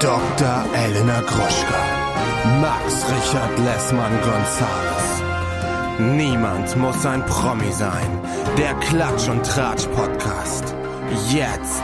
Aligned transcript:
Dr. 0.00 0.64
Elena 0.74 1.22
Gruschka. 1.22 2.60
Max 2.60 3.02
Richard 3.10 3.58
Lessmann 3.60 4.12
Gonzales. 4.20 5.22
Niemand 5.98 6.76
muss 6.76 7.06
ein 7.06 7.24
Promi 7.24 7.72
sein. 7.72 8.20
Der 8.58 8.74
Klatsch 8.74 9.26
und 9.30 9.42
Tratsch 9.46 9.86
Podcast. 9.86 10.74
Jetzt 11.30 11.82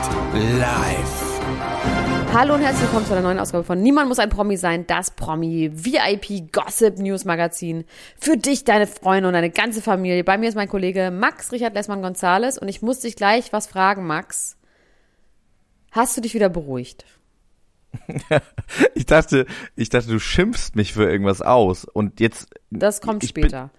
live. 0.59 1.41
Hallo 2.35 2.53
und 2.53 2.61
herzlich 2.61 2.83
willkommen 2.83 3.07
zu 3.07 3.13
einer 3.13 3.23
neuen 3.23 3.39
Ausgabe 3.39 3.63
von 3.63 3.81
Niemand 3.81 4.09
muss 4.09 4.19
ein 4.19 4.29
Promi 4.29 4.57
sein, 4.57 4.85
das 4.85 5.09
Promi 5.09 5.71
VIP 5.73 6.51
Gossip 6.51 6.99
News 6.99 7.25
Magazin. 7.25 7.83
Für 8.19 8.37
dich, 8.37 8.63
deine 8.63 8.85
Freunde 8.85 9.27
und 9.27 9.33
deine 9.33 9.49
ganze 9.49 9.81
Familie. 9.81 10.23
Bei 10.23 10.37
mir 10.37 10.49
ist 10.49 10.55
mein 10.55 10.69
Kollege 10.69 11.09
Max 11.09 11.51
Richard 11.51 11.73
Lessmann 11.73 12.03
Gonzales 12.03 12.59
und 12.59 12.67
ich 12.67 12.83
muss 12.83 12.99
dich 12.99 13.15
gleich 13.15 13.51
was 13.53 13.65
fragen, 13.65 14.05
Max. 14.05 14.55
Hast 15.91 16.15
du 16.15 16.21
dich 16.21 16.35
wieder 16.35 16.49
beruhigt? 16.49 17.05
ich 18.95 19.05
dachte, 19.05 19.45
ich 19.75 19.89
dachte, 19.89 20.09
du 20.09 20.19
schimpfst 20.19 20.75
mich 20.75 20.93
für 20.93 21.09
irgendwas 21.09 21.41
aus 21.41 21.85
und 21.85 22.19
jetzt. 22.19 22.47
Das 22.69 23.01
kommt 23.01 23.23
ich 23.23 23.29
später. 23.29 23.69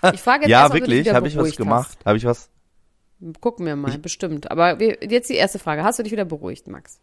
Bin, 0.00 0.14
ich 0.14 0.20
frage 0.20 0.42
jetzt 0.42 0.50
ja, 0.50 0.62
erst, 0.62 0.74
wirklich? 0.74 1.12
Habe 1.12 1.28
ich 1.28 1.36
was 1.36 1.56
gemacht? 1.56 1.98
Habe 2.04 2.16
ich 2.16 2.24
was? 2.24 2.50
Gucken 3.40 3.66
wir 3.66 3.76
mal, 3.76 3.90
ich, 3.90 4.02
bestimmt. 4.02 4.50
Aber 4.50 4.80
wir, 4.80 4.98
jetzt 5.02 5.30
die 5.30 5.34
erste 5.34 5.58
Frage. 5.58 5.84
Hast 5.84 5.98
du 5.98 6.02
dich 6.02 6.12
wieder 6.12 6.24
beruhigt, 6.24 6.66
Max? 6.66 7.00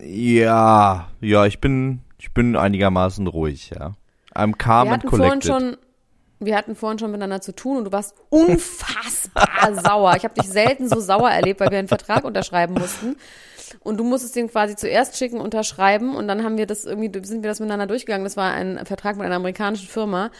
Ja, 0.00 1.08
ja, 1.20 1.46
ich 1.46 1.60
bin, 1.60 2.00
ich 2.18 2.32
bin 2.32 2.56
einigermaßen 2.56 3.26
ruhig, 3.26 3.70
ja. 3.70 3.94
I'm 4.34 4.56
calm 4.56 4.88
wir 4.88 4.94
and 4.94 5.06
collected. 5.06 5.44
Schon, 5.44 5.76
wir 6.38 6.56
hatten 6.56 6.76
vorhin 6.76 6.98
schon 6.98 7.10
miteinander 7.10 7.40
zu 7.40 7.54
tun 7.54 7.78
und 7.78 7.84
du 7.84 7.92
warst 7.92 8.14
unfassbar 8.30 9.74
sauer. 9.84 10.16
Ich 10.16 10.24
habe 10.24 10.34
dich 10.34 10.48
selten 10.48 10.88
so 10.88 11.00
sauer 11.00 11.30
erlebt, 11.30 11.60
weil 11.60 11.70
wir 11.70 11.78
einen 11.78 11.88
Vertrag 11.88 12.24
unterschreiben 12.24 12.74
mussten. 12.74 13.16
Und 13.80 13.98
du 13.98 14.04
musstest 14.04 14.36
den 14.36 14.48
quasi 14.48 14.76
zuerst 14.76 15.16
schicken, 15.16 15.40
unterschreiben 15.40 16.16
und 16.16 16.28
dann 16.28 16.44
haben 16.44 16.58
wir 16.58 16.66
das 16.66 16.84
irgendwie, 16.84 17.10
sind 17.24 17.42
wir 17.42 17.50
das 17.50 17.60
miteinander 17.60 17.86
durchgegangen. 17.86 18.24
Das 18.24 18.36
war 18.36 18.52
ein 18.52 18.84
Vertrag 18.84 19.16
mit 19.16 19.26
einer 19.26 19.36
amerikanischen 19.36 19.88
Firma. 19.88 20.30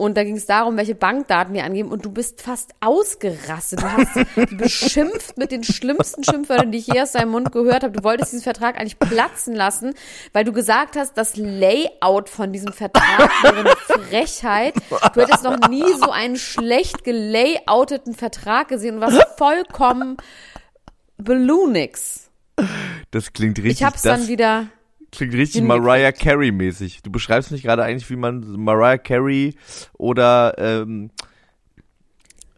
Und 0.00 0.16
da 0.16 0.22
ging 0.22 0.36
es 0.36 0.46
darum, 0.46 0.76
welche 0.76 0.94
Bankdaten 0.94 1.52
wir 1.52 1.64
angeben. 1.64 1.90
Und 1.90 2.04
du 2.04 2.12
bist 2.12 2.40
fast 2.40 2.70
ausgerastet. 2.80 3.80
Du 3.82 3.92
hast 3.92 4.16
beschimpft 4.56 5.36
mit 5.36 5.50
den 5.50 5.64
schlimmsten 5.64 6.22
Schimpfwörtern, 6.22 6.70
die 6.70 6.78
ich 6.78 6.86
je 6.86 7.02
aus 7.02 7.12
deinem 7.12 7.32
Mund 7.32 7.50
gehört 7.50 7.82
habe. 7.82 7.94
Du 7.94 8.04
wolltest 8.04 8.30
diesen 8.30 8.44
Vertrag 8.44 8.78
eigentlich 8.78 9.00
platzen 9.00 9.56
lassen, 9.56 9.94
weil 10.32 10.44
du 10.44 10.52
gesagt 10.52 10.96
hast, 10.96 11.18
das 11.18 11.34
Layout 11.36 12.28
von 12.28 12.52
diesem 12.52 12.72
Vertrag 12.72 13.28
wäre 13.42 13.58
eine 13.58 13.76
Frechheit. 13.76 14.74
Du 15.14 15.20
hättest 15.20 15.42
noch 15.42 15.68
nie 15.68 15.92
so 15.94 16.12
einen 16.12 16.36
schlecht 16.36 17.02
gelayouteten 17.02 18.14
Vertrag 18.14 18.68
gesehen 18.68 18.96
und 18.96 19.00
warst 19.00 19.26
vollkommen 19.36 20.16
Balloonix. 21.16 22.27
Das 23.10 23.32
klingt 23.32 23.58
richtig. 23.58 23.80
Ich 23.80 23.84
hab's 23.84 24.02
dann 24.02 24.28
wieder. 24.28 24.66
Klingt 25.10 25.32
richtig 25.32 25.62
Mariah 25.62 26.12
Carey 26.12 26.52
mäßig. 26.52 27.02
Du 27.02 27.10
beschreibst 27.10 27.50
mich 27.50 27.62
gerade 27.62 27.82
eigentlich, 27.82 28.10
wie 28.10 28.16
man 28.16 28.40
Mariah 28.60 28.98
Carey 28.98 29.54
oder 29.94 30.54
ähm, 30.58 31.10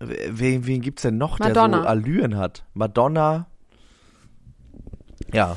wen, 0.00 0.66
wen 0.66 0.80
gibt's 0.80 1.02
denn 1.02 1.16
noch, 1.16 1.38
Madonna. 1.38 1.76
der 1.76 1.82
so 1.82 1.88
Allüren 1.88 2.36
hat? 2.36 2.64
Madonna. 2.74 3.46
Ja. 5.32 5.56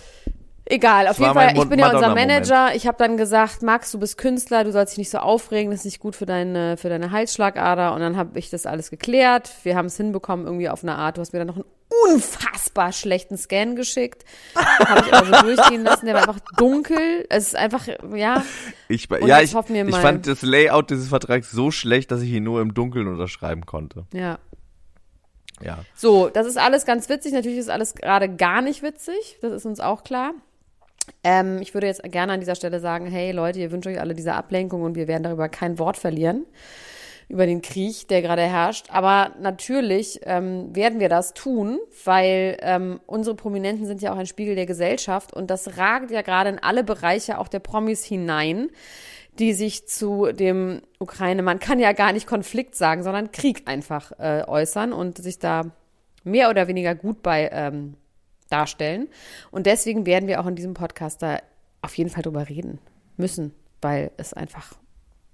Egal, 0.66 1.08
auf 1.08 1.19
jeden 1.19 1.33
Fall, 1.33 1.58
ich 1.58 1.66
bin 1.66 1.80
ja 1.80 1.92
unser 1.92 2.16
Manager. 2.16 2.73
Ich 2.73 2.88
habe 2.88 2.97
dann 2.97 3.17
gesagt, 3.17 3.64
Max, 3.64 3.92
du 3.92 4.00
bist 4.00 4.17
Künstler, 4.17 4.64
du 4.64 4.72
sollst 4.72 4.94
dich 4.94 4.97
nicht 4.97 5.09
so 5.09 5.17
aufregen, 5.17 5.72
das 5.72 5.81
ist 5.81 5.86
nicht 5.86 6.00
gut 6.00 6.16
für 6.16 6.25
deine, 6.25 6.78
für 6.78 6.88
deine 6.88 7.11
Halsschlagader. 7.11 7.94
Und 7.94 8.00
dann 8.00 8.16
habe 8.16 8.39
ich 8.39 8.50
das 8.50 8.66
alles 8.66 8.89
geklärt. 8.89 9.52
Wir 9.64 9.75
haben 9.75 9.88
es 9.88 9.97
hinbekommen, 9.97 10.45
irgendwie 10.45 10.70
auf 10.70 10.83
eine 10.83 10.95
Art. 10.95 11.17
Du 11.17 11.22
hast 11.22 11.33
mir 11.33 11.39
dann 11.39 11.50
noch 11.50 11.58
einen 11.58 11.66
unfassbar 12.08 12.94
schlechten 12.94 13.38
Scan 13.38 13.75
geschickt. 13.75 14.23
Habe 14.55 15.05
ich 15.05 15.14
aber 15.14 15.25
so 15.25 15.44
durchgehen 15.44 15.83
lassen. 15.83 16.05
Der 16.05 16.16
war 16.16 16.22
einfach 16.22 16.39
dunkel. 16.58 17.25
Es 17.30 17.48
ist 17.48 17.55
einfach, 17.58 17.86
ja. 18.16 18.44
Ich, 18.88 19.09
ja, 19.25 19.42
ich, 19.42 19.53
ich 19.53 19.95
fand 19.95 20.27
das 20.27 20.44
Layout 20.44 20.89
dieses 20.89 21.09
Vertrags 21.09 21.52
so 21.52 21.72
schlecht, 21.72 22.09
dass 22.11 22.21
ich 22.21 22.30
ihn 22.30 22.43
nur 22.43 22.61
im 22.61 22.73
Dunkeln 22.73 23.08
unterschreiben 23.08 23.65
konnte. 23.65 24.05
Ja. 24.14 24.39
Ja. 25.61 25.80
So, 25.93 26.30
das 26.30 26.48
ist 26.48 26.58
alles 26.58 26.86
ganz 26.86 27.09
witzig. 27.09 27.33
Natürlich 27.33 27.59
ist 27.59 27.70
alles 27.70 27.95
gerade 27.95 28.33
gar 28.33 28.61
nicht 28.61 28.82
witzig. 28.82 29.38
Das 29.42 29.52
ist 29.52 29.65
uns 29.65 29.80
auch 29.80 30.04
klar. 30.04 30.33
Ähm, 31.23 31.59
ich 31.61 31.73
würde 31.73 31.87
jetzt 31.87 32.03
gerne 32.03 32.33
an 32.33 32.39
dieser 32.39 32.55
Stelle 32.55 32.80
sagen, 32.80 33.08
hey 33.08 33.31
Leute, 33.31 33.59
ihr 33.59 33.71
wünscht 33.71 33.87
euch 33.87 33.99
alle 33.99 34.14
diese 34.14 34.33
Ablenkung 34.33 34.81
und 34.81 34.95
wir 34.95 35.08
werden 35.08 35.23
darüber 35.23 35.49
kein 35.49 35.80
Wort 35.80 35.97
verlieren 35.97 36.45
über 37.30 37.45
den 37.45 37.61
Krieg, 37.61 38.08
der 38.09 38.21
gerade 38.21 38.43
herrscht. 38.43 38.87
Aber 38.89 39.31
natürlich 39.39 40.19
ähm, 40.23 40.75
werden 40.75 40.99
wir 40.99 41.09
das 41.09 41.33
tun, 41.33 41.80
weil 42.03 42.58
ähm, 42.61 42.99
unsere 43.05 43.36
Prominenten 43.36 43.86
sind 43.86 44.02
ja 44.02 44.14
auch 44.14 44.17
ein 44.17 44.27
Spiegel 44.27 44.55
der 44.55 44.65
Gesellschaft 44.65 45.33
und 45.33 45.49
das 45.49 45.77
ragt 45.77 46.11
ja 46.11 46.21
gerade 46.21 46.49
in 46.49 46.59
alle 46.59 46.83
Bereiche 46.83 47.39
auch 47.39 47.47
der 47.47 47.59
Promis 47.59 48.03
hinein, 48.03 48.70
die 49.39 49.53
sich 49.53 49.87
zu 49.87 50.31
dem 50.31 50.81
Ukraine, 50.99 51.41
man 51.41 51.59
kann 51.59 51.80
ja 51.80 51.93
gar 51.93 52.14
nicht 52.14 52.27
Konflikt 52.27 52.75
sagen, 52.75 53.03
sondern 53.03 53.31
Krieg 53.31 53.64
einfach 53.65 54.11
äh, 54.20 54.43
äußern 54.45 54.93
und 54.93 55.17
sich 55.17 55.39
da 55.39 55.71
mehr 56.23 56.49
oder 56.49 56.67
weniger 56.67 56.93
gut 56.93 57.23
bei 57.23 57.49
ähm, 57.52 57.95
darstellen. 58.48 59.09
Und 59.52 59.65
deswegen 59.65 60.05
werden 60.05 60.27
wir 60.27 60.42
auch 60.42 60.48
in 60.48 60.55
diesem 60.55 60.73
Podcast 60.73 61.21
da 61.21 61.39
auf 61.81 61.98
jeden 61.98 62.09
Fall 62.09 62.23
drüber 62.23 62.49
reden 62.49 62.80
müssen, 63.17 63.54
weil 63.81 64.11
es 64.17 64.33
einfach, 64.33 64.73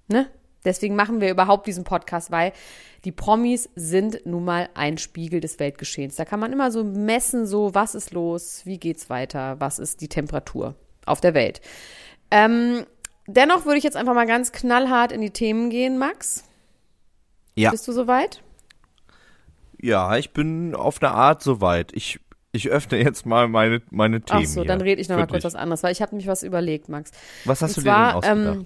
ne? 0.08 0.28
Deswegen 0.66 0.96
machen 0.96 1.22
wir 1.22 1.32
überhaupt 1.32 1.68
diesen 1.68 1.86
Podcast, 1.86 2.32
weil 2.32 2.52
die 3.06 3.14
Promis 3.14 3.70
sind 3.76 4.26
nun 4.26 4.44
mal 4.44 4.68
ein 4.74 4.98
Spiegel 4.98 5.40
des 5.40 5.58
Weltgeschehens. 5.58 6.18
Da 6.18 6.26
kann 6.26 6.42
man 6.42 6.52
immer 6.52 6.70
so 6.70 6.84
messen, 6.84 7.46
so 7.46 7.74
was 7.74 7.96
ist 7.96 8.12
los, 8.12 8.66
wie 8.66 8.78
geht's 8.78 9.10
weiter, 9.10 9.56
was 9.60 9.80
ist 9.80 10.02
die 10.02 10.10
Temperatur 10.10 10.76
auf 11.06 11.22
der 11.22 11.34
Welt. 11.34 11.62
Ähm, 12.30 12.86
dennoch 13.26 13.66
würde 13.66 13.78
ich 13.78 13.86
jetzt 13.86 13.96
einfach 13.96 14.14
mal 14.14 14.28
ganz 14.28 14.52
knallhart 14.52 15.14
in 15.14 15.22
die 15.22 15.32
Themen 15.32 15.70
gehen, 15.70 15.98
Max. 15.98 16.44
Ja. 17.56 17.72
Bist 17.72 17.88
du 17.88 17.94
soweit? 17.94 18.42
Ja, 19.82 20.18
ich 20.18 20.32
bin 20.32 20.76
auf 20.76 21.02
eine 21.02 21.12
Art 21.12 21.42
soweit. 21.42 21.94
Ich 21.94 22.20
ich 22.66 22.70
öffne 22.70 22.98
jetzt 23.02 23.26
mal 23.26 23.48
meine, 23.48 23.82
meine 23.90 24.22
Themen. 24.22 24.44
Ach 24.46 24.50
so, 24.50 24.64
dann 24.64 24.82
rede 24.82 25.02
ich 25.02 25.10
noch 25.10 25.18
mal 25.18 25.28
kurz 25.28 25.44
was 25.44 25.56
anderes, 25.56 25.82
weil 25.84 25.92
ich 25.92 26.02
habe 26.02 26.16
mich 26.16 26.28
was 26.28 26.44
überlegt, 26.44 26.90
Max. 26.90 27.12
Was 27.46 27.62
hast 27.62 27.78
Und 27.78 27.86
du 27.86 27.90
zwar, 27.90 28.14
dir 28.14 28.22
denn 28.22 28.48
ausgedacht? 28.48 28.56
Ähm, 28.58 28.66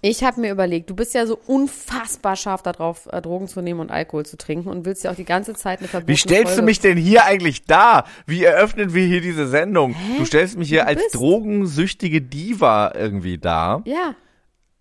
ich 0.00 0.24
habe 0.24 0.40
mir 0.40 0.50
überlegt, 0.50 0.88
du 0.88 0.94
bist 0.94 1.12
ja 1.14 1.26
so 1.26 1.38
unfassbar 1.46 2.36
scharf 2.36 2.62
darauf, 2.62 3.06
äh, 3.12 3.20
Drogen 3.20 3.48
zu 3.48 3.60
nehmen 3.60 3.80
und 3.80 3.90
Alkohol 3.90 4.24
zu 4.24 4.38
trinken 4.38 4.68
und 4.70 4.86
willst 4.86 5.04
ja 5.04 5.10
auch 5.10 5.14
die 5.14 5.26
ganze 5.26 5.52
Zeit 5.54 5.80
eine 5.80 5.88
verbotene 5.88 6.14
Wie 6.14 6.18
stellst 6.18 6.44
Folge 6.46 6.60
du 6.62 6.64
mich 6.64 6.80
denn 6.80 6.96
hier 6.96 7.24
eigentlich 7.26 7.64
dar? 7.64 8.06
Wie 8.26 8.44
eröffnen 8.44 8.94
wir 8.94 9.04
hier 9.06 9.20
diese 9.20 9.46
Sendung? 9.46 9.92
Hä? 9.94 10.18
Du 10.18 10.24
stellst 10.24 10.56
mich 10.56 10.68
hier 10.70 10.82
Du 10.82 10.86
als 10.88 11.02
bist- 11.02 11.14
drogensüchtige 11.16 12.22
Diva 12.22 12.92
irgendwie 12.94 13.36
dar. 13.36 13.82
Ja, 13.84 14.14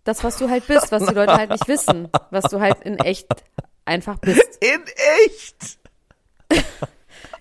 das, 0.05 0.23
was 0.23 0.37
du 0.37 0.49
halt 0.49 0.67
bist, 0.67 0.91
was 0.93 1.05
die 1.05 1.13
Leute 1.13 1.33
halt 1.33 1.49
nicht 1.49 1.67
wissen, 1.67 2.07
was 2.31 2.45
du 2.45 2.59
halt 2.61 2.77
in 2.83 2.97
echt 2.99 3.27
einfach 3.85 4.19
bist. 4.19 4.57
In 4.61 4.81
echt? 5.25 5.79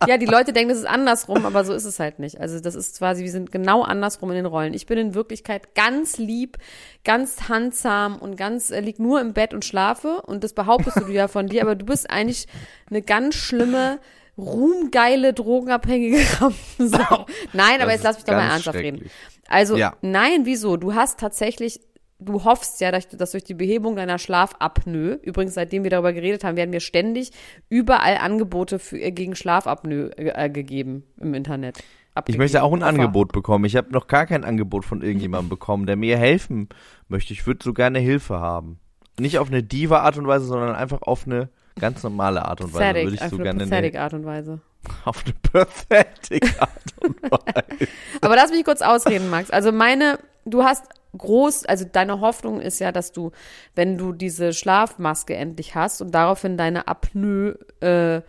Ja, 0.06 0.16
die 0.18 0.26
Leute 0.26 0.52
denken, 0.52 0.70
das 0.70 0.78
ist 0.78 0.86
andersrum, 0.86 1.46
aber 1.46 1.64
so 1.64 1.72
ist 1.72 1.84
es 1.84 1.98
halt 2.00 2.18
nicht. 2.18 2.40
Also 2.40 2.60
das 2.60 2.74
ist 2.74 2.98
quasi, 2.98 3.22
wir 3.22 3.30
sind 3.30 3.52
genau 3.52 3.82
andersrum 3.82 4.30
in 4.30 4.36
den 4.36 4.46
Rollen. 4.46 4.74
Ich 4.74 4.86
bin 4.86 4.98
in 4.98 5.14
Wirklichkeit 5.14 5.74
ganz 5.74 6.18
lieb, 6.18 6.58
ganz 7.04 7.48
handsam 7.48 8.18
und 8.18 8.36
ganz 8.36 8.70
äh, 8.70 8.80
lieg 8.80 8.98
nur 8.98 9.20
im 9.20 9.32
Bett 9.32 9.54
und 9.54 9.64
schlafe 9.64 10.22
und 10.22 10.42
das 10.44 10.52
behauptest 10.52 10.98
du 11.00 11.08
ja 11.08 11.28
von 11.28 11.46
dir, 11.46 11.62
aber 11.62 11.74
du 11.74 11.84
bist 11.86 12.10
eigentlich 12.10 12.46
eine 12.90 13.02
ganz 13.02 13.34
schlimme, 13.34 13.98
ruhmgeile, 14.38 15.32
drogenabhängige 15.32 16.18
Rampensau. 16.40 17.26
Nein, 17.52 17.76
aber 17.80 17.86
Das 17.86 17.94
jetzt 17.94 18.04
lass 18.04 18.16
mich 18.16 18.24
doch 18.24 18.34
mal 18.34 18.50
ernsthaft 18.50 18.78
reden. 18.78 19.10
Also, 19.48 19.76
Ja. 19.76 19.94
nein, 20.00 20.44
wieso? 20.44 20.76
Du 20.76 20.94
hast 20.94 21.18
tatsächlich, 21.20 21.80
du 22.22 22.44
hoffst 22.44 22.80
ja, 22.80 22.90
dass, 22.90 23.30
durch 23.30 23.44
die 23.44 23.54
Behebung 23.54 23.96
deiner 23.96 24.18
Schlafapnoe, 24.18 25.18
übrigens 25.22 25.54
seitdem 25.54 25.84
wir 25.84 25.90
darüber 25.90 26.12
geredet 26.12 26.44
haben, 26.44 26.56
werden 26.56 26.70
mir 26.70 26.80
ständig 26.80 27.32
überall 27.68 28.16
Angebote 28.16 28.78
für, 28.78 28.98
äh, 29.00 29.10
gegen 29.10 29.34
Schlafapnoe 29.34 30.10
äh, 30.16 30.50
gegeben 30.50 31.04
im 31.20 31.34
Internet. 31.34 31.78
Ich 31.78 32.16
Abgegeben. 32.16 32.42
möchte 32.42 32.62
auch 32.62 32.72
ein. 32.74 32.82
Angebot 32.82 33.32
bekommen. 33.32 33.64
Ich 33.64 33.76
habe 33.76 33.90
noch 33.92 34.06
gar 34.06 34.26
kein 34.26 34.44
Angebot 34.44 34.84
von 34.84 35.02
irgendjemandem 35.02 35.48
bekommen, 35.50 35.86
der 35.86 35.96
mir 35.96 36.18
helfen 36.18 36.68
möchte. 37.08 37.32
Ich 37.32 37.46
würde 37.46 37.64
so 37.64 37.72
gerne 37.72 37.98
Hilfe 37.98 38.40
haben. 38.40 38.78
Nicht 39.18 39.38
auf 39.38 39.48
eine 39.48 39.62
Diva-Art 39.62 40.18
und 40.18 40.26
Weise, 40.26 40.46
sondern 40.46 40.74
einfach 40.74 41.02
auf 41.02 41.26
eine 41.26 41.48
ganz 41.78 42.02
normale 42.02 42.44
Art 42.44 42.60
und 42.60 42.74
Weise. 42.74 42.84
Pathetic, 42.84 43.04
Würde 43.04 43.16
ich 43.16 43.22
auf 43.22 43.30
so 43.30 43.36
eine 43.36 43.44
gerne 43.44 43.64
pathetic 43.64 43.98
Art 43.98 44.14
und 44.14 44.24
Weise. 44.24 44.60
auf 45.04 45.24
eine 45.24 45.34
pathetic 45.42 46.60
Art 46.60 46.94
und 47.00 47.22
Weise. 47.30 47.88
Aber 48.20 48.36
lass 48.36 48.50
mich 48.50 48.64
kurz 48.64 48.82
ausreden, 48.82 49.30
Max. 49.30 49.50
Also 49.50 49.72
meine, 49.72 50.18
du 50.44 50.64
hast 50.64 50.84
groß, 51.16 51.66
also 51.66 51.84
deine 51.90 52.20
Hoffnung 52.20 52.60
ist 52.60 52.78
ja, 52.78 52.92
dass 52.92 53.12
du, 53.12 53.32
wenn 53.74 53.98
du 53.98 54.12
diese 54.12 54.52
Schlafmaske 54.52 55.34
endlich 55.34 55.74
hast 55.74 56.00
und 56.00 56.12
daraufhin 56.14 56.56
deine 56.56 56.88
Apnoe, 56.88 57.58
äh, 57.80 58.22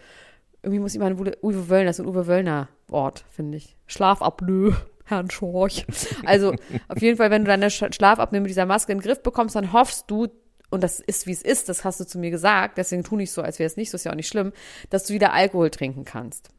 irgendwie 0.61 0.79
muss 0.79 0.93
ich 0.93 0.99
mal 0.99 1.13
Uwe 1.13 1.37
Uwe 1.41 1.69
Wöllner, 1.69 1.85
das 1.89 1.99
ist 1.99 2.05
ein 2.05 2.09
Uwe 2.09 2.27
Wöllner 2.27 2.69
Wort, 2.87 3.25
finde 3.31 3.57
ich. 3.57 3.75
Schlafapnoe. 3.87 4.75
Herrn 5.05 5.29
Schorch. 5.29 5.85
Also 6.25 6.53
auf 6.87 7.01
jeden 7.01 7.17
Fall, 7.17 7.29
wenn 7.29 7.43
du 7.43 7.49
deine 7.49 7.67
Sch- 7.67 7.93
Schlafapnoe 7.93 8.39
mit 8.39 8.49
dieser 8.49 8.65
Maske 8.65 8.93
in 8.93 8.99
den 8.99 9.03
Griff 9.03 9.21
bekommst, 9.21 9.53
dann 9.55 9.73
hoffst 9.73 10.09
du, 10.09 10.27
und 10.69 10.81
das 10.81 11.01
ist, 11.01 11.27
wie 11.27 11.33
es 11.33 11.41
ist, 11.41 11.67
das 11.67 11.83
hast 11.83 11.99
du 11.99 12.05
zu 12.05 12.17
mir 12.19 12.31
gesagt, 12.31 12.77
deswegen 12.77 13.03
tu 13.03 13.17
nicht 13.17 13.31
so, 13.33 13.41
als 13.41 13.59
wäre 13.59 13.67
es 13.67 13.75
nicht 13.75 13.91
so, 13.91 13.95
ist 13.95 14.05
ja 14.05 14.11
auch 14.11 14.15
nicht 14.15 14.29
schlimm, 14.29 14.53
dass 14.89 15.03
du 15.03 15.13
wieder 15.13 15.33
Alkohol 15.33 15.69
trinken 15.71 16.05
kannst. 16.05 16.49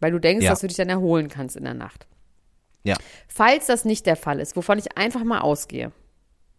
Weil 0.00 0.12
du 0.12 0.18
denkst, 0.18 0.44
Ja. 0.44 0.50
dass 0.50 0.60
du 0.60 0.66
dich 0.66 0.76
dann 0.76 0.90
erholen 0.90 1.28
kannst 1.28 1.56
in 1.56 1.64
der 1.64 1.72
Nacht. 1.72 2.06
Ja. 2.84 2.96
Falls 3.28 3.66
das 3.66 3.84
nicht 3.84 4.06
der 4.06 4.16
Fall 4.16 4.38
ist, 4.40 4.56
wovon 4.56 4.78
ich 4.78 4.96
einfach 4.96 5.24
mal 5.24 5.40
ausgehe. 5.40 5.90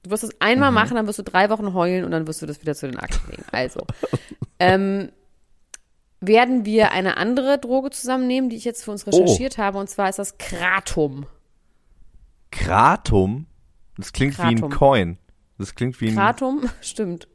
Du 0.04 0.10
wirst 0.12 0.24
es 0.24 0.40
einmal 0.42 0.70
Mhm. 0.72 0.76
machen, 0.76 0.96
dann 0.96 1.08
wirst 1.08 1.20
du 1.20 1.24
drei 1.24 1.50
Wochen 1.50 1.74
heulen 1.74 2.04
und 2.06 2.12
dann 2.12 2.28
wirst 2.28 2.42
du 2.42 2.46
das 2.46 2.62
wieder 2.62 2.76
zu 2.76 2.88
den 2.88 2.98
Akten 3.00 3.30
legen. 3.32 3.46
Also, 3.52 3.86
ähm, 4.60 5.12
werden 6.22 6.66
wir 6.66 6.92
eine 6.92 7.18
andere 7.18 7.58
Droge 7.60 7.90
zusammennehmen, 7.92 8.50
die 8.50 8.56
ich 8.56 8.66
jetzt 8.66 8.84
für 8.84 8.92
uns 8.92 9.06
recherchiert 9.08 9.58
habe, 9.58 9.78
und 9.78 9.90
zwar 9.90 10.10
ist 10.10 10.18
das 10.20 10.38
Kratom. 10.38 11.26
Kratom? 12.52 13.46
Das 13.98 14.14
klingt 14.14 14.38
wie 14.38 14.42
ein 14.44 14.56
Kratom. 14.60 14.72
Coin. 14.72 15.18
Das 15.58 15.76
klingt 15.76 16.00
wie 16.02 16.10
ein. 16.10 16.16
Kratom, 16.16 16.70
stimmt. 16.82 17.28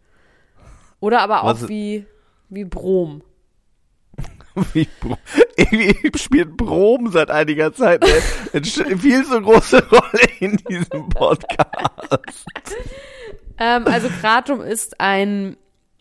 Oder 1.00 1.22
aber 1.22 1.43
auch 1.44 1.60
Was- 1.62 1.69
wie, 1.69 2.06
wie 2.48 2.64
Brom. 2.64 3.22
Irgendwie 5.56 6.18
spielt 6.18 6.56
Brom 6.56 7.10
seit 7.12 7.30
einiger 7.30 7.72
Zeit 7.72 8.04
eine 8.04 8.98
viel 8.98 9.24
zu 9.24 9.40
große 9.40 9.88
Rolle 9.90 10.28
in 10.40 10.56
diesem 10.68 11.08
Podcast. 11.08 12.44
Ähm, 13.58 13.86
also 13.86 14.08
Kratom 14.08 14.60
ist 14.60 15.00
ein, 15.00 15.56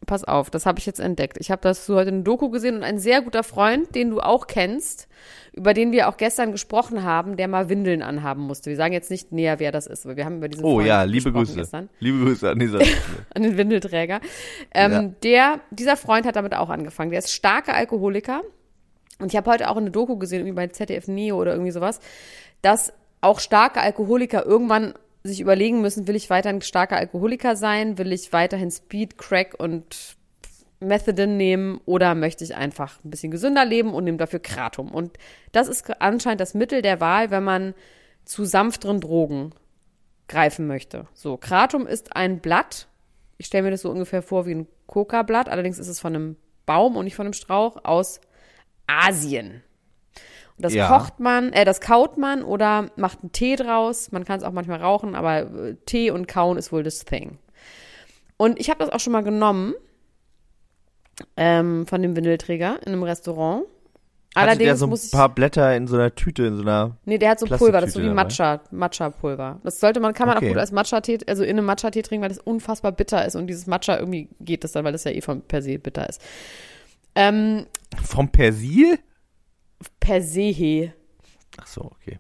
pass 0.10 0.24
auf, 0.24 0.50
das 0.50 0.66
habe 0.66 0.80
ich 0.80 0.86
jetzt 0.88 1.00
entdeckt. 1.00 1.38
Ich 1.40 1.52
habe 1.52 1.62
das 1.62 1.88
heute 1.88 2.10
in 2.10 2.24
Doku 2.24 2.50
gesehen 2.50 2.76
und 2.76 2.84
ein 2.84 2.98
sehr 2.98 3.22
guter 3.22 3.44
Freund, 3.44 3.94
den 3.94 4.10
du 4.10 4.20
auch 4.20 4.48
kennst, 4.48 5.08
über 5.54 5.76
den 5.76 5.92
wir 5.92 6.10
auch 6.10 6.18
gestern 6.18 6.52
gesprochen 6.52 7.04
haben, 7.04 7.38
der 7.38 7.48
mal 7.48 7.70
Windeln 7.70 8.02
anhaben 8.02 8.42
musste. 8.42 8.72
Wir 8.72 8.76
sagen 8.76 8.92
jetzt 8.94 9.12
nicht 9.12 9.32
näher, 9.32 9.60
wer 9.60 9.72
das 9.72 9.86
ist, 9.86 10.06
aber 10.06 10.18
wir 10.18 10.26
haben 10.26 10.38
über 10.38 10.48
diesen 10.50 10.66
Oh 10.66 10.76
Freund 10.78 10.88
ja, 10.88 11.04
liebe 11.04 11.32
Grüße. 11.32 11.56
gestern. 11.56 11.90
Liebe 12.00 12.26
Grüße 12.26 12.50
an 12.50 12.58
dieser 12.58 12.80
an 13.36 13.44
den 13.44 13.56
Windelträger. 13.58 14.20
Ähm, 14.74 14.92
Ja. 14.92 15.02
Der, 15.24 15.60
dieser 15.70 15.96
Freund 15.96 16.26
hat 16.26 16.36
damit 16.36 16.56
auch 16.56 16.70
angefangen. 16.70 17.12
Der 17.12 17.20
ist 17.20 17.32
starker 17.32 17.76
Alkoholiker. 17.76 18.42
Und 19.20 19.32
ich 19.32 19.38
habe 19.38 19.52
heute 19.52 19.70
auch 19.70 19.78
eine 19.78 19.92
Doku 19.92 20.18
gesehen, 20.18 20.40
irgendwie 20.40 20.56
bei 20.56 20.68
ZDF 20.68 21.08
Neo 21.08 21.40
oder 21.40 21.52
irgendwie 21.52 21.72
sowas, 21.72 22.00
dass 22.64 22.94
auch 23.22 23.40
starke 23.40 23.82
Alkoholiker 23.82 24.46
irgendwann 24.46 24.94
sich 25.30 25.42
überlegen 25.42 25.82
müssen, 25.82 26.08
will 26.08 26.16
ich 26.16 26.30
weiterhin 26.30 26.62
starker 26.62 26.98
Alkoholiker 26.98 27.56
sein? 27.56 27.98
Will 27.98 28.12
ich 28.12 28.34
weiterhin 28.34 28.72
Speed, 28.72 29.18
Crack 29.18 29.56
und 29.58 30.18
Methadon 30.80 31.38
nehmen 31.38 31.82
oder 31.86 32.16
möchte 32.16 32.44
ich 32.44 32.56
einfach 32.56 33.04
ein 33.04 33.10
bisschen 33.10 33.32
gesünder 33.32 33.66
leben 33.66 33.94
und 33.94 34.04
nehme 34.04 34.18
dafür 34.18 34.40
Kratom? 34.40 34.92
Und 34.92 35.18
das 35.52 35.68
ist 35.68 36.02
anscheinend 36.02 36.42
das 36.42 36.54
Mittel 36.54 36.82
der 36.82 37.00
Wahl, 37.00 37.32
wenn 37.32 37.44
man 37.44 37.74
zu 38.26 38.46
sanfteren 38.46 39.02
Drogen 39.02 39.52
greifen 40.28 40.68
möchte. 40.68 41.08
So, 41.14 41.38
Kratom 41.38 41.88
ist 41.88 42.16
ein 42.16 42.40
Blatt. 42.40 42.88
Ich 43.38 43.48
stelle 43.48 43.64
mir 43.64 43.72
das 43.72 43.82
so 43.82 43.90
ungefähr 43.90 44.22
vor 44.22 44.46
wie 44.46 44.56
ein 44.56 44.68
Coca-Blatt. 44.88 45.50
Allerdings 45.50 45.80
ist 45.80 45.88
es 45.88 46.00
von 46.00 46.16
einem 46.16 46.36
Baum 46.66 46.96
und 46.96 47.06
nicht 47.06 47.16
von 47.16 47.26
einem 47.26 47.34
Strauch 47.34 47.84
aus 47.84 48.22
Asien. 48.88 49.64
Das 50.60 50.74
Ja. 50.74 50.88
kocht 50.88 51.20
man, 51.20 51.54
äh, 51.54 51.64
das 51.66 51.80
kaut 51.82 52.18
man 52.18 52.44
oder 52.44 52.90
macht 52.98 53.20
einen 53.22 53.32
Tee 53.32 53.56
draus. 53.56 54.12
Man 54.12 54.26
kann 54.26 54.38
es 54.40 54.44
auch 54.44 54.52
manchmal 54.52 54.82
rauchen, 54.82 55.16
aber 55.16 55.40
äh, 55.40 55.76
Tee 55.86 56.12
und 56.12 56.28
Kauen 56.28 56.58
ist 56.58 56.72
wohl 56.72 56.84
das 56.84 57.06
Thing. 57.06 57.38
Und 58.38 58.60
ich 58.60 58.70
habe 58.70 58.80
das 58.84 58.90
auch 58.94 59.00
schon 59.00 59.14
mal 59.14 59.24
genommen 59.24 59.74
ähm, 61.38 61.86
von 61.88 62.02
dem 62.02 62.16
Windelträger 62.16 62.80
in 62.86 62.94
einem 62.94 63.04
Restaurant. 63.04 63.64
Hatte 64.36 64.52
Allerdings 64.52 64.68
der 64.68 64.76
so 64.78 64.86
ein 64.86 65.12
paar 65.12 65.30
Blätter 65.30 65.76
in 65.76 65.88
so 65.88 65.96
einer 65.96 66.14
Tüte, 66.14 66.46
in 66.46 66.56
so 66.56 66.62
einer. 66.62 66.96
Nee, 67.06 67.18
der 67.18 67.32
hat 67.32 67.40
so 67.40 67.48
Pulver, 67.48 67.82
das 67.82 67.90
ist 67.90 67.94
so 67.96 68.02
wie 68.04 68.10
Matcha, 68.10 68.62
Matcha-Pulver. 68.70 69.60
Das 69.64 69.80
sollte 69.80 70.00
man, 70.00 70.14
kann 70.14 70.28
man 70.28 70.38
Okay. 70.38 70.46
auch 70.46 70.50
gut 70.52 70.60
als 70.60 70.72
Matcha-Tee, 70.72 71.20
also 71.28 71.44
in 71.44 71.58
einem 71.58 71.66
Matcha-Tee 71.66 72.04
trinken, 72.04 72.22
weil 72.22 72.30
das 72.30 72.38
unfassbar 72.38 72.92
bitter 72.92 73.26
ist 73.26 73.36
und 73.36 73.48
dieses 73.48 73.66
Matcha 73.66 73.98
irgendwie 73.98 74.30
geht 74.40 74.64
das 74.64 74.72
dann, 74.74 74.86
weil 74.86 74.92
das 74.92 75.04
ja 75.04 75.12
eh 75.12 75.22
von 75.22 75.42
per 75.42 75.64
se 75.64 75.80
bitter 75.80 76.08
ist. 76.08 76.22
Ähm, 77.16 77.66
Vom 78.06 78.30
Persil? 78.30 79.00
Per 80.00 80.22
se. 80.22 80.94
Ach 81.58 81.68
so, 81.68 81.82
okay. 81.84 82.20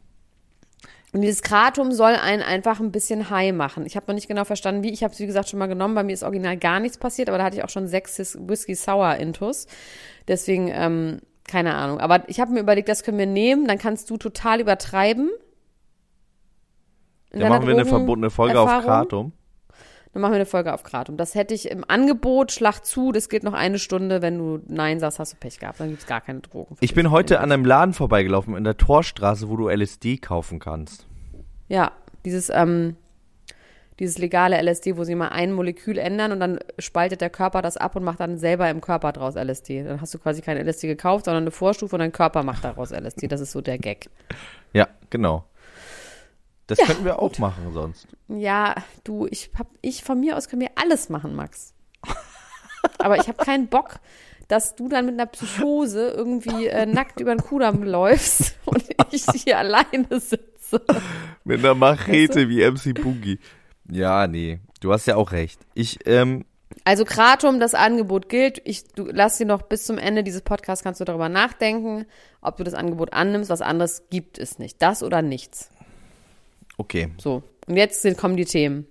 Und 1.11 1.21
dieses 1.21 1.41
Kratom 1.41 1.91
soll 1.91 2.13
einen 2.13 2.43
einfach 2.43 2.79
ein 2.79 2.91
bisschen 2.91 3.31
high 3.31 3.51
machen. 3.51 3.85
Ich 3.85 3.95
habe 3.95 4.05
noch 4.07 4.13
nicht 4.13 4.27
genau 4.27 4.45
verstanden, 4.45 4.83
wie. 4.83 4.91
Ich 4.91 5.03
habe 5.03 5.11
es, 5.11 5.19
wie 5.19 5.25
gesagt, 5.25 5.49
schon 5.49 5.57
mal 5.57 5.65
genommen. 5.67 5.95
Bei 5.95 6.03
mir 6.03 6.13
ist 6.13 6.23
original 6.23 6.55
gar 6.57 6.79
nichts 6.79 6.99
passiert, 6.99 7.29
aber 7.29 7.39
da 7.39 7.45
hatte 7.45 7.57
ich 7.57 7.63
auch 7.63 7.69
schon 7.69 7.87
sechs 7.87 8.37
Whisky 8.39 8.75
Sour 8.75 9.15
Intus. 9.15 9.65
Deswegen, 10.27 10.67
ähm, 10.67 11.19
keine 11.47 11.73
Ahnung. 11.73 11.99
Aber 11.99 12.29
ich 12.29 12.39
habe 12.39 12.51
mir 12.51 12.59
überlegt, 12.59 12.89
das 12.89 13.01
können 13.03 13.17
wir 13.17 13.25
nehmen. 13.25 13.67
Dann 13.67 13.79
kannst 13.79 14.09
du 14.11 14.17
total 14.17 14.61
übertreiben. 14.61 15.31
In 17.31 17.39
Dann 17.39 17.49
machen 17.49 17.65
wir 17.65 17.73
eine 17.73 17.85
verbotene 17.85 18.29
Folge 18.29 18.59
auf 18.59 18.69
Erfahrung. 18.69 18.85
Kratom. 18.85 19.31
Dann 20.13 20.21
machen 20.21 20.31
wir 20.31 20.37
eine 20.37 20.45
Folge 20.45 20.73
auf 20.73 20.83
Kratom. 20.83 21.17
Das 21.17 21.35
hätte 21.35 21.53
ich 21.53 21.69
im 21.69 21.85
Angebot, 21.87 22.51
schlag 22.51 22.83
zu, 22.83 23.11
das 23.11 23.29
geht 23.29 23.43
noch 23.43 23.53
eine 23.53 23.77
Stunde. 23.77 24.21
Wenn 24.21 24.39
du 24.39 24.59
Nein 24.67 24.99
sagst, 24.99 25.19
hast 25.19 25.33
du 25.33 25.37
Pech 25.37 25.59
gehabt. 25.59 25.79
Dann 25.79 25.89
gibt's 25.89 26.07
gar 26.07 26.21
keine 26.21 26.39
Drogen. 26.39 26.75
Ich 26.79 26.95
bin 26.95 27.11
heute 27.11 27.39
an 27.39 27.51
einem 27.51 27.63
Laden 27.63 27.93
vorbeigelaufen 27.93 28.55
in 28.55 28.63
der 28.63 28.77
Torstraße, 28.77 29.49
wo 29.49 29.55
du 29.55 29.69
LSD 29.69 30.17
kaufen 30.17 30.59
kannst. 30.59 31.05
Ja, 31.67 31.91
dieses, 32.25 32.49
ähm, 32.49 32.95
dieses 33.99 34.17
legale 34.17 34.57
LSD, 34.59 34.97
wo 34.97 35.03
sie 35.03 35.13
mal 35.13 35.27
ein 35.27 35.51
Molekül 35.51 35.97
ändern 35.97 36.31
und 36.31 36.39
dann 36.39 36.59
spaltet 36.79 37.21
der 37.21 37.29
Körper 37.29 37.61
das 37.61 37.77
ab 37.77 37.95
und 37.95 38.03
macht 38.03 38.19
dann 38.19 38.37
selber 38.37 38.69
im 38.69 38.81
Körper 38.81 39.11
draus 39.11 39.35
LSD. 39.35 39.83
Dann 39.83 40.01
hast 40.01 40.13
du 40.13 40.17
quasi 40.17 40.41
kein 40.41 40.57
LSD 40.57 40.87
gekauft, 40.87 41.25
sondern 41.25 41.43
eine 41.43 41.51
Vorstufe 41.51 41.95
und 41.95 41.99
dein 41.99 42.11
Körper 42.11 42.43
macht 42.43 42.63
daraus 42.63 42.91
LSD. 42.91 43.27
Das 43.27 43.41
ist 43.41 43.51
so 43.51 43.61
der 43.61 43.77
Gag. 43.77 44.09
Ja, 44.73 44.87
genau. 45.09 45.43
Das 46.69 46.77
könnten 46.79 47.03
wir 47.03 47.19
auch 47.19 47.37
machen 47.39 47.73
sonst. 47.73 48.07
Ja, 48.27 48.75
du, 49.03 49.27
ich 49.29 49.49
hab, 49.57 49.67
ich 49.81 50.03
von 50.03 50.19
mir 50.19 50.37
aus 50.37 50.49
können 50.49 50.61
wir 50.61 50.71
alles 50.75 51.09
machen, 51.09 51.35
Max. 51.35 51.73
Aber 52.99 53.17
ich 53.17 53.27
habe 53.27 53.43
keinen 53.43 53.67
Bock, 53.67 53.99
dass 54.47 54.75
du 54.75 54.87
dann 54.87 55.05
mit 55.05 55.15
einer 55.15 55.25
Psychose 55.25 56.09
irgendwie 56.09 56.67
äh, 56.67 56.85
nackt 56.85 57.19
über 57.19 57.33
den 57.33 57.41
Kudamm 57.41 57.83
läufst 57.83 58.55
und 58.65 58.83
ich 59.11 59.25
hier 59.43 59.57
alleine 59.57 60.19
sitze. 60.19 60.81
Mit 61.43 61.59
einer 61.59 61.75
Machete 61.75 62.49
wie 62.49 62.63
MC 62.63 62.93
Boogie. 63.01 63.39
Ja, 63.89 64.27
nee, 64.27 64.59
du 64.81 64.93
hast 64.93 65.07
ja 65.07 65.15
auch 65.15 65.31
recht. 65.31 65.59
Ich, 65.73 65.99
ähm, 66.05 66.45
Also 66.83 67.05
Kratom, 67.05 67.59
das 67.59 67.73
Angebot 67.73 68.29
gilt. 68.29 68.61
Ich, 68.65 68.87
du 68.89 69.07
lass 69.11 69.37
dir 69.37 69.45
noch 69.45 69.63
bis 69.63 69.85
zum 69.85 69.97
Ende 69.97 70.23
dieses 70.23 70.41
Podcasts 70.41 70.83
kannst 70.83 71.01
du 71.01 71.05
darüber 71.05 71.29
nachdenken, 71.29 72.05
ob 72.41 72.57
du 72.57 72.63
das 72.63 72.75
Angebot 72.75 73.13
annimmst. 73.13 73.49
Was 73.49 73.61
anderes 73.61 74.03
gibt 74.09 74.37
es 74.37 74.59
nicht. 74.59 74.81
Das 74.81 75.01
oder 75.01 75.23
nichts. 75.23 75.71
Okay. 76.79 77.09
So. 77.19 77.43
Und 77.67 77.77
jetzt 77.77 78.01
sind, 78.01 78.17
kommen 78.17 78.35
die 78.35 78.45
Themen. 78.45 78.87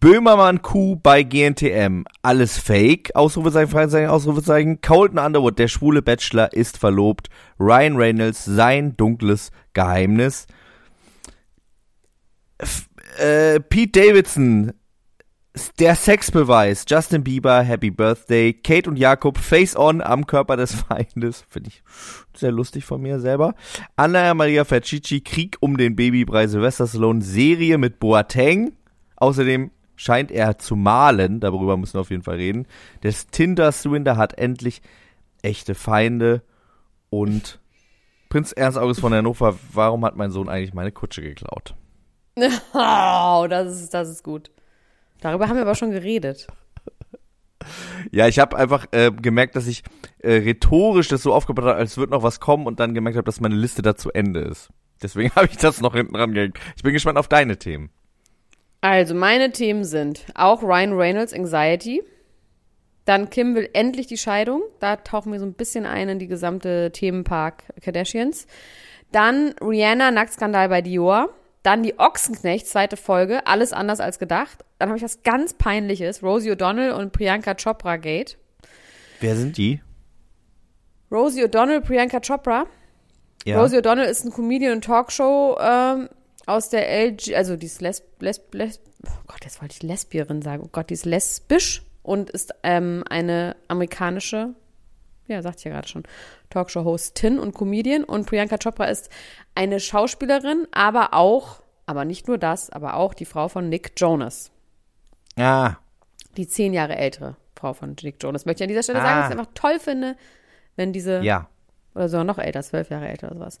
Böhmermann 0.00 0.62
Kuh 0.62 0.96
bei 0.96 1.22
GNTM. 1.22 2.04
Alles 2.22 2.58
fake. 2.58 3.14
Ausrufezeichen, 3.14 3.70
Fragezeichen, 3.70 4.08
Ausrufezeichen. 4.08 4.80
Colton 4.80 5.18
Underwood, 5.18 5.58
der 5.58 5.68
schwule 5.68 6.02
Bachelor, 6.02 6.52
ist 6.52 6.78
verlobt. 6.78 7.28
Ryan 7.60 7.96
Reynolds, 7.96 8.44
sein 8.44 8.96
dunkles 8.96 9.50
Geheimnis. 9.72 10.46
F 12.58 12.88
äh, 13.18 13.60
Pete 13.60 14.00
Davidson, 14.00 14.72
der 15.78 15.94
Sexbeweis. 15.94 16.84
Justin 16.88 17.22
Bieber, 17.22 17.62
Happy 17.62 17.90
Birthday. 17.90 18.52
Kate 18.52 18.88
und 18.88 18.96
Jakob, 18.96 19.38
Face 19.38 19.76
On 19.76 20.00
am 20.00 20.26
Körper 20.26 20.56
des 20.56 20.74
Feindes. 20.88 21.44
Finde 21.48 21.70
ich 21.70 21.82
sehr 22.34 22.52
lustig 22.52 22.84
von 22.84 23.00
mir 23.00 23.20
selber. 23.20 23.54
Anna 23.96 24.34
Maria 24.34 24.64
Fercici, 24.64 25.20
Krieg 25.20 25.56
um 25.60 25.76
den 25.76 25.96
Babybrei 25.96 26.46
Sylvester 26.46 26.86
Stallone, 26.86 27.22
Serie 27.22 27.78
mit 27.78 28.00
Boateng. 28.00 28.72
Außerdem 29.16 29.70
scheint 29.96 30.32
er 30.32 30.58
zu 30.58 30.74
malen, 30.76 31.40
darüber 31.40 31.76
müssen 31.76 31.94
wir 31.94 32.00
auf 32.00 32.10
jeden 32.10 32.24
Fall 32.24 32.36
reden. 32.36 32.66
Der 33.02 33.12
Tinder-Swindler 33.12 34.16
hat 34.16 34.36
endlich 34.38 34.82
echte 35.42 35.74
Feinde 35.74 36.42
und 37.10 37.60
Prinz 38.28 38.50
Ernst 38.50 38.76
August 38.76 39.00
von 39.00 39.14
Hannover, 39.14 39.56
warum 39.72 40.04
hat 40.04 40.16
mein 40.16 40.32
Sohn 40.32 40.48
eigentlich 40.48 40.74
meine 40.74 40.90
Kutsche 40.90 41.22
geklaut? 41.22 41.74
Oh, 42.72 43.46
das 43.48 43.80
ist, 43.80 43.94
das 43.94 44.08
ist 44.08 44.24
gut. 44.24 44.50
Darüber 45.24 45.48
haben 45.48 45.56
wir 45.56 45.62
aber 45.62 45.74
schon 45.74 45.90
geredet. 45.90 46.46
Ja, 48.12 48.28
ich 48.28 48.38
habe 48.38 48.58
einfach 48.58 48.88
äh, 48.92 49.10
gemerkt, 49.10 49.56
dass 49.56 49.66
ich 49.66 49.82
äh, 50.18 50.34
rhetorisch 50.34 51.08
das 51.08 51.22
so 51.22 51.32
aufgebaut 51.32 51.64
habe, 51.64 51.76
als 51.76 51.96
würde 51.96 52.12
noch 52.12 52.22
was 52.22 52.40
kommen 52.40 52.66
und 52.66 52.78
dann 52.78 52.92
gemerkt 52.92 53.16
habe, 53.16 53.24
dass 53.24 53.40
meine 53.40 53.54
Liste 53.54 53.80
da 53.80 53.96
zu 53.96 54.12
Ende 54.12 54.40
ist. 54.40 54.68
Deswegen 55.02 55.30
habe 55.34 55.46
ich 55.50 55.56
das 55.56 55.80
noch 55.80 55.94
hinten 55.94 56.12
dran 56.12 56.34
gehängt. 56.34 56.58
Ich 56.76 56.82
bin 56.82 56.92
gespannt 56.92 57.16
auf 57.16 57.26
deine 57.26 57.56
Themen. 57.56 57.88
Also, 58.82 59.14
meine 59.14 59.50
Themen 59.50 59.84
sind 59.84 60.26
auch 60.34 60.62
Ryan 60.62 60.92
Reynolds 60.92 61.32
Anxiety. 61.32 62.02
Dann 63.06 63.30
Kim 63.30 63.54
will 63.54 63.70
endlich 63.72 64.06
die 64.06 64.18
Scheidung. 64.18 64.60
Da 64.78 64.96
tauchen 64.96 65.32
wir 65.32 65.40
so 65.40 65.46
ein 65.46 65.54
bisschen 65.54 65.86
ein 65.86 66.10
in 66.10 66.18
die 66.18 66.28
gesamte 66.28 66.92
Themenpark 66.92 67.64
Kardashians. 67.80 68.46
Dann 69.10 69.54
Rihanna 69.62 70.10
Nacktskandal 70.10 70.68
bei 70.68 70.82
Dior. 70.82 71.30
Dann 71.64 71.82
die 71.82 71.98
Ochsenknecht, 71.98 72.68
zweite 72.68 72.96
Folge. 72.96 73.46
Alles 73.46 73.72
anders 73.72 73.98
als 73.98 74.18
gedacht. 74.18 74.64
Dann 74.78 74.90
habe 74.90 74.98
ich 74.98 75.02
was 75.02 75.22
ganz 75.22 75.54
Peinliches. 75.54 76.22
Rosie 76.22 76.52
O'Donnell 76.52 76.92
und 76.92 77.12
Priyanka 77.12 77.54
Chopra 77.54 77.96
Gate. 77.96 78.36
Wer 79.20 79.34
sind 79.34 79.56
die? 79.56 79.80
Rosie 81.10 81.42
O'Donnell, 81.42 81.80
Priyanka 81.80 82.20
Chopra. 82.20 82.66
Ja. 83.46 83.60
Rosie 83.60 83.78
O'Donnell 83.78 84.04
ist 84.04 84.24
ein 84.24 84.30
Comedian 84.30 84.74
und 84.74 84.84
Talkshow 84.84 85.56
ähm, 85.58 86.10
aus 86.44 86.68
der 86.68 86.86
LG, 86.88 87.34
also 87.34 87.56
die 87.56 87.66
ist 87.66 87.80
lesb, 87.80 88.04
lesb, 88.20 88.54
lesb, 88.54 88.82
oh 89.06 89.22
Gott, 89.26 89.44
jetzt 89.44 89.62
wollte 89.62 89.74
ich 89.74 89.82
Lesbierin 89.82 90.42
sagen. 90.42 90.62
Oh 90.64 90.68
Gott, 90.70 90.90
die 90.90 90.94
ist 90.94 91.06
lesbisch 91.06 91.82
und 92.02 92.28
ist 92.28 92.52
ähm, 92.62 93.04
eine 93.08 93.56
amerikanische 93.68 94.54
ja, 95.26 95.42
sagt 95.42 95.58
ich 95.60 95.64
ja 95.64 95.70
gerade 95.72 95.88
schon, 95.88 96.02
Talkshow-Hostin 96.50 97.38
und 97.38 97.54
Comedian. 97.54 98.04
Und 98.04 98.26
Priyanka 98.26 98.58
Chopra 98.58 98.84
ist 98.86 99.10
eine 99.54 99.80
Schauspielerin, 99.80 100.66
aber 100.72 101.14
auch, 101.14 101.62
aber 101.86 102.04
nicht 102.04 102.28
nur 102.28 102.38
das, 102.38 102.70
aber 102.70 102.94
auch 102.96 103.14
die 103.14 103.24
Frau 103.24 103.48
von 103.48 103.68
Nick 103.68 103.92
Jonas. 103.96 104.50
Ah, 105.36 105.76
Die 106.36 106.46
zehn 106.48 106.72
Jahre 106.74 106.96
ältere 106.96 107.36
Frau 107.56 107.72
von 107.74 107.96
Nick 108.02 108.22
Jonas. 108.22 108.44
Möchte 108.44 108.62
ich 108.62 108.66
an 108.66 108.68
dieser 108.68 108.82
Stelle 108.82 109.00
sagen, 109.00 109.10
Ah. 109.10 109.16
dass 109.22 109.30
ich 109.30 109.34
es 109.34 109.38
einfach 109.40 109.52
toll 109.54 109.78
finde, 109.78 110.16
wenn 110.76 110.92
diese 110.92 111.20
ja. 111.22 111.48
oder 111.94 112.08
sogar 112.08 112.24
noch 112.24 112.38
älter, 112.38 112.62
zwölf 112.62 112.90
Jahre 112.90 113.08
älter 113.08 113.28
oder 113.28 113.36
sowas. 113.36 113.58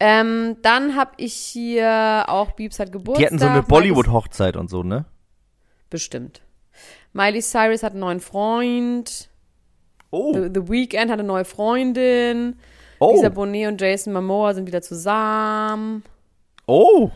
Ähm, 0.00 0.56
dann 0.62 0.96
habe 0.96 1.12
ich 1.18 1.34
hier 1.34 2.24
auch 2.28 2.52
Biebs 2.52 2.78
hat 2.78 2.90
Geburtstag. 2.90 3.18
Die 3.18 3.26
hatten 3.26 3.38
so 3.38 3.46
eine 3.46 3.62
Bollywood-Hochzeit 3.62 4.56
und 4.56 4.68
so, 4.70 4.82
ne? 4.82 5.04
Bestimmt. 5.90 6.42
Miley 7.12 7.42
Cyrus 7.42 7.82
hat 7.82 7.92
einen 7.92 8.00
neuen 8.00 8.20
Freund. 8.20 9.29
Oh. 10.10 10.32
The, 10.32 10.50
The 10.52 10.68
Weeknd 10.68 11.10
hat 11.10 11.18
eine 11.18 11.24
neue 11.24 11.44
Freundin. 11.44 12.56
Oh. 12.98 13.12
Lisa 13.14 13.28
Bonet 13.28 13.68
und 13.68 13.80
Jason 13.80 14.12
Momoa 14.12 14.54
sind 14.54 14.66
wieder 14.66 14.82
zusammen. 14.82 16.04
Oh. 16.66 17.10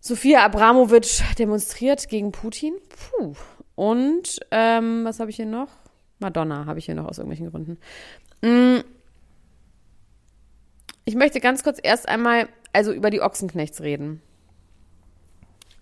Sophia 0.00 0.44
Abramovic 0.44 1.22
demonstriert 1.38 2.08
gegen 2.08 2.32
Putin. 2.32 2.74
Puh. 2.88 3.34
Und 3.74 4.40
ähm, 4.50 5.04
was 5.04 5.20
habe 5.20 5.30
ich 5.30 5.36
hier 5.36 5.46
noch? 5.46 5.68
Madonna 6.18 6.64
habe 6.66 6.78
ich 6.78 6.86
hier 6.86 6.94
noch 6.94 7.06
aus 7.06 7.18
irgendwelchen 7.18 7.50
Gründen. 7.50 7.78
Mm. 8.42 8.82
Ich 11.04 11.14
möchte 11.14 11.40
ganz 11.40 11.62
kurz 11.62 11.78
erst 11.82 12.08
einmal 12.08 12.48
also 12.72 12.92
über 12.92 13.10
die 13.10 13.20
Ochsenknechts 13.20 13.80
reden. 13.80 14.22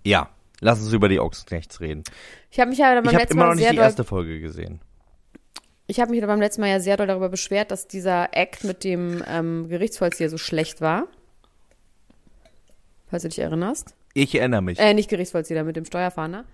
Ja. 0.04 0.30
Lass 0.60 0.80
uns 0.80 0.92
über 0.92 1.08
die 1.08 1.20
Ochsenknechts 1.20 1.80
reden. 1.80 2.04
Ich 2.50 2.60
habe 2.60 2.70
mich 2.70 2.78
ja 2.78 2.94
beim 2.94 3.04
Ich 3.04 3.08
habe 3.08 3.18
letzten 3.18 3.34
immer 3.34 3.46
Mal 3.46 3.54
noch 3.54 3.60
nicht 3.60 3.72
die 3.72 3.76
erste 3.76 4.04
Folge 4.04 4.40
gesehen. 4.40 4.80
Ich 5.86 6.00
habe 6.00 6.10
mich 6.10 6.20
beim 6.22 6.40
letzten 6.40 6.60
Mal 6.62 6.68
ja 6.70 6.80
sehr 6.80 6.96
doll 6.96 7.06
darüber 7.06 7.28
beschwert, 7.28 7.70
dass 7.70 7.86
dieser 7.86 8.28
Act 8.36 8.64
mit 8.64 8.84
dem 8.84 9.22
ähm, 9.26 9.68
Gerichtsvollzieher 9.68 10.30
so 10.30 10.38
schlecht 10.38 10.80
war. 10.80 11.06
Falls 13.10 13.22
du 13.22 13.28
dich 13.28 13.38
erinnerst. 13.38 13.94
Ich 14.14 14.34
erinnere 14.34 14.62
mich. 14.62 14.78
Äh, 14.78 14.94
nicht 14.94 15.10
Gerichtsvollzieher, 15.10 15.64
mit 15.64 15.76
dem 15.76 15.84
Steuerfahnder. 15.84 16.44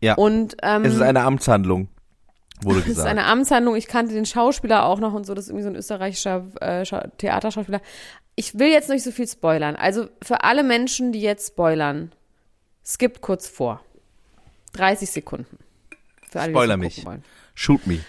ja. 0.00 0.14
Und 0.14 0.56
ähm, 0.62 0.84
es 0.84 0.94
ist 0.94 1.02
eine 1.02 1.22
Amtshandlung, 1.22 1.88
wurde 2.62 2.78
Das 2.80 2.88
ist 2.88 2.94
gesagt. 2.96 3.08
eine 3.10 3.24
Amtshandlung. 3.26 3.76
Ich 3.76 3.86
kannte 3.86 4.14
den 4.14 4.26
Schauspieler 4.26 4.84
auch 4.86 4.98
noch 5.00 5.12
und 5.12 5.24
so. 5.26 5.34
Das 5.34 5.44
ist 5.44 5.50
irgendwie 5.50 5.64
so 5.64 5.68
ein 5.70 5.76
österreichischer 5.76 6.44
äh, 6.60 6.84
Schau- 6.84 7.06
Theaterschauspieler. 7.18 7.80
Ich 8.36 8.58
will 8.58 8.68
jetzt 8.68 8.88
nicht 8.88 9.04
so 9.04 9.12
viel 9.12 9.28
spoilern. 9.28 9.76
Also 9.76 10.08
für 10.22 10.42
alle 10.42 10.64
Menschen, 10.64 11.12
die 11.12 11.20
jetzt 11.20 11.48
spoilern, 11.52 12.10
skippt 12.84 13.20
kurz 13.20 13.46
vor. 13.46 13.80
30 14.72 15.08
Sekunden. 15.10 15.58
Für 16.30 16.40
alle, 16.40 16.50
Spoiler 16.52 16.76
mich. 16.76 17.04
Shoot 17.54 17.86
me. 17.86 18.00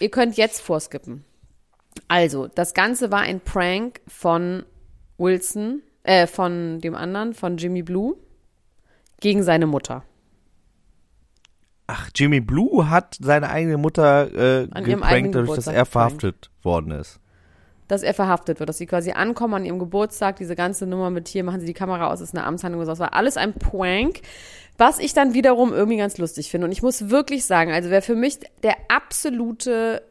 Ihr 0.00 0.10
könnt 0.10 0.36
jetzt 0.36 0.60
vorskippen. 0.60 1.24
Also, 2.08 2.48
das 2.48 2.74
Ganze 2.74 3.10
war 3.10 3.20
ein 3.20 3.40
Prank 3.40 4.00
von 4.08 4.64
Wilson, 5.18 5.82
äh, 6.02 6.26
von 6.26 6.80
dem 6.80 6.94
anderen, 6.94 7.34
von 7.34 7.56
Jimmy 7.56 7.82
Blue, 7.82 8.16
gegen 9.20 9.42
seine 9.42 9.66
Mutter. 9.66 10.04
Ach, 11.86 12.10
Jimmy 12.14 12.40
Blue 12.40 12.88
hat 12.88 13.18
seine 13.20 13.50
eigene 13.50 13.76
Mutter 13.76 14.62
äh, 14.62 14.66
geprankt, 14.82 15.34
dadurch, 15.34 15.54
dass 15.54 15.66
er 15.66 15.84
verhaftet 15.84 16.50
worden 16.62 16.92
ist. 16.92 17.20
Dass 17.88 18.02
er 18.02 18.14
verhaftet 18.14 18.60
wird, 18.60 18.68
dass 18.68 18.78
sie 18.78 18.86
quasi 18.86 19.12
ankommen 19.12 19.54
an 19.54 19.64
ihrem 19.64 19.78
Geburtstag, 19.78 20.36
diese 20.36 20.56
ganze 20.56 20.86
Nummer 20.86 21.10
mit 21.10 21.28
hier, 21.28 21.44
machen 21.44 21.60
sie 21.60 21.66
die 21.66 21.74
Kamera 21.74 22.10
aus, 22.10 22.20
ist 22.20 22.34
eine 22.34 22.44
Amtshandlung. 22.44 22.84
Das 22.84 22.98
war 22.98 23.14
alles 23.14 23.36
ein 23.36 23.54
Prank, 23.54 24.20
was 24.78 24.98
ich 24.98 25.14
dann 25.14 25.34
wiederum 25.34 25.72
irgendwie 25.72 25.98
ganz 25.98 26.18
lustig 26.18 26.50
finde. 26.50 26.66
Und 26.66 26.72
ich 26.72 26.82
muss 26.82 27.10
wirklich 27.10 27.44
sagen, 27.44 27.72
also 27.72 27.90
wer 27.90 28.02
für 28.02 28.16
mich 28.16 28.38
der 28.62 28.76
absolute 28.88 30.02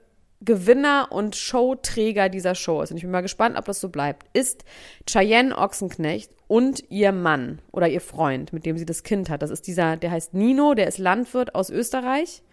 Gewinner 0.42 1.08
und 1.12 1.36
Showträger 1.36 2.30
dieser 2.30 2.56
Show 2.56 2.82
ist, 2.82 2.92
und 2.92 2.98
ich 2.98 3.04
bin 3.04 3.12
mal 3.12 3.22
gespannt, 3.22 3.58
ob 3.58 3.66
das 3.66 3.80
so 3.80 3.90
bleibt, 3.90 4.28
ist 4.34 4.66
Cheyenne 5.08 5.58
Ochsenknecht 5.58 6.32
und 6.48 6.84
ihr 6.90 7.12
Mann 7.12 7.60
oder 7.72 7.88
ihr 7.88 8.02
Freund, 8.02 8.54
mit 8.54 8.66
dem 8.66 8.78
sie 8.78 8.86
das 8.86 9.04
Kind 9.04 9.30
hat. 9.30 9.42
Das 9.42 9.50
ist 9.50 9.68
dieser, 9.68 9.98
der 9.98 10.12
heißt 10.12 10.34
Nino, 10.34 10.74
der 10.74 10.88
ist 10.88 10.98
Landwirt 10.98 11.56
aus 11.56 11.70
Österreich. 11.70 12.44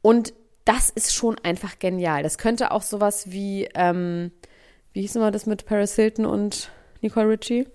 Und 0.00 0.32
das 0.68 0.90
ist 0.90 1.14
schon 1.14 1.36
einfach 1.42 1.78
genial. 1.78 2.22
Das 2.22 2.36
könnte 2.36 2.72
auch 2.72 2.82
sowas 2.82 3.30
wie, 3.30 3.68
ähm, 3.74 4.30
wie 4.92 5.00
hieß 5.00 5.14
nochmal 5.14 5.32
das 5.32 5.46
mit 5.46 5.64
Paris 5.64 5.94
Hilton 5.94 6.26
und 6.26 6.70
Nicole 7.00 7.26
Ritchie? 7.26 7.66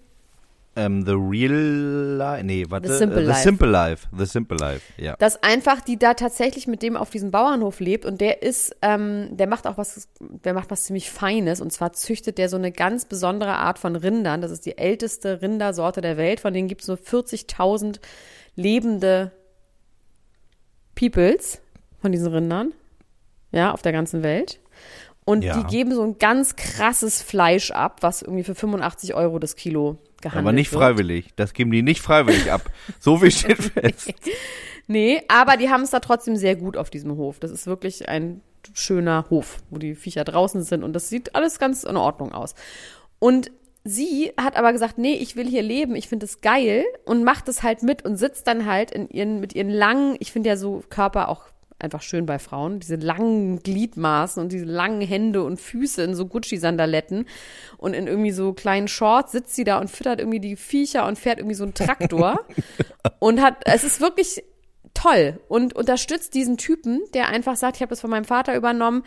Ähm, 0.75 1.03
The 1.03 1.13
Real 1.13 2.17
Life, 2.17 2.43
nee, 2.43 2.65
warte. 2.69 2.91
The 2.91 2.97
Simple 2.97 3.21
äh, 3.21 3.25
Life. 3.25 3.39
The 3.39 3.43
Simple 3.43 3.67
Life. 3.67 4.07
The 4.15 4.25
Simple 4.25 4.57
Life, 4.57 5.01
ja. 5.01 5.15
Dass 5.17 5.41
einfach 5.41 5.81
die 5.81 5.97
da 5.97 6.13
tatsächlich 6.13 6.67
mit 6.67 6.83
dem 6.83 6.95
auf 6.95 7.09
diesem 7.09 7.31
Bauernhof 7.31 7.79
lebt 7.79 8.05
und 8.05 8.21
der 8.21 8.43
ist, 8.43 8.75
ähm, 8.83 9.37
der 9.37 9.47
macht 9.47 9.65
auch 9.65 9.77
was, 9.79 10.07
der 10.19 10.53
macht 10.53 10.69
was 10.69 10.83
ziemlich 10.83 11.09
Feines 11.09 11.61
und 11.61 11.73
zwar 11.73 11.93
züchtet 11.93 12.37
der 12.37 12.47
so 12.47 12.57
eine 12.57 12.71
ganz 12.71 13.05
besondere 13.05 13.53
Art 13.53 13.79
von 13.79 13.95
Rindern. 13.95 14.41
Das 14.41 14.51
ist 14.51 14.67
die 14.67 14.77
älteste 14.77 15.41
Rindersorte 15.41 16.01
der 16.01 16.17
Welt. 16.17 16.39
Von 16.39 16.53
denen 16.53 16.67
gibt 16.67 16.81
es 16.81 16.87
nur 16.87 16.97
40.000 16.97 17.99
lebende 18.55 19.31
Peoples 20.95 21.59
von 22.01 22.11
diesen 22.11 22.27
Rindern. 22.27 22.73
Ja, 23.53 23.71
auf 23.71 23.81
der 23.81 23.93
ganzen 23.93 24.23
Welt. 24.23 24.59
Und 25.25 25.43
Ja. 25.45 25.55
die 25.57 25.63
geben 25.67 25.93
so 25.95 26.03
ein 26.03 26.17
ganz 26.17 26.57
krasses 26.57 27.21
Fleisch 27.21 27.71
ab, 27.71 27.99
was 28.01 28.21
irgendwie 28.21 28.43
für 28.43 28.55
85 28.55 29.13
Euro 29.13 29.39
das 29.39 29.55
Kilo 29.55 29.97
gehandelt 30.21 30.43
Aber 30.43 30.51
nicht 30.51 30.71
wird. 30.73 30.81
freiwillig. 30.81 31.29
Das 31.37 31.53
geben 31.53 31.71
die 31.71 31.81
nicht 31.81 32.01
freiwillig 32.01 32.51
ab. 32.51 32.63
So 32.99 33.17
viel 33.17 33.31
steht 33.31 33.57
fest. 33.73 34.13
Nee, 34.87 35.21
aber 35.29 35.55
die 35.55 35.69
haben 35.69 35.83
es 35.83 35.91
da 35.91 36.01
trotzdem 36.01 36.35
sehr 36.35 36.57
gut 36.57 36.75
auf 36.75 36.89
diesem 36.89 37.15
Hof. 37.15 37.39
Das 37.39 37.51
ist 37.51 37.67
wirklich 37.67 38.09
ein 38.09 38.41
schöner 38.73 39.25
Hof, 39.29 39.59
wo 39.69 39.77
die 39.77 39.95
Viecher 39.95 40.25
draußen 40.25 40.61
sind 40.63 40.83
und 40.83 40.91
das 40.93 41.07
sieht 41.09 41.35
alles 41.35 41.57
ganz 41.59 41.83
in 41.83 41.95
Ordnung 41.95 42.33
aus. 42.33 42.53
Und 43.19 43.49
sie 43.85 44.33
hat 44.35 44.57
aber 44.57 44.73
gesagt, 44.73 44.97
nee, 44.97 45.13
ich 45.15 45.35
will 45.37 45.47
hier 45.47 45.61
leben, 45.61 45.95
ich 45.95 46.09
finde 46.09 46.25
es 46.25 46.41
geil 46.41 46.83
und 47.05 47.23
macht 47.23 47.47
es 47.47 47.63
halt 47.63 47.83
mit 47.83 48.03
und 48.03 48.17
sitzt 48.17 48.47
dann 48.47 48.65
halt 48.65 48.91
in 48.91 49.09
ihren, 49.09 49.39
mit 49.39 49.53
ihren 49.55 49.69
langen, 49.69 50.15
ich 50.19 50.31
finde 50.33 50.49
ja 50.49 50.57
so 50.57 50.83
Körper 50.89 51.29
auch 51.29 51.43
einfach 51.83 52.01
schön 52.01 52.25
bei 52.25 52.39
Frauen, 52.39 52.79
diese 52.79 52.95
langen 52.95 53.61
Gliedmaßen 53.61 54.41
und 54.41 54.51
diese 54.51 54.65
langen 54.65 55.01
Hände 55.01 55.43
und 55.43 55.59
Füße 55.59 56.01
in 56.01 56.15
so 56.15 56.25
Gucci-Sandaletten. 56.25 57.25
Und 57.77 57.93
in 57.93 58.07
irgendwie 58.07 58.31
so 58.31 58.53
kleinen 58.53 58.87
Shorts 58.87 59.33
sitzt 59.33 59.55
sie 59.55 59.63
da 59.65 59.79
und 59.79 59.89
füttert 59.89 60.19
irgendwie 60.19 60.39
die 60.39 60.55
Viecher 60.55 61.05
und 61.05 61.19
fährt 61.19 61.39
irgendwie 61.39 61.55
so 61.55 61.63
einen 61.63 61.73
Traktor. 61.73 62.39
Und 63.19 63.41
hat, 63.41 63.57
es 63.65 63.85
ist 63.85 64.01
wirklich 64.01 64.43
toll 64.93 65.39
und 65.47 65.73
unterstützt 65.75 66.33
diesen 66.33 66.57
Typen, 66.57 67.01
der 67.13 67.29
einfach 67.29 67.55
sagt, 67.55 67.77
ich 67.77 67.81
habe 67.81 67.89
das 67.89 68.01
von 68.01 68.09
meinem 68.09 68.25
Vater 68.25 68.55
übernommen, 68.55 69.03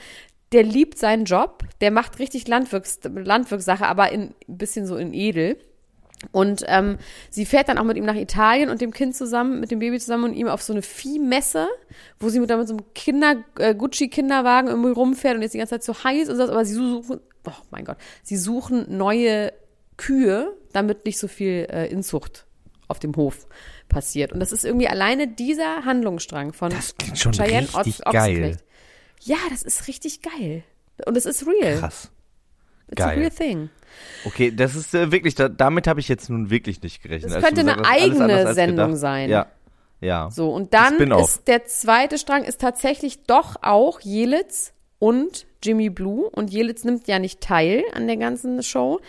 der 0.53 0.63
liebt 0.63 0.99
seinen 0.99 1.25
Job, 1.25 1.65
der 1.81 1.91
macht 1.91 2.19
richtig 2.19 2.49
Landwirks 2.49 3.01
Landwirkssache, 3.05 3.87
aber 3.87 4.13
in, 4.13 4.35
ein 4.49 4.59
bisschen 4.59 4.87
so 4.87 4.97
in 4.97 5.13
edel. 5.13 5.59
Und 6.33 6.65
ähm, 6.67 6.99
sie 7.31 7.45
fährt 7.45 7.69
dann 7.69 7.77
auch 7.79 7.85
mit 7.85 7.97
ihm 7.97 8.05
nach 8.07 8.15
Italien 8.15 8.71
und 8.71 8.81
dem 8.81 8.91
Kind 8.93 9.15
zusammen, 9.15 9.61
mit 9.61 9.71
dem 9.71 9.79
Baby 9.81 9.99
zusammen 9.99 10.25
und 10.25 10.33
ihm 10.35 10.49
auf 10.49 10.63
so 10.63 10.73
eine 10.73 10.83
Viehmesse, 10.83 11.69
wo 12.19 12.31
sie 12.31 12.41
mit, 12.41 12.49
dann 12.49 12.59
mit 12.59 12.69
so 12.69 12.75
einem 12.75 12.85
Kinder, 12.95 13.37
äh, 13.59 13.75
Gucci-Kinderwagen 13.75 14.69
irgendwie 14.69 14.91
rumfährt 14.91 15.37
und 15.37 15.43
jetzt 15.43 15.53
die 15.53 15.59
ganze 15.59 15.79
Zeit 15.79 15.85
so 15.85 16.05
heiß 16.05 16.31
und 16.31 16.37
so, 16.37 16.45
aber 16.45 16.65
sie 16.65 16.75
suchen, 16.75 17.21
oh 17.47 17.53
mein 17.71 17.85
Gott, 17.85 17.99
sie 18.23 18.37
suchen 18.37 18.87
neue 18.97 19.53
Kühe, 19.99 20.57
damit 20.73 21.05
nicht 21.05 21.19
so 21.19 21.29
viel 21.29 21.67
äh, 21.71 21.87
Inzucht 21.91 22.47
auf 22.89 22.99
dem 22.99 23.15
Hof 23.17 23.47
passiert. 23.89 24.33
Und 24.33 24.41
das 24.41 24.53
ist 24.53 24.65
irgendwie 24.65 24.89
alleine 24.89 25.29
dieser 25.29 25.85
Handlungsstrang 25.85 26.53
von 26.53 26.71
Das 26.71 26.97
klingt 26.97 27.19
schon 27.19 27.33
Cheyenne 27.33 27.67
richtig 27.69 28.07
Ochs- 28.07 28.13
geil. 28.13 28.57
Ja, 29.21 29.37
das 29.51 29.63
ist 29.63 29.87
richtig 29.89 30.23
geil. 30.23 30.63
Und 31.05 31.17
es 31.17 31.27
ist 31.27 31.47
real. 31.47 31.79
Krass. 31.79 32.11
It's 32.89 33.03
a 33.03 33.07
geil. 33.07 33.19
real 33.19 33.31
thing. 33.31 33.71
Okay, 34.25 34.51
das 34.51 34.75
ist 34.75 34.95
äh, 34.95 35.13
wirklich, 35.13 35.35
da, 35.35 35.49
damit 35.49 35.87
habe 35.87 36.01
ich 36.01 36.09
jetzt 36.09 36.31
nun 36.31 36.51
wirklich 36.51 36.83
nicht 36.83 37.03
gerechnet. 37.03 37.33
Das 37.33 37.43
könnte 37.43 37.61
eine 37.61 37.85
eigene 37.85 38.55
Sendung 38.55 38.87
gedacht. 38.87 39.01
sein. 39.01 39.31
Ja. 39.31 39.47
Ja. 40.01 40.31
So, 40.31 40.51
und 40.51 40.75
dann 40.75 40.99
ist 41.13 41.49
der 41.49 41.65
zweite 41.65 42.19
Strang 42.19 42.45
ist 42.45 42.61
tatsächlich 42.61 43.25
doch 43.25 43.57
auch 43.63 44.01
Jelitz 44.01 44.73
und 44.99 45.47
Jimmy 45.63 45.91
Blue. 45.91 46.29
Und 46.29 46.51
Jelitz 46.51 46.85
nimmt 46.85 47.09
ja 47.09 47.19
nicht 47.19 47.41
teil 47.41 47.83
an 47.95 48.07
der 48.07 48.17
ganzen 48.17 48.63
Show, 48.63 49.01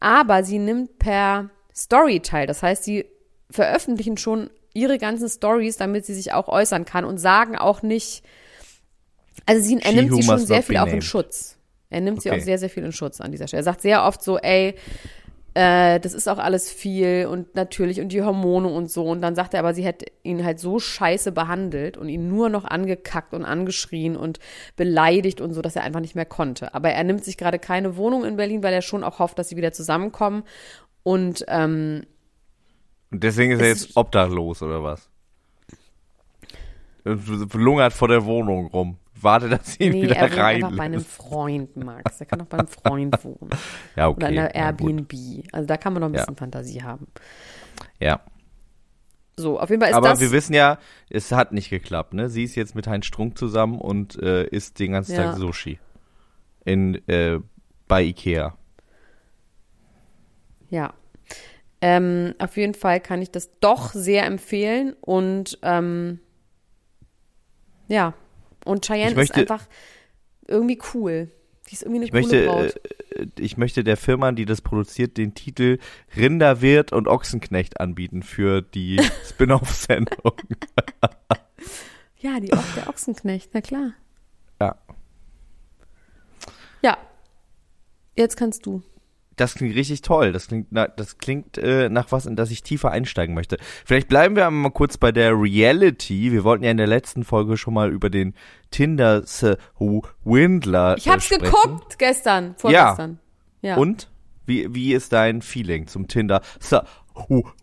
aber 0.00 0.44
sie 0.44 0.58
nimmt 0.58 0.98
per 0.98 1.50
Story 1.74 2.20
teil. 2.20 2.46
Das 2.46 2.62
heißt, 2.62 2.84
sie 2.84 3.06
veröffentlichen 3.50 4.16
schon 4.16 4.50
ihre 4.74 4.98
ganzen 4.98 5.28
Stories, 5.28 5.76
damit 5.76 6.06
sie 6.06 6.14
sich 6.14 6.32
auch 6.32 6.48
äußern 6.48 6.84
kann 6.84 7.04
und 7.04 7.18
sagen 7.18 7.56
auch 7.56 7.82
nicht, 7.82 8.22
also 9.46 9.62
sie, 9.62 9.78
er 9.80 9.92
nimmt 9.92 10.14
sie 10.14 10.22
schon 10.22 10.38
sehr 10.38 10.62
viel 10.62 10.76
auch 10.76 10.86
in. 10.86 11.02
Schutz. 11.02 11.57
Er 11.90 12.00
nimmt 12.00 12.22
sie 12.22 12.30
Okay. 12.30 12.38
auch 12.40 12.44
sehr, 12.44 12.58
sehr 12.58 12.70
viel 12.70 12.84
in 12.84 12.92
Schutz 12.92 13.20
an 13.20 13.30
dieser 13.32 13.48
Stelle. 13.48 13.60
Er 13.60 13.64
sagt 13.64 13.80
sehr 13.82 14.04
oft 14.04 14.22
so, 14.22 14.38
ey, 14.38 14.74
äh, 15.54 15.98
das 16.00 16.12
ist 16.12 16.28
auch 16.28 16.38
alles 16.38 16.70
viel 16.70 17.26
und 17.26 17.54
natürlich 17.54 18.00
und 18.00 18.10
die 18.10 18.22
Hormone 18.22 18.68
und 18.68 18.90
so. 18.90 19.04
Und 19.06 19.22
dann 19.22 19.34
sagt 19.34 19.54
er 19.54 19.60
aber, 19.60 19.72
sie 19.74 19.84
hätte 19.84 20.04
ihn 20.22 20.44
halt 20.44 20.60
so 20.60 20.78
scheiße 20.78 21.32
behandelt 21.32 21.96
und 21.96 22.08
ihn 22.10 22.28
nur 22.28 22.48
noch 22.50 22.64
angekackt 22.66 23.32
und 23.34 23.44
angeschrien 23.44 24.16
und 24.16 24.38
beleidigt 24.76 25.40
und 25.40 25.54
so, 25.54 25.62
dass 25.62 25.74
er 25.76 25.82
einfach 25.82 26.00
nicht 26.00 26.14
mehr 26.14 26.26
konnte. 26.26 26.74
Aber 26.74 26.90
er 26.90 27.02
nimmt 27.04 27.24
sich 27.24 27.36
gerade 27.38 27.58
keine 27.58 27.96
Wohnung 27.96 28.24
in 28.24 28.36
Berlin, 28.36 28.62
weil 28.62 28.74
er 28.74 28.82
schon 28.82 29.02
auch 29.02 29.18
hofft, 29.18 29.38
dass 29.38 29.48
sie 29.48 29.56
wieder 29.56 29.72
zusammenkommen. 29.72 30.44
Und 31.02 31.44
ähm, 31.48 32.02
Und 33.10 33.24
deswegen 33.24 33.52
ist 33.52 33.60
er 33.62 33.68
jetzt 33.68 33.96
obdachlos 33.96 34.60
oder 34.62 34.82
was? 34.84 35.08
lungert 37.04 37.92
vor 37.94 38.08
der 38.08 38.24
Wohnung 38.26 38.66
rum. 38.66 38.98
Warte, 39.20 39.48
dass 39.48 39.74
sie 39.74 39.84
ihn 39.84 39.92
Nee, 39.92 40.02
wieder 40.02 40.16
er 40.16 40.30
wohnt 40.30 40.38
rein 40.38 40.56
einfach 40.64 40.76
bei 40.76 40.84
einem 40.84 41.00
Freund, 41.04 41.76
Max. 41.76 42.20
Er 42.20 42.26
kann 42.26 42.40
auch 42.40 42.46
bei 42.46 42.58
einem 42.58 42.68
Freund 42.68 43.16
wohnen. 43.24 43.50
Ja, 43.96 44.08
okay. 44.08 44.16
Oder 44.16 44.28
in 44.30 44.38
einer 44.38 44.54
ja. 44.54 44.66
Airbnb. 44.66 45.12
Also 45.52 45.66
da 45.66 45.76
kann 45.76 45.92
man 45.92 46.00
noch 46.02 46.08
ein 46.08 46.14
Ja. 46.14 46.20
bisschen 46.20 46.36
Fantasie 46.36 46.82
haben. 46.82 47.06
Ja. 48.00 48.20
So, 49.36 49.60
auf 49.60 49.70
jeden 49.70 49.80
Fall 49.80 49.90
ist 49.90 49.96
Aber 49.96 50.08
das. 50.10 50.20
wir 50.20 50.32
wissen 50.32 50.52
ja, 50.54 50.78
es 51.10 51.30
hat 51.32 51.52
nicht 51.52 51.70
geklappt, 51.70 52.12
ne? 52.12 52.28
Sie 52.28 52.42
ist 52.42 52.56
jetzt 52.56 52.74
mit 52.74 52.86
Heinz 52.88 53.06
Strunk 53.06 53.38
zusammen 53.38 53.78
und 53.80 54.20
äh, 54.20 54.44
isst 54.46 54.78
den 54.80 54.92
ganzen 54.92 55.14
Ja. 55.14 55.24
Tag 55.30 55.36
Sushi. 55.36 55.78
In, 56.64 56.96
äh, 57.08 57.38
bei 57.86 58.02
Ikea. 58.02 58.56
Ja. 60.70 60.92
Ähm, 61.80 62.34
auf 62.38 62.56
jeden 62.56 62.74
Fall 62.74 63.00
kann 63.00 63.22
ich 63.22 63.30
das 63.30 63.50
doch 63.60 63.92
sehr 63.92 64.26
empfehlen 64.26 64.94
und 65.00 65.58
ähm, 65.62 66.18
ja. 67.86 68.14
Und 68.68 68.84
Cheyenne 68.86 69.14
möchte- 69.14 69.40
ist 69.40 69.50
einfach 69.50 69.66
irgendwie 70.46 70.78
cool. 70.94 71.30
Die 71.68 71.74
ist 71.74 71.82
irgendwie 71.82 71.98
eine 71.98 72.04
Ich 72.06 72.12
möchte, 72.12 72.46
Braut. 72.46 72.74
äh, 73.14 73.26
ich 73.38 73.56
möchte 73.58 73.84
der 73.84 73.96
Firma, 73.96 74.32
die 74.32 74.46
das 74.46 74.62
produziert, 74.62 75.16
den 75.18 75.34
Titel 75.34 75.78
Rinderwirt 76.16 76.92
und 76.92 77.08
Ochsenknecht 77.08 77.80
anbieten 77.80 78.22
für 78.22 78.62
die 78.62 78.98
Spin-off-Sendung. 79.28 80.32
Ja, 82.20 82.40
die 82.40 82.52
Ocht 82.52 82.76
der 82.76 82.88
Ochsenknecht, 82.88 83.50
na 83.52 83.60
klar. 83.60 83.92
ja. 84.60 84.74
Ja. 86.82 86.96
Jetzt 88.16 88.36
kannst 88.36 88.66
du. 88.66 88.82
Das 89.38 89.54
klingt 89.54 89.74
richtig 89.74 90.02
toll. 90.02 90.32
Das 90.32 90.48
klingt, 90.48 90.68
na, 90.70 90.88
das 90.88 91.18
klingt 91.18 91.56
äh, 91.58 91.88
nach 91.88 92.12
was, 92.12 92.26
in 92.26 92.36
das 92.36 92.50
ich 92.50 92.62
tiefer 92.62 92.90
einsteigen 92.90 93.34
möchte. 93.34 93.56
Vielleicht 93.84 94.08
bleiben 94.08 94.36
wir 94.36 94.50
mal 94.50 94.70
kurz 94.70 94.98
bei 94.98 95.12
der 95.12 95.32
Reality. 95.32 96.32
Wir 96.32 96.44
wollten 96.44 96.64
ja 96.64 96.70
in 96.70 96.76
der 96.76 96.86
letzten 96.86 97.24
Folge 97.24 97.56
schon 97.56 97.74
mal 97.74 97.90
über 97.90 98.10
den 98.10 98.34
Tinder 98.70 99.22
Windler 100.24 100.96
Ich 100.98 101.08
hab's 101.08 101.30
äh, 101.30 101.36
sprechen. 101.36 101.52
geguckt 101.52 101.98
gestern, 101.98 102.54
vorgestern. 102.56 103.18
Ja. 103.62 103.76
Und 103.76 104.10
wie 104.44 104.74
wie 104.74 104.92
ist 104.94 105.12
dein 105.12 105.42
Feeling 105.42 105.86
zum 105.86 106.08
Tinder 106.08 106.42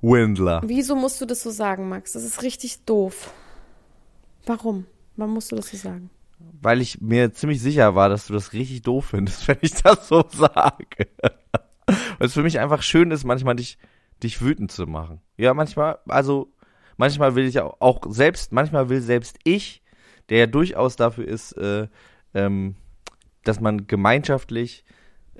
Windler? 0.01 0.61
Wieso 0.65 0.95
musst 0.95 1.21
du 1.21 1.25
das 1.25 1.43
so 1.43 1.49
sagen, 1.51 1.89
Max? 1.89 2.13
Das 2.13 2.23
ist 2.23 2.41
richtig 2.41 2.85
doof. 2.85 3.31
Warum? 4.45 4.85
Warum 5.15 5.33
musst 5.33 5.51
du 5.51 5.55
das 5.55 5.69
so 5.69 5.77
sagen? 5.77 6.09
Weil 6.61 6.81
ich 6.81 7.01
mir 7.01 7.33
ziemlich 7.33 7.61
sicher 7.61 7.95
war, 7.95 8.09
dass 8.09 8.27
du 8.27 8.33
das 8.33 8.53
richtig 8.53 8.81
doof 8.81 9.05
findest, 9.11 9.47
wenn 9.47 9.57
ich 9.61 9.73
das 9.75 10.07
so 10.07 10.25
sage. 10.31 11.07
Weil 11.87 12.27
es 12.27 12.33
für 12.33 12.43
mich 12.43 12.59
einfach 12.59 12.81
schön 12.81 13.11
ist, 13.11 13.23
manchmal 13.23 13.55
dich, 13.55 13.77
dich 14.23 14.41
wütend 14.41 14.71
zu 14.71 14.85
machen. 14.87 15.21
Ja, 15.37 15.53
manchmal, 15.53 15.99
also, 16.07 16.51
manchmal 16.97 17.35
will 17.35 17.45
ich 17.45 17.59
auch, 17.59 17.75
auch 17.79 18.01
selbst, 18.09 18.51
manchmal 18.51 18.89
will 18.89 19.01
selbst 19.01 19.37
ich, 19.43 19.81
der 20.29 20.39
ja 20.39 20.47
durchaus 20.47 20.95
dafür 20.95 21.27
ist, 21.27 21.53
äh, 21.53 21.87
ähm, 22.33 22.75
dass 23.43 23.59
man 23.59 23.87
gemeinschaftlich, 23.87 24.83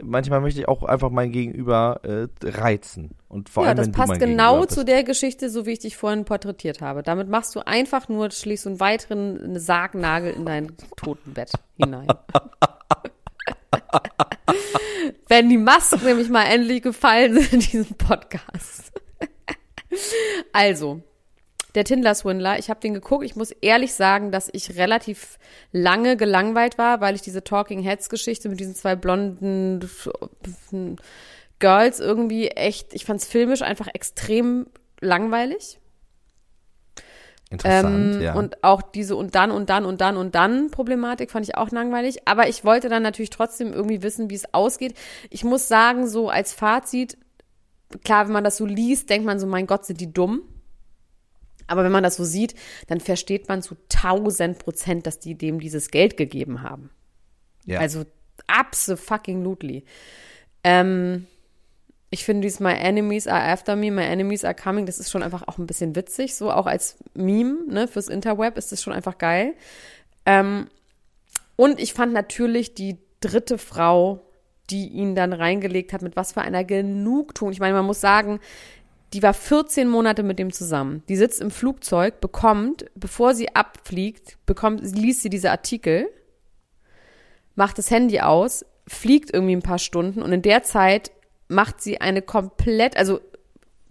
manchmal 0.02 0.42
möchte 0.42 0.60
ich 0.60 0.68
auch 0.68 0.84
einfach 0.84 1.10
mein 1.10 1.32
Gegenüber 1.32 2.02
äh, 2.04 2.28
reizen. 2.44 3.16
Und 3.28 3.50
vor 3.50 3.64
ja, 3.64 3.70
allem, 3.70 3.78
das 3.78 3.88
wenn 3.88 3.92
du 3.94 3.98
passt 3.98 4.10
mein 4.10 4.20
genau 4.20 4.66
zu 4.66 4.86
der 4.86 5.04
Geschichte, 5.04 5.50
so 5.50 5.66
wie 5.66 5.72
ich 5.72 5.80
dich 5.80 5.98
vorhin 5.98 6.25
porträtiert 6.25 6.82
habe. 6.82 7.04
Damit 7.04 7.30
machst 7.30 7.56
du 7.56 7.66
einfach 7.66 8.10
nur, 8.10 8.30
schlägst 8.32 8.66
du 8.66 8.70
einen 8.70 8.80
weiteren 8.80 9.60
Sargnagel 9.60 10.34
in 10.34 10.46
dein 10.46 10.72
Totenbett 10.98 11.52
hinein. 11.78 12.08
Wenn 15.27 15.50
die 15.50 15.57
Masken 15.57 16.03
nämlich 16.03 16.29
mal 16.29 16.43
endlich 16.43 16.81
gefallen 16.81 17.34
sind 17.39 17.53
in 17.53 17.60
diesem 17.60 17.95
Podcast. 17.95 18.91
also, 20.53 21.01
der 21.75 21.84
Tinder-Swindler, 21.84 22.57
ich 22.57 22.69
habe 22.69 22.79
den 22.79 22.93
geguckt. 22.93 23.25
Ich 23.25 23.36
muss 23.36 23.51
ehrlich 23.51 23.93
sagen, 23.93 24.31
dass 24.31 24.50
ich 24.51 24.77
relativ 24.77 25.38
lange 25.72 26.15
gelangweilt 26.15 26.77
war, 26.77 27.01
weil 27.01 27.15
ich 27.15 27.22
diese 27.22 27.43
Talking 27.43 27.81
Heads-Geschichte 27.81 28.50
mit 28.50 28.60
diesen 28.60 28.75
zwei 28.75 28.95
blonden 28.95 29.88
Girls 31.60 32.00
irgendwie 32.00 32.48
echt, 32.48 32.93
ich 32.93 33.05
fand's 33.05 33.27
filmisch 33.27 33.62
einfach 33.62 33.88
extrem 33.93 34.67
langweilig. 35.01 35.79
Interessant, 37.56 38.15
Ähm, 38.15 38.22
ja. 38.22 38.34
Und 38.36 38.63
auch 38.63 38.82
diese 38.82 39.15
und 39.15 39.36
dann 39.36 39.52
und 39.52 39.70
dann 39.70 39.86
und 39.86 40.02
dann 40.02 40.18
und 40.18 40.36
dann 40.36 40.72
Problematik 40.72 41.32
fand 41.32 41.48
ich 41.48 41.56
auch 41.58 41.72
langweilig. 41.72 42.28
Aber 42.28 42.48
ich 42.48 42.63
wollte 42.63 42.89
dann 42.89 43.04
natürlich 43.04 43.30
trotzdem 43.30 43.74
irgendwie 43.74 44.02
wissen, 44.02 44.30
wie 44.30 44.36
es 44.36 44.54
ausgeht. 44.54 44.96
Ich 45.30 45.44
muss 45.44 45.68
sagen, 45.68 46.08
so 46.08 46.30
als 46.30 46.54
Fazit, 46.54 47.18
klar, 48.04 48.28
wenn 48.28 48.34
man 48.34 48.44
das 48.44 48.58
so 48.58 48.65
liest, 48.65 49.10
denkt 49.10 49.26
man 49.26 49.39
so, 49.39 49.48
mein 49.48 49.68
Gott, 49.68 49.86
sind 49.86 50.00
die 50.02 50.12
dumm. 50.12 50.41
Aber 51.68 51.84
wenn 51.84 51.91
man 51.91 52.04
das 52.04 52.15
so 52.15 52.24
sieht, 52.24 52.54
dann 52.88 53.00
versteht 53.00 53.50
man 53.50 53.62
zu 53.62 53.76
tausend 53.89 54.60
Prozent, 54.60 55.08
dass 55.08 55.20
die 55.20 55.36
dem 55.36 55.60
dieses 55.60 55.89
Geld 55.89 56.15
gegeben 56.15 56.62
haben. 56.62 56.91
ja. 57.65 57.80
Also 57.80 58.06
absolutely. 58.48 59.84
Ähm, 60.63 61.28
ich 62.15 62.23
finde 62.23 62.43
dieses 62.43 62.62
My 62.62 62.71
Enemies 62.71 63.28
are 63.28 63.43
after 63.43 63.75
me, 63.75 63.91
my 63.91 64.04
enemies 64.04 64.45
are 64.45 64.56
coming, 64.56 64.86
das 64.86 64.99
ist 64.99 65.12
schon 65.12 65.21
einfach 65.21 65.49
auch 65.49 65.58
ein 65.58 65.67
bisschen 65.67 65.97
witzig, 65.97 66.36
so 66.36 66.49
auch 66.49 66.65
als 66.65 66.95
Meme, 67.13 67.58
ne, 67.67 67.89
fürs 67.89 68.08
Interweb 68.08 68.58
ist 68.58 68.71
das 68.71 68.82
schon 68.82 68.93
einfach 68.93 69.17
geil. 69.17 69.54
Ähm, 70.25 70.67
und 71.58 71.78
ich 71.78 71.93
fand 71.93 72.13
natürlich 72.13 72.73
die 72.73 72.99
dritte 73.19 73.58
Frau, 73.58 74.21
die 74.69 74.88
ihn 74.88 75.13
dann 75.13 75.34
reingelegt 75.34 75.91
hat, 75.91 76.04
mit 76.04 76.15
was 76.15 76.32
für 76.32 76.41
einer 76.41 76.63
Genugtuung. 76.63 77.51
Ich 77.51 77.60
meine, 77.60 77.73
man 77.73 77.86
muss 77.86 77.99
sagen, 77.99 78.39
die 79.12 79.21
war 79.21 79.34
14 79.34 79.89
Monate 79.89 80.23
mit 80.23 80.39
dem 80.39 80.54
zusammen. 80.54 81.04
Die 81.10 81.17
sitzt 81.17 81.41
im 81.41 81.51
Flugzeug, 81.51 82.21
bekommt, 82.21 82.86
bevor 82.95 83.36
sie 83.36 83.54
abfliegt, 83.54 84.38
bekommt, 84.45 84.82
liest 84.95 85.21
sie 85.21 85.30
diese 85.30 85.51
Artikel, 85.51 86.08
macht 87.56 87.78
das 87.78 87.91
Handy 87.91 88.21
aus, 88.21 88.65
fliegt 88.88 89.34
irgendwie 89.34 89.58
ein 89.58 89.62
paar 89.62 89.80
Stunden 89.80 90.21
und 90.21 90.32
in 90.32 90.41
der 90.41 90.63
Zeit 90.63 91.12
macht 91.47 91.81
sie 91.81 92.01
eine 92.01 92.21
komplett, 92.21 92.97
also 92.97 93.19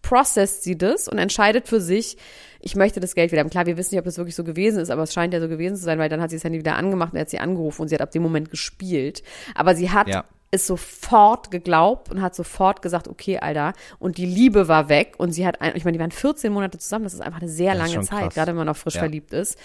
processt 0.03 0.63
sie 0.65 0.77
das 0.77 1.09
und 1.09 1.19
entscheidet 1.19 1.67
für 1.67 1.81
sich, 1.81 2.17
ich 2.61 2.77
möchte 2.77 3.01
das 3.01 3.15
Geld 3.15 3.33
wieder 3.33 3.41
haben. 3.41 3.51
Klar, 3.51 3.67
wir 3.67 3.77
wissen 3.77 3.95
nicht, 3.95 4.01
ob 4.01 4.05
das 4.05 4.19
wirklich 4.19 4.35
so 4.35 4.45
gewesen 4.45 4.79
ist, 4.81 4.91
aber 4.91 5.03
es 5.03 5.13
scheint 5.15 5.33
ja 5.35 5.41
so 5.41 5.49
gewesen 5.49 5.77
zu 5.77 5.83
sein, 5.83 5.99
weil 5.99 6.09
dann 6.09 6.21
hat 6.21 6.31
sie 6.31 6.37
das 6.37 6.45
Handy 6.45 6.59
wieder 6.59 6.77
angemacht 6.77 7.13
und 7.13 7.17
er 7.19 7.23
hat 7.23 7.31
sie 7.31 7.39
angerufen 7.39 7.83
und 7.83 7.89
sie 7.89 7.95
hat 7.95 8.03
ab 8.03 8.11
dem 8.11 8.23
Moment 8.23 8.51
gespielt. 8.51 9.23
Aber 9.55 9.75
sie 9.75 9.91
hat 9.91 10.09
Ja. 10.09 10.25
es 10.51 10.67
sofort 10.67 11.51
geglaubt 11.51 12.11
und 12.11 12.21
hat 12.23 12.35
sofort 12.35 12.81
gesagt, 12.83 13.09
okay, 13.09 13.39
Alter. 13.39 13.73
Und 13.99 14.19
die 14.19 14.27
Liebe 14.27 14.69
war 14.69 14.89
weg 14.91 15.15
und 15.19 15.33
sie 15.33 15.47
hat, 15.47 15.61
ein, 15.63 15.75
ich 15.75 15.85
meine, 15.85 15.97
die 15.97 16.01
waren 16.01 16.11
14 16.11 16.53
Monate 16.53 16.79
zusammen, 16.79 17.05
das 17.05 17.15
ist 17.15 17.21
einfach 17.21 17.41
eine 17.41 17.51
sehr 17.51 17.75
Das 17.75 17.91
lange 17.91 18.05
Zeit, 18.07 18.21
krass. 18.25 18.35
gerade 18.35 18.49
wenn 18.51 18.57
man 18.57 18.67
noch 18.67 18.77
frisch 18.77 18.95
Ja. 18.95 19.01
verliebt 19.01 19.33
ist. 19.33 19.59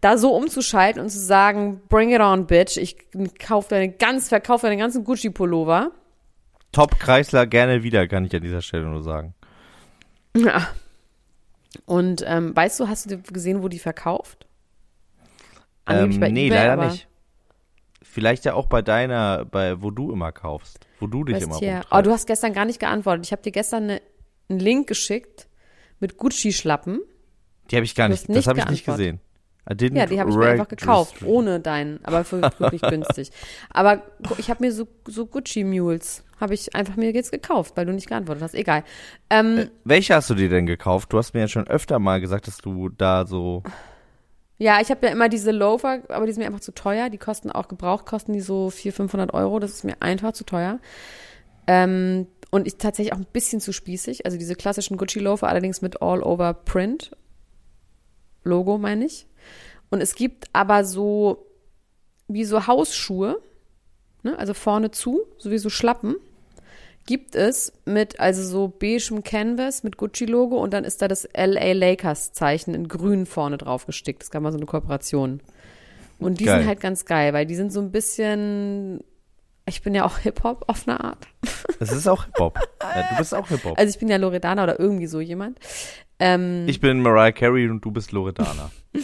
Da 0.00 0.18
so 0.18 0.34
umzuschalten 0.34 1.00
und 1.00 1.10
zu 1.10 1.18
sagen, 1.20 1.80
bring 1.88 2.12
it 2.12 2.20
on, 2.20 2.46
bitch, 2.46 2.76
ich 2.76 2.96
kauf 3.38 3.68
deine 3.68 3.88
ganz, 3.90 4.28
verkauf 4.28 4.62
deine 4.62 4.76
ganzen 4.76 5.04
Gucci-Pullover. 5.04 5.90
Top 6.76 6.98
Kreisler 6.98 7.46
gerne 7.46 7.82
wieder, 7.82 8.06
kann 8.06 8.26
ich 8.26 8.36
an 8.36 8.42
dieser 8.42 8.60
Stelle 8.60 8.84
nur 8.84 9.02
sagen. 9.02 9.32
Ja. 10.36 10.68
Und 11.86 12.22
ähm, 12.26 12.54
weißt 12.54 12.78
du, 12.78 12.88
hast 12.88 13.10
du 13.10 13.18
gesehen, 13.22 13.62
wo 13.62 13.68
die 13.68 13.78
verkauft? 13.78 14.46
Angeblich 15.86 16.20
Ähm, 16.20 16.34
nee, 16.34 16.48
eBay, 16.48 16.66
leider 16.66 16.90
nicht. 16.90 17.08
Vielleicht 18.02 18.44
ja 18.44 18.52
auch 18.52 18.66
bei 18.66 18.82
deiner, 18.82 19.46
bei 19.46 19.80
wo 19.80 19.90
du 19.90 20.12
immer 20.12 20.32
kaufst, 20.32 20.86
wo 21.00 21.06
du 21.06 21.24
dich 21.24 21.42
immer 21.42 21.54
rumtreibst. 21.54 21.88
Oh, 21.92 22.02
du 22.02 22.10
hast 22.10 22.26
gestern 22.26 22.52
gar 22.52 22.66
nicht 22.66 22.78
geantwortet. 22.78 23.24
Ich 23.24 23.32
habe 23.32 23.40
dir 23.40 23.52
gestern 23.52 23.84
eine, 23.84 24.02
einen 24.50 24.60
Link 24.60 24.86
geschickt 24.86 25.48
mit 25.98 26.18
Gucci-Schlappen. 26.18 27.00
Die 27.70 27.76
habe 27.76 27.86
ich 27.86 27.94
gar 27.94 28.08
nicht, 28.08 28.18
hast 28.18 28.28
das 28.28 28.36
nicht 28.36 28.48
habe 28.48 28.58
ich 28.58 28.68
nicht 28.68 28.84
gesehen. 28.84 29.20
Ja, 29.68 30.06
die 30.06 30.20
habe 30.20 30.30
ich 30.30 30.36
mir 30.36 30.46
einfach 30.46 30.68
gekauft, 30.68 31.22
ohne 31.24 31.58
deinen, 31.60 31.98
aber 32.04 32.24
für 32.24 32.40
wirklich 32.58 32.82
günstig. 32.88 33.30
Aber 33.70 34.02
ich 34.38 34.48
habe 34.48 34.64
mir 34.64 34.72
so, 34.72 34.86
so 35.06 35.26
Gucci-Mules, 35.26 36.24
habe 36.40 36.54
ich 36.54 36.74
einfach 36.74 36.96
mir 36.96 37.10
jetzt 37.12 37.32
gekauft, 37.32 37.76
weil 37.76 37.86
du 37.86 37.92
nicht 37.92 38.08
geantwortet 38.08 38.44
hast. 38.44 38.54
Egal. 38.54 38.84
Ähm, 39.30 39.68
Welche 39.84 40.14
hast 40.14 40.30
du 40.30 40.34
dir 40.34 40.48
denn 40.48 40.66
gekauft? 40.66 41.12
Du 41.12 41.18
hast 41.18 41.34
mir 41.34 41.40
ja 41.40 41.48
schon 41.48 41.66
öfter 41.66 41.98
mal 41.98 42.20
gesagt, 42.20 42.46
dass 42.46 42.58
du 42.58 42.90
da 42.90 43.26
so. 43.26 43.62
Ja, 44.58 44.80
ich 44.80 44.90
habe 44.90 45.06
ja 45.06 45.12
immer 45.12 45.28
diese 45.28 45.50
Loafer, 45.50 46.02
aber 46.08 46.26
die 46.26 46.32
sind 46.32 46.40
mir 46.40 46.46
einfach 46.46 46.60
zu 46.60 46.72
teuer. 46.72 47.10
Die 47.10 47.18
kosten 47.18 47.50
auch 47.50 47.68
gebraucht, 47.68 48.06
kosten 48.06 48.32
die 48.32 48.40
so 48.40 48.70
400, 48.70 48.96
500 48.96 49.34
Euro. 49.34 49.58
Das 49.58 49.72
ist 49.72 49.84
mir 49.84 49.96
einfach 50.00 50.32
zu 50.32 50.44
teuer. 50.44 50.78
Ähm, 51.66 52.26
und 52.50 52.66
ich 52.66 52.76
tatsächlich 52.76 53.12
auch 53.12 53.18
ein 53.18 53.26
bisschen 53.32 53.60
zu 53.60 53.72
spießig. 53.72 54.24
Also 54.24 54.38
diese 54.38 54.54
klassischen 54.54 54.96
Gucci-Loafer, 54.96 55.48
allerdings 55.48 55.82
mit 55.82 56.00
All-Over-Print. 56.00 57.10
Logo 58.46 58.78
meine 58.78 59.04
ich. 59.04 59.26
Und 59.90 60.00
es 60.00 60.14
gibt 60.14 60.46
aber 60.52 60.84
so, 60.84 61.46
wie 62.28 62.44
so 62.44 62.66
Hausschuhe, 62.66 63.40
ne? 64.22 64.38
also 64.38 64.54
vorne 64.54 64.90
zu, 64.90 65.22
so 65.38 65.50
wie 65.50 65.58
so 65.58 65.70
Schlappen, 65.70 66.16
gibt 67.06 67.36
es 67.36 67.72
mit, 67.84 68.18
also 68.18 68.42
so 68.42 68.68
beigem 68.68 69.22
Canvas 69.22 69.84
mit 69.84 69.96
Gucci-Logo 69.96 70.56
und 70.56 70.72
dann 70.72 70.84
ist 70.84 71.00
da 71.00 71.08
das 71.08 71.28
LA 71.36 71.72
Lakers-Zeichen 71.72 72.74
in 72.74 72.88
grün 72.88 73.26
vorne 73.26 73.58
drauf 73.58 73.86
gestickt. 73.86 74.22
Das 74.22 74.30
gab 74.30 74.42
mal 74.42 74.50
so 74.50 74.58
eine 74.58 74.66
Kooperation. 74.66 75.40
Und 76.18 76.40
die 76.40 76.44
Geil. 76.44 76.58
sind 76.58 76.68
halt 76.68 76.80
ganz 76.80 77.04
geil, 77.04 77.32
weil 77.32 77.46
die 77.46 77.54
sind 77.54 77.72
so 77.72 77.80
ein 77.80 77.92
bisschen, 77.92 79.04
ich 79.66 79.82
bin 79.82 79.94
ja 79.94 80.04
auch 80.04 80.18
Hip-Hop 80.18 80.64
auf 80.66 80.88
eine 80.88 80.98
Art. 80.98 81.28
Das 81.78 81.92
ist 81.92 82.08
auch 82.08 82.24
Hip-Hop. 82.24 82.58
ja, 82.82 83.08
du 83.10 83.16
bist 83.18 83.34
auch 83.34 83.48
Hip-Hop. 83.48 83.78
Also 83.78 83.90
ich 83.90 83.98
bin 83.98 84.08
ja 84.08 84.16
Loredana 84.16 84.64
oder 84.64 84.80
irgendwie 84.80 85.06
so 85.06 85.20
jemand. 85.20 85.58
Ähm, 86.18 86.66
ich 86.68 86.80
bin 86.80 87.00
Mariah 87.00 87.32
Carey 87.32 87.68
und 87.68 87.84
du 87.84 87.90
bist 87.90 88.12
Loredana. 88.12 88.70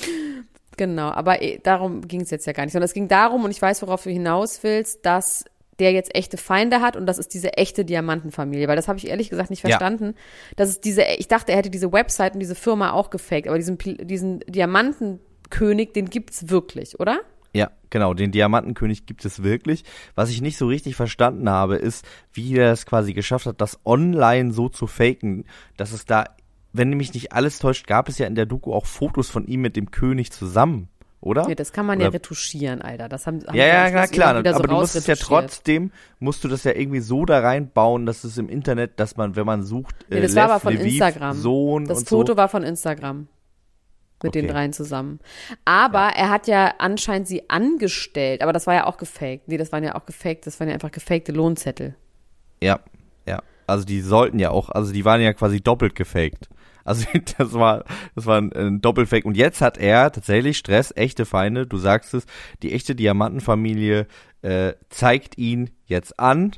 Genau, 0.79 1.11
aber 1.11 1.43
eh, 1.43 1.61
darum 1.63 2.01
ging 2.09 2.23
es 2.23 2.31
jetzt 2.31 2.47
ja 2.47 2.55
gar 2.55 2.65
nicht, 2.65 2.73
sondern 2.73 2.87
es 2.87 2.95
ging 2.95 3.07
darum, 3.07 3.45
und 3.45 3.51
ich 3.51 3.61
weiß, 3.61 3.83
worauf 3.83 4.05
du 4.05 4.11
hinaus 4.11 4.63
willst, 4.63 5.05
dass 5.05 5.45
der 5.79 5.93
jetzt 5.93 6.15
echte 6.17 6.39
Feinde 6.39 6.81
hat 6.81 6.97
und 6.97 7.05
das 7.05 7.19
ist 7.19 7.35
diese 7.35 7.53
echte 7.59 7.85
Diamantenfamilie, 7.85 8.69
weil 8.69 8.77
das 8.77 8.89
habe 8.89 8.99
ich 8.99 9.09
ehrlich 9.09 9.29
gesagt 9.29 9.51
nicht 9.51 9.63
Ja. 9.63 9.69
verstanden. 9.69 10.15
Das 10.57 10.71
ist 10.71 10.85
diese, 10.85 11.03
ich 11.19 11.29
dachte, 11.29 11.53
er 11.53 11.59
hätte 11.59 11.71
diese 11.71 11.93
Website 11.93 12.35
und 12.35 12.41
diese 12.41 12.55
Firma 12.55 12.93
auch 12.93 13.11
gefaked, 13.11 13.49
aber 13.49 13.59
diesen, 13.59 13.77
diesen 13.79 14.41
Diamantenkönig, 14.49 15.93
den 15.93 16.09
gibt's 16.09 16.49
wirklich, 16.49 16.99
oder? 17.01 17.21
Ja, 17.55 17.71
genau, 17.91 18.15
den 18.15 18.33
Diamantenkönig 18.33 19.05
gibt 19.05 19.25
es 19.27 19.43
wirklich. 19.43 19.85
Was 20.15 20.31
ich 20.31 20.41
nicht 20.41 20.57
so 20.57 20.67
richtig 20.67 20.97
verstanden 20.97 21.51
habe, 21.51 21.77
ist, 21.77 22.07
wie 22.33 22.57
er 22.57 22.73
es 22.73 22.87
quasi 22.87 23.13
geschafft 23.13 23.45
hat, 23.47 23.61
das 23.61 23.79
online 23.85 24.53
so 24.53 24.71
zu 24.71 24.87
faken, 24.87 25.45
dass 25.77 25.93
es 25.93 26.07
da, 26.07 26.25
wenn 26.73 26.91
mich 26.91 27.13
nicht 27.15 27.33
alles 27.33 27.59
täuscht, 27.59 27.87
gab 27.87 28.09
es 28.09 28.19
ja 28.19 28.27
in 28.27 28.35
der 28.35 28.47
Doku 28.47 28.73
auch 28.73 28.87
Fotos 28.87 29.31
von 29.31 29.47
ihm 29.47 29.61
mit 29.61 29.77
dem 29.77 29.91
König 29.91 30.31
zusammen, 30.33 30.89
oder? 31.21 31.47
Nee, 31.47 31.55
das 31.55 31.73
kann 31.73 31.87
man 31.87 32.01
ja 32.01 32.07
Oder- 32.09 32.15
retuschieren, 32.15 32.83
Alter. 32.83 33.09
Das 33.09 33.27
haben, 33.27 33.45
haben 33.47 33.55
Ja, 33.57 33.67
ja, 33.67 33.91
na 33.91 34.07
klar, 34.07 34.35
aber 34.37 34.55
so 34.55 34.63
du 34.63 34.75
musst 34.75 34.97
es 34.97 35.07
ja 35.07 35.15
trotzdem, 35.15 35.93
musst 36.19 36.43
du 36.45 36.49
das 36.49 36.65
ja 36.65 36.73
irgendwie 36.73 37.01
so 37.01 37.25
da 37.25 37.41
reinbauen, 37.41 38.07
dass 38.07 38.25
es 38.25 38.39
im 38.39 38.49
Internet, 38.49 38.99
dass 38.99 39.17
man, 39.17 39.37
wenn 39.37 39.47
man 39.47 39.63
sucht, 39.63 39.95
Nee, 40.09 40.19
äh, 40.19 40.23
das 40.23 40.35
war 40.35 40.45
Lev 40.45 40.51
aber 40.53 40.61
von 40.61 40.73
Lviv, 40.75 40.87
Instagram. 40.95 41.37
Sohn 41.37 41.85
Das 41.87 42.05
Foto 42.05 42.33
so. 42.33 42.37
war 42.37 42.49
von 42.49 42.63
Instagram. 42.63 43.29
Mit 44.25 44.37
den 44.37 44.45
Okay. 44.45 44.53
dreien 44.55 44.73
zusammen. 44.73 45.19
Aber 45.65 46.11
er 46.15 46.31
hat 46.31 46.47
ja 46.47 46.75
anscheinend 46.79 47.27
sie 47.27 47.51
angestellt, 47.51 48.41
aber 48.43 48.53
das 48.53 48.69
war 48.69 48.75
ja 48.75 48.87
auch 48.87 48.97
gefaked. 48.97 49.49
Nee, 49.49 49.57
das 49.57 49.73
waren 49.73 49.83
ja 49.83 49.97
auch 49.97 50.07
gefaked, 50.07 50.47
das 50.47 50.61
waren 50.61 50.69
ja 50.69 50.75
einfach 50.75 50.93
gefakte 50.93 51.33
Lohnzettel. 51.33 51.97
Ja, 52.63 52.79
ja. 53.27 53.43
Also 53.67 53.85
die 53.85 54.01
sollten 54.01 54.39
ja 54.39 54.51
auch, 54.51 54.69
also 54.71 54.93
die 54.93 55.05
waren 55.05 55.21
ja 55.21 55.33
quasi 55.33 55.61
doppelt 55.61 55.97
gefaked. 55.97 56.49
Also 56.85 57.07
das 57.39 57.53
war, 57.53 57.85
das 58.15 58.27
war 58.27 58.39
ein, 58.39 58.53
ein 58.53 58.81
Doppelfake. 58.81 59.25
Und 59.25 59.37
jetzt 59.37 59.61
hat 59.61 59.79
er 59.79 60.13
tatsächlich 60.13 60.59
Stress, 60.59 60.93
echte 60.95 61.25
Feinde, 61.25 61.67
du 61.67 61.77
sagst 61.77 62.15
es, 62.15 62.27
die 62.63 62.73
echte 62.73 62.95
Diamantenfamilie 62.95 64.07
äh, 64.43 64.75
zeigt 64.91 65.39
ihn 65.39 65.71
jetzt 65.87 66.19
an 66.19 66.53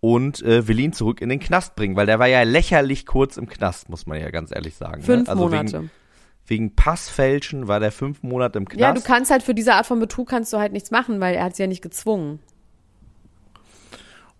und 0.00 0.42
äh, 0.42 0.68
will 0.68 0.78
ihn 0.78 0.92
zurück 0.92 1.20
in 1.20 1.28
den 1.28 1.40
Knast 1.40 1.76
bringen, 1.76 1.96
weil 1.96 2.06
der 2.06 2.18
war 2.18 2.26
ja 2.26 2.42
lächerlich 2.42 3.06
kurz 3.06 3.36
im 3.36 3.48
Knast, 3.48 3.88
muss 3.88 4.06
man 4.06 4.20
ja 4.20 4.30
ganz 4.30 4.50
ehrlich 4.54 4.74
sagen. 4.74 5.02
Fünf 5.02 5.24
ne? 5.24 5.30
also 5.30 5.44
Monate. 5.44 5.78
Wegen, 5.78 5.90
wegen 6.46 6.76
Passfälschen 6.76 7.68
war 7.68 7.80
der 7.80 7.92
fünf 7.92 8.22
Monate 8.22 8.58
im 8.58 8.68
Knast. 8.68 8.80
Ja, 8.80 8.92
du 8.92 9.00
kannst 9.00 9.30
halt 9.30 9.42
für 9.42 9.54
diese 9.54 9.74
Art 9.74 9.86
von 9.86 9.98
Betrug 10.00 10.28
kannst 10.28 10.52
du 10.52 10.58
halt 10.58 10.72
nichts 10.72 10.90
machen, 10.90 11.20
weil 11.20 11.34
er 11.34 11.44
hat 11.44 11.56
sie 11.56 11.62
ja 11.62 11.66
nicht 11.66 11.82
gezwungen. 11.82 12.40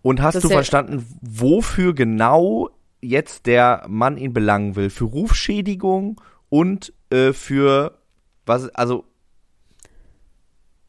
Und 0.02 0.20
hast 0.20 0.34
Das 0.34 0.42
du 0.42 0.50
verstanden, 0.50 1.06
wofür 1.22 1.94
genau 1.94 2.68
jetzt 3.04 3.46
der 3.46 3.84
Mann 3.88 4.16
ihn 4.16 4.32
belangen 4.32 4.76
will? 4.76 4.90
Für 4.90 5.04
Rufschädigung 5.04 6.20
und 6.48 6.92
äh, 7.10 7.32
für 7.32 7.98
was? 8.46 8.68
Also 8.74 9.04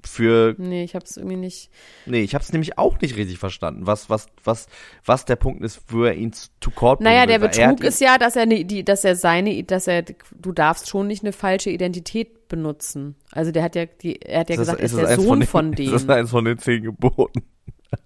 für 0.08 0.54
Nee, 0.60 0.84
ich 0.84 0.94
hab's 0.94 1.18
irgendwie 1.18 1.36
nicht. 1.36 1.72
nee, 2.06 2.22
ich 2.22 2.36
habe 2.36 2.44
es 2.44 2.52
nämlich 2.54 2.78
auch 2.78 3.00
nicht 3.02 3.16
richtig 3.18 3.40
verstanden. 3.40 3.88
Was 3.88 4.08
was 4.08 4.28
was 4.44 4.68
was 5.04 5.26
der 5.26 5.36
Punkt 5.36 5.64
ist, 5.64 5.82
wo 5.88 6.04
er 6.04 6.14
ihn 6.14 6.32
zu 6.32 6.70
court 6.70 7.00
bringen 7.00 7.12
Naja, 7.12 7.26
der 7.26 7.42
er 7.42 7.48
Betrug 7.74 7.84
ist 7.84 8.00
ja, 8.02 8.20
dass 8.20 8.36
er 8.36 8.46
ne, 8.46 8.66
die, 8.66 8.86
dass 8.86 9.04
er 9.04 9.16
seine, 9.16 9.64
dass 9.64 9.88
er, 9.88 10.04
du 10.04 10.52
darfst 10.52 10.90
schon 10.90 11.08
nicht 11.08 11.24
eine 11.24 11.34
falsche 11.34 11.72
Identität 11.72 12.48
benutzen. 12.48 13.16
Also 13.32 13.52
der 13.52 13.64
hat 13.64 13.76
ja, 13.76 13.86
die, 13.88 14.22
er 14.22 14.42
hat 14.42 14.50
ja 14.50 14.56
ihn- 14.56 14.60
gesagt, 14.60 14.80
er 14.80 14.86
ist 14.86 14.96
das 14.96 15.08
der 15.08 15.20
Sohn 15.20 15.40
den, 15.40 15.48
von 15.48 15.74
Ist 15.78 15.92
das 15.92 16.02
denen. 16.06 16.12
eins 16.20 16.30
von 16.30 16.46
den 16.46 16.60
zehn 16.60 16.84
Geboten? 16.84 17.42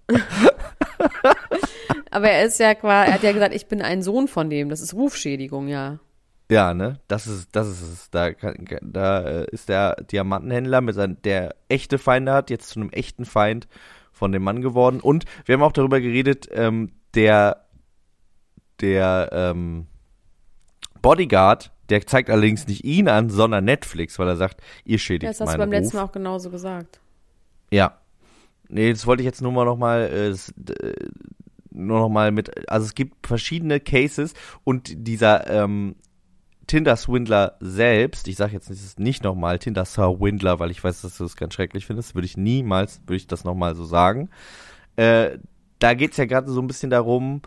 Aber 2.10 2.28
er 2.28 2.44
ist 2.44 2.58
ja 2.58 2.74
quasi, 2.74 3.10
er 3.10 3.14
hat 3.14 3.22
ja 3.22 3.32
gesagt, 3.32 3.54
ich 3.54 3.66
bin 3.66 3.82
ein 3.82 4.02
Sohn 4.02 4.28
von 4.28 4.50
dem. 4.50 4.68
Das 4.68 4.80
ist 4.80 4.94
Rufschädigung, 4.94 5.68
ja. 5.68 6.00
Ja, 6.50 6.74
ne? 6.74 6.98
Das 7.06 7.28
ist, 7.28 7.48
das 7.52 7.68
ist 7.68 7.82
es. 7.82 8.10
Da, 8.10 8.30
da 8.82 9.20
äh, 9.20 9.46
ist 9.52 9.68
der 9.68 9.94
Diamantenhändler, 10.02 10.80
mit 10.80 10.96
seinem, 10.96 11.22
der 11.22 11.54
echte 11.68 11.98
Feinde 11.98 12.32
hat, 12.32 12.50
jetzt 12.50 12.70
zu 12.70 12.80
einem 12.80 12.90
echten 12.90 13.24
Feind 13.24 13.68
von 14.12 14.32
dem 14.32 14.42
Mann 14.42 14.60
geworden. 14.60 15.00
Und 15.00 15.24
wir 15.44 15.54
haben 15.54 15.62
auch 15.62 15.72
darüber 15.72 16.00
geredet, 16.00 16.48
ähm, 16.52 16.90
der, 17.14 17.64
der 18.80 19.30
ähm, 19.32 19.86
Bodyguard, 21.00 21.72
der 21.88 22.04
zeigt 22.06 22.30
allerdings 22.30 22.66
nicht 22.66 22.84
ihn 22.84 23.08
an, 23.08 23.30
sondern 23.30 23.64
Netflix, 23.64 24.18
weil 24.18 24.28
er 24.28 24.36
sagt, 24.36 24.60
ihr 24.84 24.98
schädigt 24.98 25.30
Das 25.30 25.40
hast 25.40 25.54
du 25.54 25.58
beim 25.58 25.70
letzten 25.70 25.96
Ruf. 25.96 26.02
Mal 26.02 26.08
auch 26.08 26.12
genauso 26.12 26.50
gesagt. 26.50 27.00
Ja. 27.70 27.99
Nee, 28.70 28.92
das 28.92 29.06
wollte 29.06 29.22
ich 29.22 29.26
jetzt 29.26 29.42
nur 29.42 29.52
mal 29.52 29.64
noch 29.64 29.76
mal, 29.76 30.02
äh, 30.02 30.28
äh, 30.30 30.94
nur 31.72 31.98
noch 31.98 32.08
mal 32.08 32.30
mit, 32.30 32.68
also 32.70 32.86
es 32.86 32.94
gibt 32.94 33.26
verschiedene 33.26 33.80
Cases 33.80 34.34
und 34.64 34.92
dieser 35.06 35.48
ähm, 35.50 35.96
Tinder-Swindler 36.68 37.56
selbst, 37.58 38.28
ich 38.28 38.36
sage 38.36 38.52
jetzt 38.52 38.70
nicht, 38.70 39.00
nicht 39.00 39.24
nochmal 39.24 39.58
Tinder-Swindler, 39.58 40.60
weil 40.60 40.70
ich 40.70 40.82
weiß, 40.82 41.02
dass 41.02 41.18
du 41.18 41.24
das 41.24 41.36
ganz 41.36 41.54
schrecklich 41.54 41.84
findest, 41.84 42.14
würde 42.14 42.26
ich 42.26 42.36
niemals, 42.36 43.00
würde 43.06 43.16
ich 43.16 43.26
das 43.26 43.42
nochmal 43.42 43.74
so 43.74 43.84
sagen. 43.84 44.30
Äh, 44.94 45.38
da 45.80 45.94
geht's 45.94 46.16
ja 46.16 46.26
gerade 46.26 46.50
so 46.50 46.60
ein 46.60 46.68
bisschen 46.68 46.90
darum, 46.90 47.42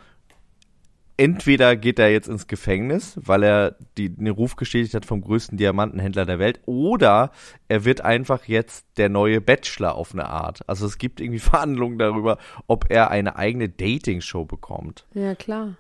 entweder 1.18 1.76
geht 1.76 2.00
er 2.00 2.12
jetzt 2.12 2.28
ins 2.28 2.48
Gefängnis, 2.48 3.20
weil 3.22 3.44
er 3.44 3.76
die, 3.98 4.10
den 4.10 4.28
Ruf 4.28 4.56
gestätigt 4.56 4.94
hat 4.94 5.06
vom 5.06 5.22
größten 5.22 5.58
Diamantenhändler 5.58 6.26
der 6.26 6.40
Welt, 6.40 6.62
oder 6.66 7.32
er 7.68 7.86
wird 7.86 8.02
einfach 8.02 8.46
jetzt 8.46 8.86
der 8.98 9.10
neue 9.10 9.42
Bachelor 9.42 9.96
auf 9.96 10.14
eine 10.14 10.28
Art. 10.28 10.68
Also 10.68 10.86
es 10.86 10.98
gibt 10.98 11.22
irgendwie 11.22 11.40
Verhandlungen 11.40 11.98
darüber, 11.98 12.38
ob 12.68 12.86
er 12.90 13.12
eine 13.12 13.36
eigene 13.36 13.70
Dating-Show 13.70 14.46
bekommt. 14.46 15.06
Ja, 15.14 15.36
klar. 15.36 15.78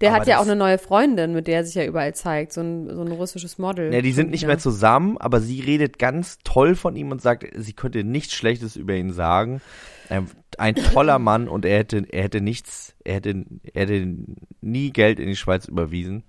Der 0.00 0.10
Aber 0.10 0.20
hat 0.20 0.26
ja 0.28 0.38
auch 0.38 0.42
eine 0.44 0.56
neue 0.56 0.78
Freundin, 0.78 1.32
mit 1.32 1.46
der 1.46 1.56
er 1.56 1.64
sich 1.64 1.74
ja 1.74 1.84
überall 1.84 2.14
zeigt. 2.14 2.52
So 2.52 2.60
ein, 2.60 2.88
so 2.88 3.00
ein 3.02 3.12
russisches 3.12 3.58
Model. 3.58 3.92
Ja, 3.92 4.00
die 4.02 4.12
sind 4.12 4.30
nicht 4.30 4.42
Ja. 4.42 4.48
mehr 4.48 4.58
zusammen, 4.58 5.18
aber 5.18 5.40
sie 5.40 5.60
redet 5.60 5.98
ganz 5.98 6.38
toll 6.44 6.74
von 6.74 6.96
ihm 6.96 7.10
und 7.10 7.22
sagt, 7.22 7.46
sie 7.56 7.72
könnte 7.72 8.04
nichts 8.04 8.34
Schlechtes 8.34 8.76
über 8.76 8.94
ihn 8.94 9.12
sagen. 9.12 9.60
Ein, 10.08 10.30
ein 10.58 10.74
toller 10.74 11.18
Mann 11.18 11.48
und 11.48 11.64
er 11.64 11.78
hätte, 11.78 12.04
er 12.10 12.24
hätte 12.24 12.40
nichts, 12.40 12.94
er 13.04 13.14
hätte, 13.14 13.44
er 13.72 13.82
hätte 13.82 14.14
nie 14.60 14.90
Geld 14.90 15.18
in 15.20 15.26
die 15.28 15.36
Schweiz 15.36 15.66
überwiesen. 15.66 16.24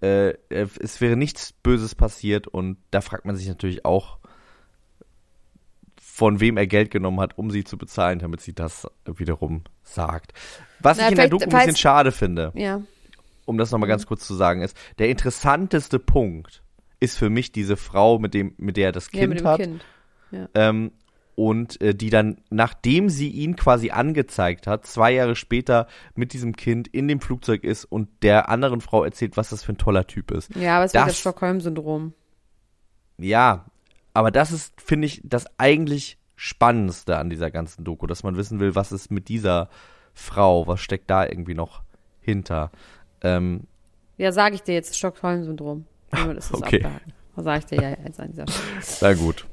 Äh, 0.00 0.34
es 0.48 1.00
wäre 1.00 1.16
nichts 1.16 1.52
Böses 1.52 1.94
passiert 1.94 2.48
und 2.48 2.76
da 2.90 3.00
fragt 3.00 3.24
man 3.24 3.36
sich 3.36 3.48
natürlich 3.48 3.84
auch, 3.84 4.18
von 6.16 6.38
wem 6.38 6.56
er 6.56 6.68
Geld 6.68 6.92
genommen 6.92 7.18
hat, 7.18 7.36
um 7.38 7.50
sie 7.50 7.64
zu 7.64 7.76
bezahlen, 7.76 8.20
damit 8.20 8.40
sie 8.40 8.52
das 8.52 8.86
wiederum 9.04 9.64
sagt. 9.82 10.32
Was 10.78 10.98
Na, 10.98 11.06
ich 11.06 11.10
in 11.10 11.16
der 11.16 11.28
Doku 11.28 11.42
ein 11.42 11.48
bisschen 11.50 11.74
schade 11.74 12.12
finde, 12.12 12.52
Ja. 12.54 12.82
um 13.46 13.58
das 13.58 13.72
nochmal 13.72 13.88
ganz 13.88 14.06
kurz 14.06 14.24
zu 14.24 14.34
sagen, 14.34 14.62
ist, 14.62 14.76
der 15.00 15.08
interessanteste 15.08 15.98
Punkt 15.98 16.62
ist 17.00 17.18
für 17.18 17.30
mich 17.30 17.50
diese 17.50 17.76
Frau, 17.76 18.20
mit 18.20 18.32
dem, 18.32 18.54
mit 18.58 18.76
der 18.76 18.90
er 18.90 18.92
das 18.92 19.08
ja, 19.12 19.22
Kind 19.22 19.40
dem 19.40 19.46
hat. 19.48 19.58
Kind. 19.60 19.84
Ähm, 20.54 20.92
und 21.34 21.80
äh, 21.80 21.96
die 21.96 22.10
dann, 22.10 22.36
nachdem 22.48 23.08
sie 23.08 23.30
ihn 23.30 23.56
quasi 23.56 23.90
angezeigt 23.90 24.68
hat, 24.68 24.86
zwei 24.86 25.10
Jahre 25.14 25.34
später 25.34 25.88
mit 26.14 26.32
diesem 26.32 26.54
Kind 26.54 26.86
in 26.86 27.08
dem 27.08 27.20
Flugzeug 27.20 27.64
ist 27.64 27.86
und 27.86 28.08
der 28.22 28.48
anderen 28.50 28.80
Frau 28.80 29.02
erzählt, 29.02 29.36
was 29.36 29.48
das 29.50 29.64
für 29.64 29.72
ein 29.72 29.78
toller 29.78 30.06
Typ 30.06 30.30
ist. 30.30 30.54
Ja, 30.54 30.76
aber 30.76 30.84
es 30.84 30.94
wird 30.94 31.02
Das- 31.02 31.08
das 31.14 31.18
Stockholm-Syndrom. 31.18 32.12
Ja, 33.18 33.64
aber 34.14 34.30
das 34.30 34.52
ist, 34.52 34.80
finde 34.80 35.06
ich, 35.06 35.20
das 35.24 35.46
eigentlich 35.58 36.18
Spannendste 36.36 37.18
an 37.18 37.30
dieser 37.30 37.50
ganzen 37.50 37.84
Doku, 37.84 38.06
dass 38.06 38.22
man 38.22 38.36
wissen 38.36 38.60
will, 38.60 38.74
was 38.74 38.92
ist 38.92 39.10
mit 39.10 39.28
dieser 39.28 39.68
Frau, 40.14 40.66
was 40.66 40.80
steckt 40.80 41.10
da 41.10 41.24
irgendwie 41.26 41.54
noch 41.54 41.82
hinter. 42.20 42.70
Ähm, 43.22 43.64
Ja, 44.16 44.32
sage 44.32 44.54
ich 44.54 44.62
dir 44.62 44.74
jetzt, 44.74 44.96
Stockholm-Syndrom. 44.96 45.84
Okay. 46.14 46.76
abgehakt. 46.84 47.06
Das 47.36 47.44
sage 47.44 47.58
ich 47.58 47.64
dir 47.66 47.82
ja 47.82 47.90
jetzt 48.04 48.20
an 48.20 48.30
dieser 48.30 48.46
Stelle. 48.46 48.82
sehr 48.82 49.14
gut. 49.16 49.46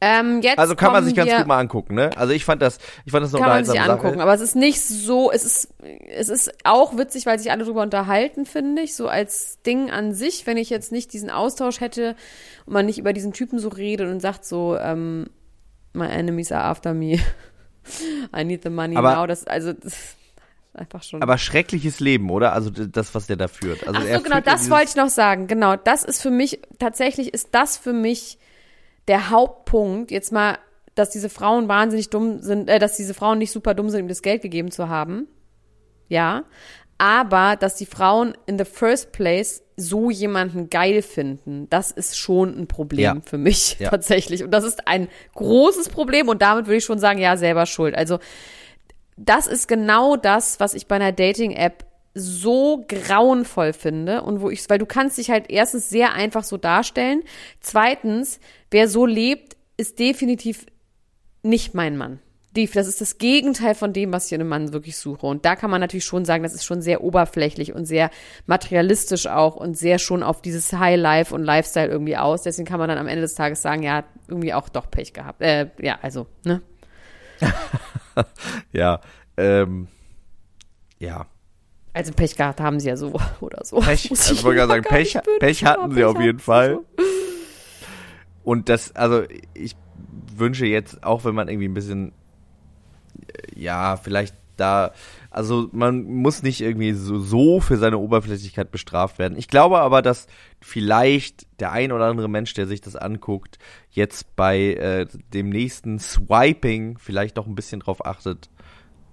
Ähm, 0.00 0.40
Also 0.56 0.76
kann 0.76 0.92
man 0.92 1.04
sich 1.04 1.14
ganz 1.16 1.28
wir, 1.30 1.38
gut 1.38 1.46
mal 1.48 1.58
angucken, 1.58 1.94
ne? 1.96 2.10
Also 2.16 2.32
ich 2.32 2.44
fand 2.44 2.62
das, 2.62 2.78
ich 3.04 3.10
fand 3.10 3.24
das 3.24 3.34
eine 3.34 3.42
kann 3.42 3.50
man 3.50 3.64
sich 3.64 3.80
angucken, 3.80 4.10
Sache. 4.14 4.22
aber 4.22 4.32
es 4.34 4.40
ist 4.40 4.54
nicht 4.54 4.80
so, 4.80 5.32
es 5.32 5.44
ist, 5.44 5.68
es 6.08 6.28
ist 6.28 6.52
auch 6.62 6.96
witzig, 6.96 7.26
weil 7.26 7.38
sich 7.40 7.50
alle 7.50 7.64
drüber 7.64 7.82
unterhalten, 7.82 8.46
finde 8.46 8.82
ich, 8.82 8.94
so 8.94 9.08
als 9.08 9.60
Ding 9.62 9.90
an 9.90 10.14
sich, 10.14 10.46
wenn 10.46 10.56
ich 10.56 10.70
jetzt 10.70 10.92
nicht 10.92 11.12
diesen 11.12 11.30
Austausch 11.30 11.80
hätte 11.80 12.14
und 12.64 12.74
man 12.74 12.86
nicht 12.86 12.98
über 12.98 13.12
diesen 13.12 13.32
Typen 13.32 13.58
so 13.58 13.68
redet 13.68 14.08
und 14.08 14.20
sagt 14.20 14.44
so, 14.44 14.76
ähm, 14.78 15.30
my 15.94 16.06
enemies 16.06 16.52
are 16.52 16.62
after 16.62 16.94
me, 16.94 17.18
I 18.36 18.44
need 18.44 18.62
the 18.62 18.70
money 18.70 18.96
Aber- 18.96 19.16
now, 19.16 19.26
das, 19.26 19.48
also, 19.48 19.72
das 19.72 19.94
einfach 20.74 21.02
schon. 21.02 21.22
Aber 21.22 21.38
schreckliches 21.38 21.98
Leben, 21.98 22.30
oder? 22.30 22.52
Also 22.52 22.70
das, 22.70 23.16
was 23.16 23.26
der 23.26 23.36
da 23.36 23.48
führt. 23.48 23.84
Also 23.86 24.00
Ach 24.00 24.14
so, 24.16 24.22
genau, 24.22 24.40
das 24.40 24.70
wollte 24.70 24.90
ich 24.90 24.96
noch 24.96 25.08
sagen. 25.08 25.48
Genau, 25.48 25.74
das 25.74 26.04
ist 26.04 26.22
für 26.22 26.30
mich, 26.30 26.60
tatsächlich 26.78 27.34
ist 27.34 27.48
das 27.50 27.76
für 27.76 27.92
mich 27.92 28.38
der 29.08 29.30
Hauptpunkt. 29.30 30.10
Jetzt 30.10 30.32
mal, 30.32 30.58
dass 30.94 31.10
diese 31.10 31.28
Frauen 31.28 31.68
wahnsinnig 31.68 32.10
dumm 32.10 32.40
sind, 32.42 32.68
äh, 32.68 32.78
dass 32.78 32.96
diese 32.96 33.14
Frauen 33.14 33.38
nicht 33.38 33.50
super 33.52 33.74
dumm 33.74 33.90
sind, 33.90 34.00
ihm 34.00 34.08
das 34.08 34.22
Geld 34.22 34.42
gegeben 34.42 34.70
zu 34.70 34.88
haben. 34.88 35.26
Ja. 36.08 36.44
Aber, 37.00 37.54
dass 37.56 37.76
die 37.76 37.86
Frauen 37.86 38.36
in 38.46 38.58
the 38.58 38.64
first 38.64 39.12
place 39.12 39.62
so 39.76 40.10
jemanden 40.10 40.68
geil 40.68 41.02
finden, 41.02 41.68
das 41.70 41.92
ist 41.92 42.18
schon 42.18 42.58
ein 42.58 42.66
Problem 42.66 43.00
Ja. 43.04 43.16
für 43.24 43.38
mich 43.38 43.76
Ja. 43.78 43.90
tatsächlich. 43.90 44.42
Und 44.42 44.50
das 44.50 44.64
ist 44.64 44.88
ein 44.88 45.06
großes 45.36 45.90
Problem 45.90 46.28
und 46.28 46.42
damit 46.42 46.66
würde 46.66 46.78
ich 46.78 46.84
schon 46.84 46.98
sagen, 46.98 47.20
ja, 47.20 47.36
selber 47.36 47.66
schuld. 47.66 47.94
Also, 47.94 48.18
das 49.16 49.46
ist 49.46 49.68
genau 49.68 50.16
das, 50.16 50.58
was 50.58 50.74
ich 50.74 50.86
bei 50.88 50.96
einer 50.96 51.12
Dating-App 51.12 51.84
so 52.14 52.84
grauenvoll 52.88 53.72
finde 53.72 54.22
und 54.22 54.40
wo 54.40 54.50
ich, 54.50 54.68
weil 54.68 54.78
du 54.78 54.86
kannst 54.86 55.18
dich 55.18 55.30
halt 55.30 55.50
erstens 55.50 55.88
sehr 55.88 56.12
einfach 56.12 56.44
so 56.44 56.56
darstellen. 56.56 57.22
Zweitens, 57.60 58.40
wer 58.70 58.88
so 58.88 59.06
lebt, 59.06 59.56
ist 59.76 59.98
definitiv 59.98 60.66
nicht 61.42 61.74
mein 61.74 61.96
Mann. 61.96 62.20
Das 62.54 62.88
ist 62.88 63.00
das 63.00 63.18
Gegenteil 63.18 63.76
von 63.76 63.92
dem, 63.92 64.12
was 64.12 64.26
ich 64.26 64.32
in 64.32 64.40
einem 64.40 64.50
Mann 64.50 64.72
wirklich 64.72 64.96
suche. 64.96 65.26
Und 65.26 65.44
da 65.44 65.54
kann 65.54 65.70
man 65.70 65.80
natürlich 65.80 66.06
schon 66.06 66.24
sagen, 66.24 66.42
das 66.42 66.54
ist 66.54 66.64
schon 66.64 66.82
sehr 66.82 67.04
oberflächlich 67.04 67.72
und 67.72 67.84
sehr 67.84 68.10
materialistisch 68.46 69.28
auch 69.28 69.54
und 69.54 69.78
sehr 69.78 70.00
schon 70.00 70.24
auf 70.24 70.42
dieses 70.42 70.72
High 70.72 70.98
Life 70.98 71.32
und 71.32 71.44
Lifestyle 71.44 71.86
irgendwie 71.86 72.16
aus. 72.16 72.42
Deswegen 72.42 72.66
kann 72.66 72.80
man 72.80 72.88
dann 72.88 72.98
am 72.98 73.06
Ende 73.06 73.20
des 73.20 73.34
Tages 73.34 73.62
sagen, 73.62 73.84
ja, 73.84 74.02
irgendwie 74.26 74.54
auch 74.54 74.68
doch 74.68 74.90
Pech 74.90 75.12
gehabt. 75.12 75.40
Äh, 75.40 75.68
ja, 75.80 76.00
also, 76.02 76.26
ne? 76.44 76.62
ja, 78.72 79.00
ähm, 79.36 79.86
ja. 80.98 81.26
Also 81.98 82.12
Pech 82.12 82.36
gehabt 82.36 82.60
haben 82.60 82.78
sie 82.78 82.86
ja 82.86 82.96
so 82.96 83.12
oder 83.40 83.64
so. 83.64 83.80
Pech, 83.80 84.08
also 84.08 84.32
ich 84.32 84.44
wollte 84.44 84.58
gerade 84.58 84.72
sagen, 84.74 84.84
Pech, 84.84 85.18
Pech 85.40 85.64
hatten 85.64 85.90
sie 85.90 86.04
auf 86.04 86.20
jeden 86.20 86.38
Fall. 86.38 86.74
So. 86.96 87.04
Und 88.44 88.68
das, 88.68 88.94
also 88.94 89.24
ich 89.52 89.74
wünsche 90.32 90.64
jetzt, 90.64 91.02
auch 91.02 91.24
wenn 91.24 91.34
man 91.34 91.48
irgendwie 91.48 91.66
ein 91.66 91.74
bisschen, 91.74 92.12
äh, 93.16 93.60
ja, 93.60 93.96
vielleicht 93.96 94.36
da, 94.56 94.92
also 95.28 95.70
man 95.72 96.04
muss 96.04 96.44
nicht 96.44 96.60
irgendwie 96.60 96.92
so, 96.92 97.18
so 97.18 97.58
für 97.58 97.78
seine 97.78 97.98
Oberflächlichkeit 97.98 98.70
bestraft 98.70 99.18
werden. 99.18 99.36
Ich 99.36 99.48
glaube 99.48 99.80
aber, 99.80 100.00
dass 100.00 100.28
vielleicht 100.60 101.48
der 101.58 101.72
ein 101.72 101.90
oder 101.90 102.04
andere 102.04 102.28
Mensch, 102.28 102.54
der 102.54 102.68
sich 102.68 102.80
das 102.80 102.94
anguckt, 102.94 103.58
jetzt 103.90 104.36
bei 104.36 104.74
äh, 104.74 105.06
dem 105.34 105.48
nächsten 105.48 105.98
Swiping 105.98 106.96
vielleicht 106.96 107.38
doch 107.38 107.48
ein 107.48 107.56
bisschen 107.56 107.80
drauf 107.80 108.06
achtet. 108.06 108.50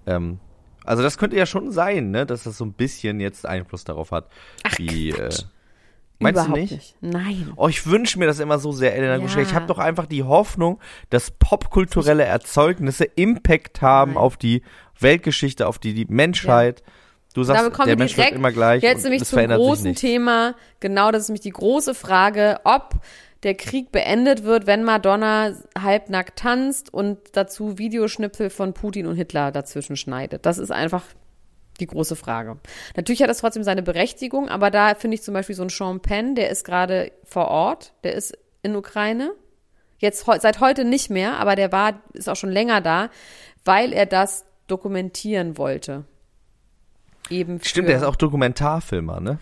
Ähm, 0.06 0.38
also 0.86 1.02
das 1.02 1.18
könnte 1.18 1.36
ja 1.36 1.46
schon 1.46 1.70
sein, 1.72 2.10
ne, 2.10 2.26
dass 2.26 2.44
das 2.44 2.56
so 2.58 2.64
ein 2.64 2.72
bisschen 2.72 3.20
jetzt 3.20 3.46
Einfluss 3.46 3.84
darauf 3.84 4.10
hat, 4.12 4.28
Ach, 4.62 4.78
wie. 4.78 5.10
Quatsch. 5.10 5.40
Äh, 5.40 5.44
Meinst 6.18 6.46
Überhaupt 6.46 6.56
du 6.56 6.60
nicht? 6.60 6.72
nicht? 6.72 6.96
Nein. 7.02 7.52
Oh, 7.56 7.68
ich 7.68 7.86
wünsche 7.86 8.18
mir 8.18 8.24
das 8.26 8.38
immer 8.38 8.58
so 8.58 8.72
sehr, 8.72 8.96
Elena 8.96 9.16
Ja. 9.16 9.18
Guschel. 9.18 9.42
Ich 9.42 9.52
habe 9.52 9.66
doch 9.66 9.78
einfach 9.78 10.06
die 10.06 10.22
Hoffnung, 10.22 10.80
dass 11.10 11.30
popkulturelle 11.30 12.24
Erzeugnisse 12.24 13.04
Impact 13.04 13.82
haben 13.82 14.12
Nein. 14.14 14.22
auf 14.22 14.38
die 14.38 14.62
Weltgeschichte, 14.98 15.66
auf 15.66 15.78
die, 15.78 15.92
die 15.92 16.06
Menschheit. 16.06 16.82
Du 17.36 17.42
sagst, 17.42 17.60
Damit 17.60 17.74
kommen 17.74 17.88
der 17.88 17.98
Mensch 17.98 18.16
wird 18.16 18.28
direkt 18.28 18.36
immer 18.38 18.50
gleich 18.50 18.82
Jetzt 18.82 19.02
nämlich 19.04 19.22
zum 19.24 19.46
großen. 19.46 19.94
Thema. 19.94 20.54
Genau, 20.80 21.10
das 21.10 21.24
ist 21.24 21.28
nämlich 21.28 21.42
die 21.42 21.50
große 21.50 21.94
Frage, 21.94 22.60
ob 22.64 22.94
der 23.42 23.54
Krieg 23.54 23.92
beendet 23.92 24.44
wird, 24.44 24.66
wenn 24.66 24.84
Madonna 24.84 25.52
halbnackt 25.78 26.38
tanzt 26.38 26.94
und 26.94 27.18
dazu 27.32 27.76
Videoschnipsel 27.76 28.48
von 28.48 28.72
Putin 28.72 29.06
und 29.06 29.16
Hitler 29.16 29.52
dazwischen 29.52 29.96
schneidet. 29.96 30.46
Das 30.46 30.56
ist 30.56 30.70
einfach 30.70 31.02
die 31.78 31.86
große 31.86 32.16
Frage. 32.16 32.56
Natürlich 32.96 33.20
hat 33.20 33.28
das 33.28 33.40
trotzdem 33.40 33.64
seine 33.64 33.82
Berechtigung, 33.82 34.48
aber 34.48 34.70
da 34.70 34.94
finde 34.94 35.16
ich 35.16 35.22
zum 35.22 35.34
Beispiel 35.34 35.54
so 35.54 35.62
einen 35.62 35.68
Sean 35.68 36.00
Penn, 36.00 36.36
der 36.36 36.48
ist 36.48 36.64
gerade 36.64 37.12
vor 37.22 37.48
Ort, 37.48 37.92
der 38.02 38.14
ist 38.14 38.34
in 38.62 38.74
Ukraine. 38.74 39.32
Jetzt 39.98 40.24
seit 40.24 40.60
heute 40.60 40.86
nicht 40.86 41.10
mehr, 41.10 41.36
aber 41.36 41.54
der 41.54 41.70
war, 41.70 42.00
ist 42.14 42.30
auch 42.30 42.36
schon 42.36 42.50
länger 42.50 42.80
da, 42.80 43.10
weil 43.62 43.92
er 43.92 44.06
das 44.06 44.46
dokumentieren 44.68 45.58
wollte. 45.58 46.06
Eben 47.30 47.60
Stimmt, 47.62 47.88
der 47.88 47.96
ist 47.96 48.04
auch 48.04 48.16
Dokumentarfilmer, 48.16 49.20
ne? 49.20 49.38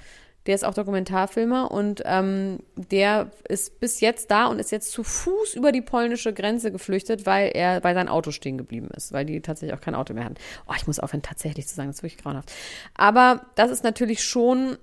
der 0.46 0.54
ist 0.54 0.64
auch 0.64 0.74
Dokumentarfilmer 0.74 1.70
und 1.70 2.02
ähm, 2.04 2.58
der 2.76 3.30
ist 3.48 3.80
bis 3.80 4.00
jetzt 4.00 4.30
da 4.30 4.46
und 4.46 4.58
ist 4.58 4.72
jetzt 4.72 4.92
zu 4.92 5.02
Fuß 5.02 5.54
über 5.54 5.72
die 5.72 5.80
polnische 5.80 6.34
Grenze 6.34 6.70
geflüchtet, 6.70 7.24
weil 7.24 7.50
er 7.54 7.80
bei 7.80 7.94
sein 7.94 8.08
Auto 8.08 8.30
stehen 8.30 8.58
geblieben 8.58 8.88
ist, 8.94 9.12
weil 9.12 9.24
die 9.24 9.40
tatsächlich 9.40 9.76
auch 9.76 9.82
kein 9.82 9.94
Auto 9.94 10.12
mehr 10.12 10.24
hatten. 10.24 10.36
Oh, 10.68 10.74
ich 10.76 10.86
muss 10.86 10.98
aufhören, 10.98 11.22
tatsächlich 11.22 11.66
zu 11.66 11.74
sagen, 11.74 11.88
das 11.88 11.96
ist 11.96 12.02
wirklich 12.02 12.22
grauenhaft. 12.22 12.52
Aber 12.94 13.46
das 13.54 13.70
ist 13.70 13.84
natürlich 13.84 14.22
schon, 14.22 14.76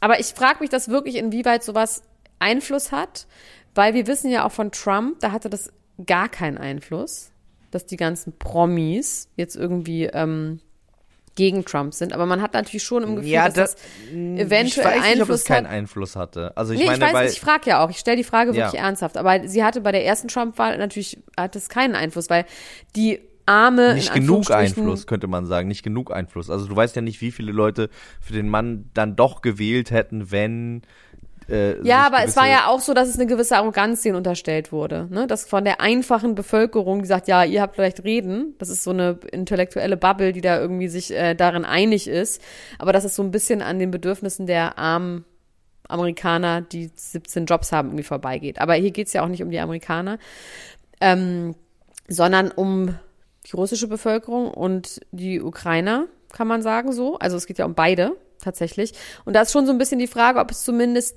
aber 0.00 0.20
ich 0.20 0.28
frage 0.28 0.60
mich 0.60 0.70
das 0.70 0.88
wirklich, 0.88 1.16
inwieweit 1.16 1.62
sowas 1.62 2.02
Einfluss 2.38 2.90
hat, 2.90 3.26
weil 3.74 3.92
wir 3.92 4.06
wissen 4.06 4.30
ja 4.30 4.46
auch 4.46 4.52
von 4.52 4.72
Trump, 4.72 5.20
da 5.20 5.32
hatte 5.32 5.50
das 5.50 5.70
gar 6.06 6.30
keinen 6.30 6.56
Einfluss, 6.56 7.30
dass 7.70 7.84
die 7.84 7.96
ganzen 7.96 8.38
Promis 8.38 9.28
jetzt 9.36 9.54
irgendwie 9.54 10.04
ähm, 10.04 10.60
gegen 11.36 11.64
Trump 11.64 11.94
sind. 11.94 12.12
Aber 12.12 12.26
man 12.26 12.40
hat 12.42 12.54
natürlich 12.54 12.82
schon 12.82 13.02
im 13.02 13.16
Gefühl, 13.16 13.30
Ja, 13.30 13.46
dass 13.46 13.54
das, 13.54 13.74
das- 13.74 13.82
eventuell 14.12 14.66
ich 14.66 14.76
weiß 14.78 14.84
nicht, 14.84 15.02
ob 15.14 15.20
Einfluss 15.20 15.38
es 15.40 15.44
keinen 15.44 15.66
hat. 15.66 15.72
Einfluss 15.74 16.16
hatte. 16.16 16.56
Also 16.56 16.72
ich 16.72 16.78
nee, 16.80 16.86
meine, 16.86 16.96
ich 16.98 17.02
weiß 17.02 17.14
weil 17.14 17.24
nicht, 17.26 17.34
ich 17.34 17.40
frage 17.40 17.70
ja 17.70 17.84
auch. 17.84 17.90
Ich 17.90 17.98
stelle 17.98 18.16
die 18.16 18.24
Frage 18.24 18.50
Ja. 18.52 18.66
wirklich 18.66 18.80
ernsthaft. 18.80 19.16
Aber 19.16 19.46
sie 19.48 19.64
hatte 19.64 19.80
bei 19.80 19.92
der 19.92 20.04
ersten 20.04 20.28
Trump-Wahl 20.28 20.78
natürlich, 20.78 21.18
hat 21.36 21.56
es 21.56 21.68
keinen 21.68 21.94
Einfluss, 21.96 22.30
weil 22.30 22.44
die 22.94 23.20
arme, 23.46 23.94
nicht 23.94 24.14
genug 24.14 24.50
Einfluss, 24.50 25.06
könnte 25.06 25.26
man 25.26 25.44
sagen. 25.46 25.68
Nicht 25.68 25.82
genug 25.82 26.12
Einfluss. 26.12 26.48
Also 26.50 26.66
du 26.66 26.74
weißt 26.76 26.96
ja 26.96 27.02
nicht, 27.02 27.20
wie 27.20 27.30
viele 27.30 27.52
Leute 27.52 27.90
für 28.20 28.32
den 28.32 28.48
Mann 28.48 28.88
dann 28.94 29.16
doch 29.16 29.42
gewählt 29.42 29.90
hätten, 29.90 30.30
wenn. 30.30 30.82
Äh, 31.48 31.86
Ja, 31.86 32.06
aber 32.06 32.24
es 32.24 32.36
war 32.36 32.48
ja 32.48 32.66
auch 32.68 32.80
so, 32.80 32.94
dass 32.94 33.08
es 33.08 33.16
eine 33.16 33.26
gewisse 33.26 33.56
Arroganz 33.56 34.02
denen 34.02 34.16
unterstellt 34.16 34.72
wurde. 34.72 35.06
Ne? 35.10 35.26
Das 35.26 35.46
von 35.46 35.64
der 35.64 35.80
einfachen 35.80 36.34
Bevölkerung, 36.34 37.02
die 37.02 37.08
sagt, 37.08 37.28
ja, 37.28 37.44
ihr 37.44 37.62
habt 37.62 37.74
vielleicht 37.74 38.04
Reden. 38.04 38.54
Das 38.58 38.68
ist 38.68 38.84
so 38.84 38.90
eine 38.90 39.18
intellektuelle 39.32 39.96
Bubble, 39.96 40.32
die 40.32 40.40
da 40.40 40.58
irgendwie 40.58 40.88
sich 40.88 41.12
äh, 41.12 41.34
darin 41.34 41.64
einig 41.64 42.08
ist. 42.08 42.40
Aber 42.78 42.92
dass 42.92 43.04
es 43.04 43.14
so 43.14 43.22
ein 43.22 43.30
bisschen 43.30 43.62
an 43.62 43.78
den 43.78 43.90
Bedürfnissen 43.90 44.46
der 44.46 44.78
armen 44.78 45.24
Amerikaner, 45.88 46.62
die 46.62 46.90
17 46.94 47.46
Jobs 47.46 47.72
haben, 47.72 47.88
irgendwie 47.88 48.04
vorbeigeht. 48.04 48.60
Aber 48.60 48.74
hier 48.74 48.90
geht's 48.90 49.12
ja 49.12 49.22
auch 49.22 49.28
nicht 49.28 49.42
um 49.42 49.50
die 49.50 49.60
Amerikaner, 49.60 50.18
ähm, 51.00 51.54
sondern 52.08 52.50
um 52.50 52.94
die 53.46 53.56
russische 53.56 53.88
Bevölkerung 53.88 54.50
und 54.50 55.00
die 55.12 55.40
Ukrainer, 55.42 56.06
kann 56.32 56.48
man 56.48 56.62
sagen 56.62 56.92
so. 56.92 57.18
Also 57.18 57.36
es 57.36 57.46
geht 57.46 57.58
ja 57.58 57.64
um 57.64 57.74
beide 57.74 58.16
tatsächlich. 58.40 58.92
Und 59.24 59.34
da 59.34 59.42
ist 59.42 59.52
schon 59.52 59.66
so 59.66 59.72
ein 59.72 59.78
bisschen 59.78 59.98
die 59.98 60.06
Frage, 60.06 60.40
ob 60.40 60.50
es 60.50 60.64
zumindest 60.64 61.16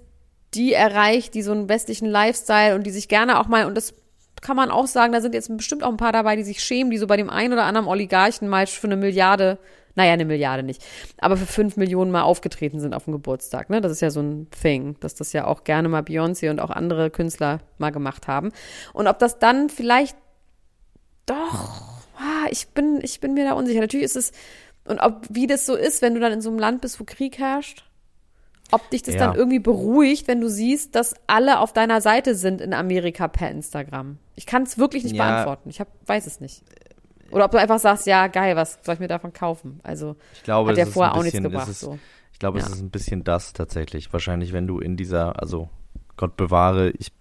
die 0.54 0.74
erreicht, 0.74 1.34
die 1.34 1.42
so 1.42 1.52
einen 1.52 1.70
westlichen 1.70 2.08
Lifestyle 2.08 2.76
und 2.76 2.84
die 2.84 2.92
sich 2.92 3.08
gerne 3.08 3.40
auch 3.40 3.48
mal, 3.48 3.66
und 3.66 3.76
das 3.76 3.94
kann 4.42 4.56
man 4.56 4.72
auch 4.72 4.88
sagen, 4.88 5.14
da 5.14 5.22
sind 5.22 5.34
jetzt 5.34 5.56
bestimmt 5.56 5.84
auch 5.84 5.90
ein 5.90 5.98
paar 5.98 6.12
dabei, 6.12 6.36
die 6.36 6.44
sich 6.44 6.64
schämen, 6.64 6.92
die 6.92 6.98
so 6.98 7.08
bei 7.08 7.18
dem 7.18 7.30
einen 7.30 7.54
oder 7.54 7.66
anderen 7.66 7.88
Oligarchen 7.88 8.48
mal 8.48 8.68
für 8.68 8.88
eine 8.88 8.96
Milliarde, 8.96 9.58
naja, 9.96 10.14
eine 10.14 10.26
Milliarde 10.26 10.64
nicht, 10.64 10.84
aber 11.18 11.38
für 11.38 11.48
fünf 11.48 11.76
Millionen 11.76 12.12
mal 12.12 12.22
aufgetreten 12.22 12.80
sind 12.80 12.94
auf 12.94 13.06
dem 13.06 13.14
Geburtstag. 13.14 13.70
Ne? 13.70 13.82
Das 13.82 13.92
ist 13.92 14.02
ja 14.02 14.12
so 14.12 14.22
ein 14.22 14.48
Thing, 14.52 14.96
dass 15.00 15.16
das 15.16 15.34
ja 15.34 15.46
auch 15.46 15.64
gerne 15.64 15.90
mal 15.90 16.04
Beyoncé 16.04 16.50
und 16.50 16.60
auch 16.60 16.70
andere 16.70 17.10
Künstler 17.10 17.60
mal 17.78 17.92
gemacht 17.92 18.28
haben. 18.28 18.52
Und 18.94 19.08
ob 19.08 19.18
das 19.20 19.40
dann 19.40 19.70
vielleicht 19.70 20.16
doch, 21.26 21.82
ah, 22.18 22.48
ich 22.52 22.70
bin, 22.70 23.00
ich 23.02 23.20
bin 23.20 23.34
mir 23.34 23.46
da 23.46 23.54
unsicher. 23.54 23.82
Natürlich 23.82 24.06
ist 24.06 24.16
es, 24.16 24.32
und 24.86 25.00
ob, 25.00 25.24
wie 25.30 25.48
das 25.48 25.66
so 25.66 25.76
ist, 25.76 26.02
wenn 26.02 26.14
du 26.14 26.20
dann 26.20 26.32
in 26.32 26.42
so 26.42 26.50
einem 26.50 26.60
Land 26.60 26.82
bist, 26.82 27.00
wo 27.00 27.04
Krieg 27.04 27.38
herrscht, 27.38 27.84
ob 28.72 28.90
dich 28.90 29.04
das 29.04 29.16
Ja. 29.16 29.28
dann 29.28 29.36
irgendwie 29.36 29.60
beruhigt, 29.60 30.28
wenn 30.28 30.42
du 30.42 30.50
siehst, 30.50 30.96
dass 30.96 31.16
alle 31.28 31.60
auf 31.60 31.74
deiner 31.74 32.02
Seite 32.02 32.36
sind 32.36 32.62
in 32.62 32.74
Amerika 32.74 33.28
per 33.28 33.50
Instagram. 33.50 34.18
Ich 34.36 34.46
kann 34.46 34.64
es 34.64 34.78
wirklich 34.78 35.04
nicht 35.04 35.16
Ja. 35.16 35.26
beantworten. 35.26 35.70
Ich 35.70 35.80
hab, 35.80 35.88
weiß 36.06 36.28
es 36.28 36.40
nicht. 36.40 36.64
Oder 37.32 37.46
ob 37.46 37.52
du 37.52 37.60
einfach 37.60 37.80
sagst, 37.80 38.08
ja, 38.08 38.28
geil, 38.28 38.56
was 38.56 38.80
soll 38.84 38.94
ich 38.96 39.00
mir 39.00 39.08
davon 39.08 39.34
kaufen? 39.34 39.80
Also 39.84 40.16
Ich 40.34 40.44
glaube, 40.44 40.72
hat 40.72 40.78
es 40.78 40.88
ist 40.88 40.94
vorher 40.94 41.14
ein 41.14 41.20
auch 41.20 41.24
nichts 41.24 41.38
bisschen, 41.38 41.44
gebracht. 41.52 41.68
Es 41.68 41.74
ist, 41.76 41.80
so. 41.82 42.00
Ich 42.32 42.40
glaube, 42.40 42.60
es 42.60 42.68
Ja. 42.68 42.74
ist 42.74 42.82
ein 42.82 42.90
bisschen 42.90 43.24
das 43.24 43.54
tatsächlich. 43.54 44.14
Wahrscheinlich, 44.14 44.54
wenn 44.54 44.68
du 44.68 44.80
in 44.80 44.96
dieser, 44.96 45.40
also 45.42 45.70
Gott 46.16 46.38
bewahre, 46.38 46.92
ich, 46.92 47.12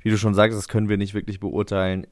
wie 0.00 0.10
du 0.10 0.16
schon 0.18 0.34
sagst, 0.34 0.56
das 0.56 0.68
können 0.68 0.88
wir 0.88 0.96
nicht 0.96 1.14
wirklich 1.14 1.40
beurteilen, 1.40 2.06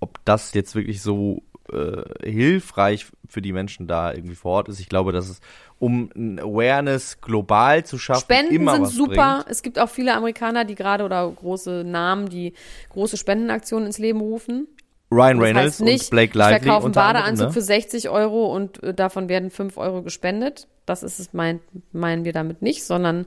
ob 0.00 0.18
das 0.24 0.52
jetzt 0.54 0.74
wirklich 0.74 1.02
so 1.02 1.42
äh, 1.72 2.30
hilfreich 2.30 3.06
für 3.28 3.40
die 3.40 3.52
Menschen 3.52 3.86
da 3.86 4.12
irgendwie 4.12 4.34
vor 4.34 4.52
Ort 4.52 4.68
ist. 4.68 4.80
Ich 4.80 4.88
glaube, 4.88 5.12
dass 5.12 5.28
es, 5.28 5.40
um 5.78 6.10
ein 6.14 6.38
Awareness 6.38 7.20
global 7.20 7.84
zu 7.84 7.98
schaffen, 7.98 8.22
Spenden 8.22 8.54
immer 8.54 8.72
sind 8.72 8.82
was 8.82 8.94
super. 8.94 9.36
Bringt. 9.36 9.50
Es 9.50 9.62
gibt 9.62 9.78
auch 9.78 9.88
viele 9.88 10.14
Amerikaner, 10.14 10.64
die 10.64 10.74
gerade 10.74 11.04
oder 11.04 11.28
große 11.30 11.84
Namen, 11.84 12.28
die 12.28 12.52
große 12.90 13.16
Spendenaktionen 13.16 13.86
ins 13.86 13.98
Leben 13.98 14.20
rufen. 14.20 14.68
Ryan 15.14 15.38
Das 15.38 15.46
Reynolds 15.46 15.66
heißt 15.66 15.80
nicht, 15.82 16.02
und 16.04 16.10
Blake 16.10 16.30
ich 16.30 16.34
Lively 16.34 16.60
verkaufe 16.60 16.84
einen 16.86 16.94
Badeanzug 16.94 17.46
ne? 17.48 17.52
für 17.52 17.60
60 17.60 18.08
Euro 18.10 18.54
und 18.54 18.82
äh, 18.82 18.94
davon 18.94 19.28
werden 19.28 19.50
5 19.50 19.76
Euro 19.78 20.02
gespendet. 20.02 20.68
Das 20.86 21.02
ist 21.02 21.18
es, 21.18 21.32
mein, 21.32 21.60
meinen 21.92 22.24
wir 22.24 22.32
damit 22.34 22.60
nicht, 22.60 22.84
sondern 22.84 23.26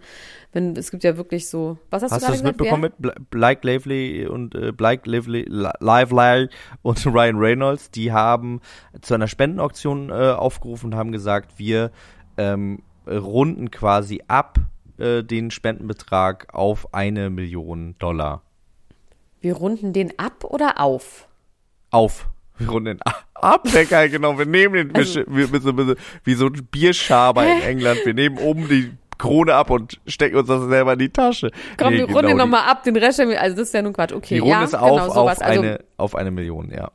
wenn 0.53 0.75
es 0.75 0.91
gibt 0.91 1.03
ja 1.03 1.17
wirklich 1.17 1.49
so. 1.49 1.77
Was 1.89 2.03
hast, 2.03 2.11
Hast 2.11 2.21
du 2.23 2.27
du 2.27 2.31
gesagt? 2.33 2.47
mitbekommen 2.59 2.81
mit 2.83 2.93
Bla- 2.99 3.15
Blake 3.31 3.65
Lively 3.65 4.27
und 4.27 4.53
äh, 4.55 4.71
Blake 4.71 5.09
Lively, 5.09 5.45
Li- 5.47 5.69
Lively 5.79 6.49
und 6.83 7.05
Ryan 7.07 7.37
Reynolds? 7.37 7.89
Die 7.91 8.11
haben 8.11 8.61
zu 9.01 9.13
einer 9.15 9.27
Spendenauktion 9.27 10.09
äh, 10.09 10.13
aufgerufen 10.31 10.93
und 10.93 10.95
haben 10.95 11.11
gesagt, 11.11 11.57
wir 11.57 11.91
ähm, 12.37 12.83
runden 13.07 13.71
quasi 13.71 14.21
ab 14.27 14.59
äh, 14.99 15.23
den 15.23 15.49
Spendenbetrag 15.49 16.53
auf 16.53 16.93
eine 16.93 17.29
Million 17.31 17.95
Dollar. 17.99 18.43
Wir 19.39 19.55
runden 19.55 19.93
den 19.93 20.17
ab 20.19 20.43
oder 20.43 20.79
auf? 20.79 21.27
Auf. 21.91 22.27
Wir 22.57 22.69
runden 22.69 22.85
den 22.85 22.99
a- 23.05 23.15
ab, 23.35 23.63
der 23.73 23.85
geil, 23.85 24.09
genau. 24.09 24.37
Wir 24.37 24.45
nehmen 24.45 24.73
den, 24.73 24.95
Also- 24.95 25.21
wir, 25.27 25.51
wir, 25.51 25.63
wir, 25.87 25.95
wie 26.23 26.33
so 26.33 26.47
ein 26.47 26.67
Bierschaber 26.71 27.45
in 27.45 27.61
England. 27.61 27.99
Wir 28.05 28.13
nehmen 28.13 28.37
oben 28.39 28.67
die 28.67 28.91
Krone 29.17 29.53
ab 29.55 29.69
und 29.69 29.99
stecken 30.05 30.37
uns 30.37 30.47
das 30.47 30.63
selber 30.67 30.93
in 30.93 30.99
die 30.99 31.09
Tasche. 31.09 31.51
Komm, 31.77 31.89
Nee, 31.93 31.97
wir 31.99 32.05
runden 32.05 32.17
genau, 32.19 32.27
die- 32.29 32.33
nochmal 32.35 32.69
ab, 32.69 32.83
den 32.83 32.95
Rest, 32.95 33.19
also 33.19 33.55
das 33.55 33.67
ist 33.67 33.73
ja 33.73 33.81
nun 33.81 33.93
Quatsch. 33.93 34.13
Okay, 34.13 34.35
Die 34.35 34.39
Runde 34.39 34.53
ja, 34.55 34.63
ist 34.63 34.75
auf, 34.75 35.01
genau, 35.01 35.13
sowas. 35.13 35.39
auf, 35.41 35.47
also, 35.47 35.61
eine, 35.61 35.79
auf 35.97 36.15
eine 36.15 36.31
Million, 36.31 36.71
ja. 36.71 36.91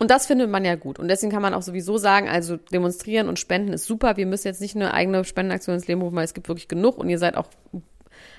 Und 0.00 0.12
das 0.12 0.26
findet 0.26 0.48
man 0.48 0.64
ja 0.64 0.76
gut. 0.76 1.00
Und 1.00 1.08
deswegen 1.08 1.32
kann 1.32 1.42
man 1.42 1.54
auch 1.54 1.62
sowieso 1.62 1.98
sagen, 1.98 2.28
also 2.28 2.56
demonstrieren 2.56 3.28
und 3.28 3.40
spenden 3.40 3.72
ist 3.72 3.84
super. 3.86 4.16
Wir 4.16 4.26
müssen 4.26 4.46
jetzt 4.46 4.60
nicht 4.60 4.76
eine 4.76 4.94
eigene 4.94 5.24
Spendenaktion 5.24 5.74
ins 5.74 5.88
Leben 5.88 6.02
rufen, 6.02 6.14
weil 6.14 6.24
es 6.24 6.34
gibt 6.34 6.46
wirklich 6.48 6.68
genug 6.68 6.98
und 6.98 7.08
ihr 7.08 7.18
seid 7.18 7.36
auch 7.36 7.48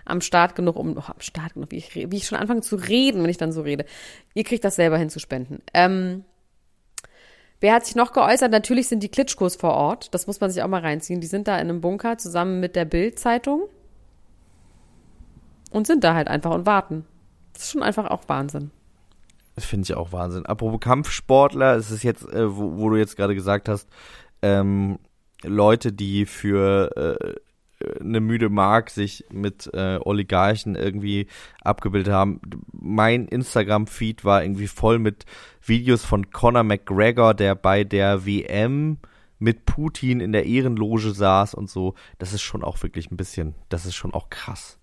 am 0.05 0.21
Start 0.21 0.55
genug, 0.55 0.75
um, 0.75 0.97
oh, 0.97 1.03
am 1.07 1.19
Start 1.19 1.53
genug, 1.53 1.71
wie 1.71 1.77
ich, 1.77 1.95
wie 1.95 2.17
ich 2.17 2.27
schon 2.27 2.37
anfange 2.37 2.61
zu 2.61 2.75
reden, 2.75 3.23
wenn 3.23 3.29
ich 3.29 3.37
dann 3.37 3.51
so 3.51 3.61
rede. 3.61 3.85
Ihr 4.33 4.43
kriegt 4.43 4.63
das 4.63 4.75
selber 4.75 4.97
hin 4.97 5.09
zu 5.09 5.19
spenden. 5.19 5.61
Ähm, 5.73 6.23
wer 7.59 7.73
hat 7.73 7.85
sich 7.85 7.95
noch 7.95 8.13
geäußert? 8.13 8.51
Natürlich 8.51 8.87
sind 8.87 9.03
die 9.03 9.09
Klitschkos 9.09 9.55
vor 9.55 9.73
Ort. 9.73 10.13
Das 10.13 10.27
muss 10.27 10.39
man 10.39 10.49
sich 10.51 10.63
auch 10.63 10.67
mal 10.67 10.81
reinziehen. 10.81 11.21
Die 11.21 11.27
sind 11.27 11.47
da 11.47 11.55
in 11.55 11.69
einem 11.69 11.81
Bunker 11.81 12.17
zusammen 12.17 12.59
mit 12.59 12.75
der 12.75 12.85
Bild-Zeitung 12.85 13.63
und 15.71 15.87
sind 15.87 16.03
da 16.03 16.13
halt 16.13 16.27
einfach 16.27 16.51
und 16.51 16.65
warten. 16.65 17.05
Das 17.53 17.63
ist 17.63 17.71
schon 17.71 17.83
einfach 17.83 18.09
auch 18.09 18.23
Wahnsinn. 18.27 18.71
Das 19.55 19.65
finde 19.65 19.83
ich 19.83 19.93
auch 19.93 20.13
Wahnsinn. 20.13 20.45
Apropos 20.45 20.79
Kampfsportler, 20.79 21.75
es 21.75 21.91
ist 21.91 22.03
jetzt, 22.03 22.23
äh, 22.31 22.55
wo, 22.55 22.77
wo, 22.77 22.89
du 22.89 22.95
jetzt 22.95 23.17
gerade 23.17 23.35
gesagt 23.35 23.67
hast, 23.67 23.89
ähm, 24.41 24.99
Leute, 25.43 25.91
die 25.91 26.25
für 26.25 26.95
äh, 26.95 27.35
eine 27.99 28.19
müde 28.19 28.49
Mark 28.49 28.89
sich 28.89 29.25
mit 29.31 29.69
äh, 29.73 29.99
Oligarchen 30.03 30.75
irgendwie 30.75 31.27
abgebildet 31.61 32.13
haben. 32.13 32.41
Mein 32.71 33.27
Instagram-Feed 33.27 34.25
war 34.25 34.43
irgendwie 34.43 34.67
voll 34.67 34.99
mit 34.99 35.25
Videos 35.61 36.03
von 36.03 36.31
Conor 36.31 36.63
McGregor, 36.63 37.33
der 37.33 37.55
bei 37.55 37.83
der 37.83 38.25
WM 38.25 38.97
mit 39.39 39.65
Putin 39.65 40.19
in 40.19 40.33
der 40.33 40.45
Ehrenloge 40.45 41.11
saß 41.11 41.53
und 41.53 41.69
so. 41.69 41.95
Das 42.17 42.33
ist 42.33 42.41
schon 42.41 42.63
auch 42.63 42.81
wirklich 42.83 43.11
ein 43.11 43.17
bisschen, 43.17 43.55
das 43.69 43.85
ist 43.85 43.95
schon 43.95 44.13
auch 44.13 44.29
krass. 44.29 44.77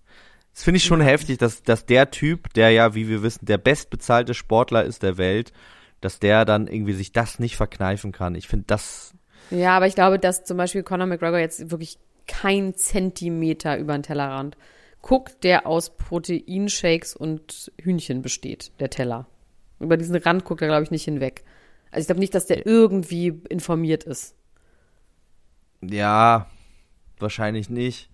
Das 0.53 0.63
finde 0.63 0.77
ich 0.77 0.85
schon 0.85 1.01
heftig, 1.01 1.37
dass, 1.37 1.61
dass 1.61 1.85
der 1.85 2.09
Typ, 2.09 2.51
der 2.55 2.71
ja, 2.71 2.95
wie 2.95 3.07
wir 3.07 3.21
wissen, 3.21 3.45
der 3.45 3.59
bestbezahlte 3.59 4.33
Sportler 4.33 4.83
ist 4.83 5.03
der 5.03 5.19
Welt, 5.19 5.53
dass 6.01 6.17
der 6.17 6.45
dann 6.45 6.65
irgendwie 6.65 6.93
sich 6.93 7.11
das 7.11 7.37
nicht 7.37 7.55
verkneifen 7.55 8.11
kann. 8.11 8.33
Ich 8.33 8.47
finde 8.47 8.65
das. 8.65 9.13
Ja, 9.51 9.77
aber 9.77 9.85
ich 9.85 9.93
glaube, 9.93 10.17
dass 10.17 10.43
zum 10.43 10.57
Beispiel 10.57 10.81
Conor 10.81 11.05
McGregor 11.05 11.37
jetzt 11.37 11.69
wirklich 11.69 11.99
kein 12.27 12.75
Zentimeter 12.75 13.77
über 13.77 13.97
den 13.97 14.03
Tellerrand 14.03 14.57
guckt, 15.01 15.43
der 15.43 15.65
aus 15.65 15.95
Proteinshakes 15.95 17.15
und 17.15 17.71
Hühnchen 17.81 18.21
besteht, 18.21 18.71
der 18.79 18.89
Teller. 18.89 19.27
Über 19.79 19.95
diesen 19.95 20.15
Rand 20.15 20.43
guckt 20.43 20.61
er, 20.61 20.67
glaube 20.67 20.83
ich, 20.83 20.91
nicht 20.91 21.05
hinweg. 21.05 21.43
Also 21.91 22.01
ich 22.01 22.07
glaube 22.07 22.19
nicht, 22.19 22.35
dass 22.35 22.45
der 22.45 22.65
irgendwie 22.65 23.41
informiert 23.49 24.03
ist. 24.03 24.35
Ja, 25.81 26.47
wahrscheinlich 27.19 27.69
nicht. 27.69 28.09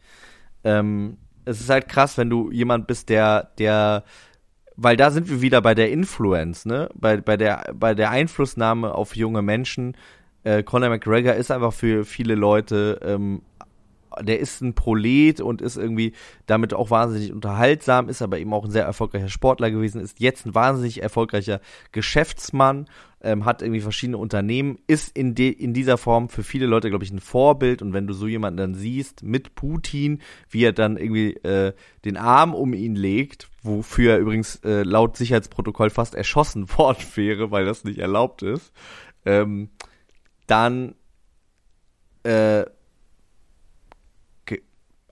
Ähm, 0.63 1.17
es 1.45 1.62
ist 1.62 1.69
halt 1.69 1.88
krass, 1.88 2.17
wenn 2.17 2.30
du 2.30 2.52
jemand 2.52 2.88
bist, 2.88 3.10
der, 3.10 3.52
der, 3.58 4.04
weil 4.76 4.97
da 4.97 5.12
sind 5.12 5.30
wir 5.30 5.41
wieder 5.41 5.62
bei 5.62 5.73
der 5.73 5.91
Influence, 5.91 6.65
ne? 6.65 6.89
Bei, 6.93 7.17
bei 7.17 7.38
der, 7.38 7.73
bei 7.73 7.93
der 7.95 8.12
Einflussnahme 8.12 8.93
auf 8.93 9.15
junge 9.15 9.41
Menschen. 9.41 9.97
Äh, 10.43 10.63
Conor 10.63 10.89
McGregor 10.89 11.34
ist 11.34 11.52
einfach 11.52 11.73
für 11.73 12.06
viele 12.06 12.36
Leute 12.36 12.99
ähm, 13.04 13.41
der 14.21 14.39
ist 14.39 14.62
ein 14.62 14.76
Prolet 14.76 15.41
und 15.41 15.62
ist 15.62 15.78
irgendwie 15.78 16.13
damit 16.45 16.73
auch 16.73 16.89
wahnsinnig 16.89 17.32
unterhaltsam, 17.32 18.10
ist 18.10 18.21
aber 18.21 18.39
eben 18.39 18.54
auch 18.54 18.65
ein 18.65 18.71
sehr 18.71 18.86
erfolgreicher 18.86 19.30
Sportler 19.30 19.71
gewesen, 19.71 20.02
ist 20.02 20.19
jetzt 20.19 20.45
ein 20.45 20.56
wahnsinnig 20.56 21.02
erfolgreicher 21.02 21.60
Geschäftsmann, 21.91 22.88
ähm, 23.23 23.45
hat 23.45 23.62
irgendwie 23.62 23.80
verschiedene 23.80 24.17
Unternehmen, 24.17 24.78
ist 24.86 25.17
in, 25.17 25.34
de, 25.34 25.49
in 25.49 25.73
dieser 25.73 25.97
Form 25.97 26.30
für 26.30 26.43
viele 26.43 26.65
Leute, 26.65 26.89
glaube 26.89 27.06
ich, 27.06 27.12
ein 27.12 27.19
Vorbild. 27.19 27.82
Und 27.82 27.93
wenn 27.93 28.06
du 28.06 28.13
so 28.13 28.28
jemanden 28.28 28.58
dann 28.58 28.76
siehst 28.76 29.23
mit 29.23 29.56
Putin, 29.56 30.21
wie 30.49 30.65
er 30.65 30.73
dann 30.73 30.97
irgendwie 30.97 31.34
äh, 31.38 31.73
den 32.04 32.17
Arm 32.17 32.54
um 32.54 32.73
ihn 32.73 32.95
legt, 32.95 33.49
wofür 33.63 34.13
er 34.13 34.19
übrigens 34.19 34.58
äh, 34.65 34.84
laut 34.84 35.15
Sicherheitsprotokoll 35.15 35.89
fast 35.89 36.15
erschossen 36.15 36.67
worden 36.78 37.04
wäre, 37.15 37.49
weil 37.49 37.65
das 37.65 37.86
nicht 37.86 37.99
erlaubt 37.99 38.41
ist, 38.41 38.73
ähm, 39.26 39.69
dann 40.47 40.95
äh, 42.23 42.65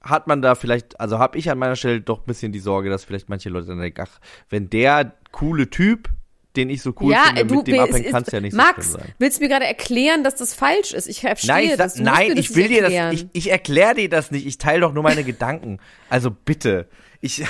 hat 0.01 0.27
man 0.27 0.41
da 0.41 0.55
vielleicht, 0.55 0.99
also 0.99 1.19
habe 1.19 1.37
ich 1.37 1.49
an 1.49 1.57
meiner 1.57 1.75
Stelle 1.75 2.01
doch 2.01 2.19
ein 2.19 2.25
bisschen 2.25 2.51
die 2.51 2.59
Sorge, 2.59 2.89
dass 2.89 3.03
vielleicht 3.03 3.29
manche 3.29 3.49
Leute 3.49 3.67
dann 3.67 3.79
denken, 3.79 4.01
ach, 4.01 4.19
wenn 4.49 4.69
der 4.69 5.13
coole 5.31 5.69
Typ, 5.69 6.09
den 6.55 6.69
ich 6.69 6.81
so 6.81 6.93
cool 6.99 7.13
ja, 7.13 7.25
finde, 7.27 7.45
du, 7.45 7.55
mit 7.57 7.67
dem 7.67 7.79
abhängt, 7.79 8.11
kann 8.11 8.23
es 8.23 8.31
ja 8.31 8.41
nicht 8.41 8.53
Max, 8.53 8.91
so 8.91 8.97
sein. 8.97 9.13
willst 9.19 9.39
du 9.39 9.43
mir 9.43 9.49
gerade 9.49 9.65
erklären, 9.65 10.23
dass 10.23 10.35
das 10.35 10.53
falsch 10.53 10.91
ist? 10.91 11.07
Ich 11.07 11.21
verstehe 11.21 11.53
Nein, 11.53 11.65
ich, 11.65 11.77
das. 11.77 11.95
nein, 11.97 12.37
ich 12.37 12.55
will 12.55 12.67
dir 12.67 12.81
das, 12.81 13.13
ich, 13.13 13.27
ich 13.31 13.51
erkläre 13.51 13.95
dir 13.95 14.09
das 14.09 14.31
nicht. 14.31 14.45
Ich 14.45 14.57
teile 14.57 14.81
doch 14.81 14.93
nur 14.93 15.03
meine 15.03 15.23
Gedanken. 15.23 15.79
Also 16.09 16.31
bitte. 16.31 16.89
Ich, 17.21 17.37
ja, 17.37 17.47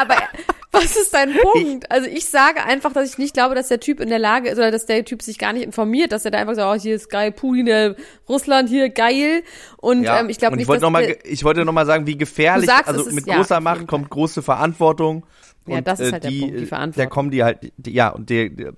aber 0.00 0.16
was 0.82 0.96
ist 0.96 1.12
dein 1.14 1.32
Punkt? 1.34 1.90
also 1.90 2.08
ich 2.08 2.26
sage 2.26 2.64
einfach, 2.64 2.92
dass 2.92 3.10
ich 3.10 3.18
nicht 3.18 3.34
glaube, 3.34 3.54
dass 3.54 3.68
der 3.68 3.80
Typ 3.80 4.00
in 4.00 4.08
der 4.08 4.18
Lage 4.18 4.48
ist 4.48 4.58
oder 4.58 4.70
dass 4.70 4.86
der 4.86 5.04
Typ 5.04 5.22
sich 5.22 5.38
gar 5.38 5.52
nicht 5.52 5.64
informiert, 5.64 6.12
dass 6.12 6.24
er 6.24 6.30
da 6.30 6.38
einfach 6.38 6.54
so, 6.54 6.62
oh, 6.62 6.74
hier 6.74 6.94
ist 6.96 7.10
geil, 7.10 7.32
Putin, 7.32 7.66
der 7.66 7.96
Russland 8.28 8.68
hier 8.68 8.88
geil. 8.90 9.42
Und 9.76 10.04
ja, 10.04 10.20
ähm, 10.20 10.28
ich 10.28 10.38
glaube 10.38 10.56
nicht, 10.56 10.62
ich 10.64 10.68
wollte 10.68 10.82
noch 10.82 10.90
mal, 10.90 11.06
der, 11.06 11.24
ich 11.24 11.44
wollte 11.44 11.64
noch 11.64 11.72
mal 11.72 11.86
sagen, 11.86 12.06
wie 12.06 12.16
gefährlich, 12.16 12.66
sagst, 12.68 12.88
also 12.88 13.06
ist- 13.06 13.12
mit 13.14 13.26
ja, 13.26 13.36
großer 13.36 13.60
Macht 13.60 13.86
kommt 13.86 14.10
große 14.10 14.42
Verantwortung. 14.42 15.24
Ja, 15.66 15.78
und, 15.78 15.86
das 15.86 16.00
ist 16.00 16.08
äh, 16.08 16.12
halt 16.12 16.24
der 16.24 16.30
die, 16.30 16.40
Punkt, 16.40 16.56
die 16.56 16.60
Da 16.62 16.66
Verantwortung. 16.66 17.10
kommen 17.10 17.30
die 17.30 17.44
halt, 17.44 17.72
die, 17.76 17.92
ja, 17.92 18.08
und 18.08 18.30
der, 18.30 18.48
der 18.48 18.72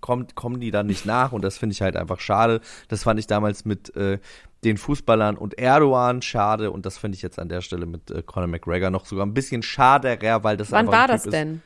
kommt, 0.00 0.34
kommen 0.34 0.60
die 0.60 0.70
dann 0.70 0.86
nicht 0.86 1.04
nach 1.06 1.32
und 1.32 1.42
das 1.42 1.58
finde 1.58 1.74
ich 1.74 1.82
halt 1.82 1.96
einfach 1.96 2.20
schade. 2.20 2.60
Das 2.88 3.02
fand 3.04 3.18
ich 3.20 3.26
damals 3.26 3.64
mit 3.64 3.94
äh, 3.96 4.18
den 4.64 4.76
Fußballern 4.76 5.36
und 5.36 5.58
Erdogan 5.58 6.22
schade 6.22 6.70
und 6.70 6.86
das 6.86 6.98
finde 6.98 7.16
ich 7.16 7.22
jetzt 7.22 7.38
an 7.38 7.48
der 7.48 7.60
Stelle 7.62 7.86
mit 7.86 8.10
äh, 8.10 8.22
Conor 8.22 8.46
McGregor 8.46 8.90
noch 8.90 9.06
sogar 9.06 9.26
ein 9.26 9.34
bisschen 9.34 9.62
schaderer, 9.62 10.44
weil 10.44 10.56
das 10.56 10.70
wann 10.70 10.86
war 10.86 11.08
das 11.08 11.26
ist. 11.26 11.32
denn? 11.32 11.62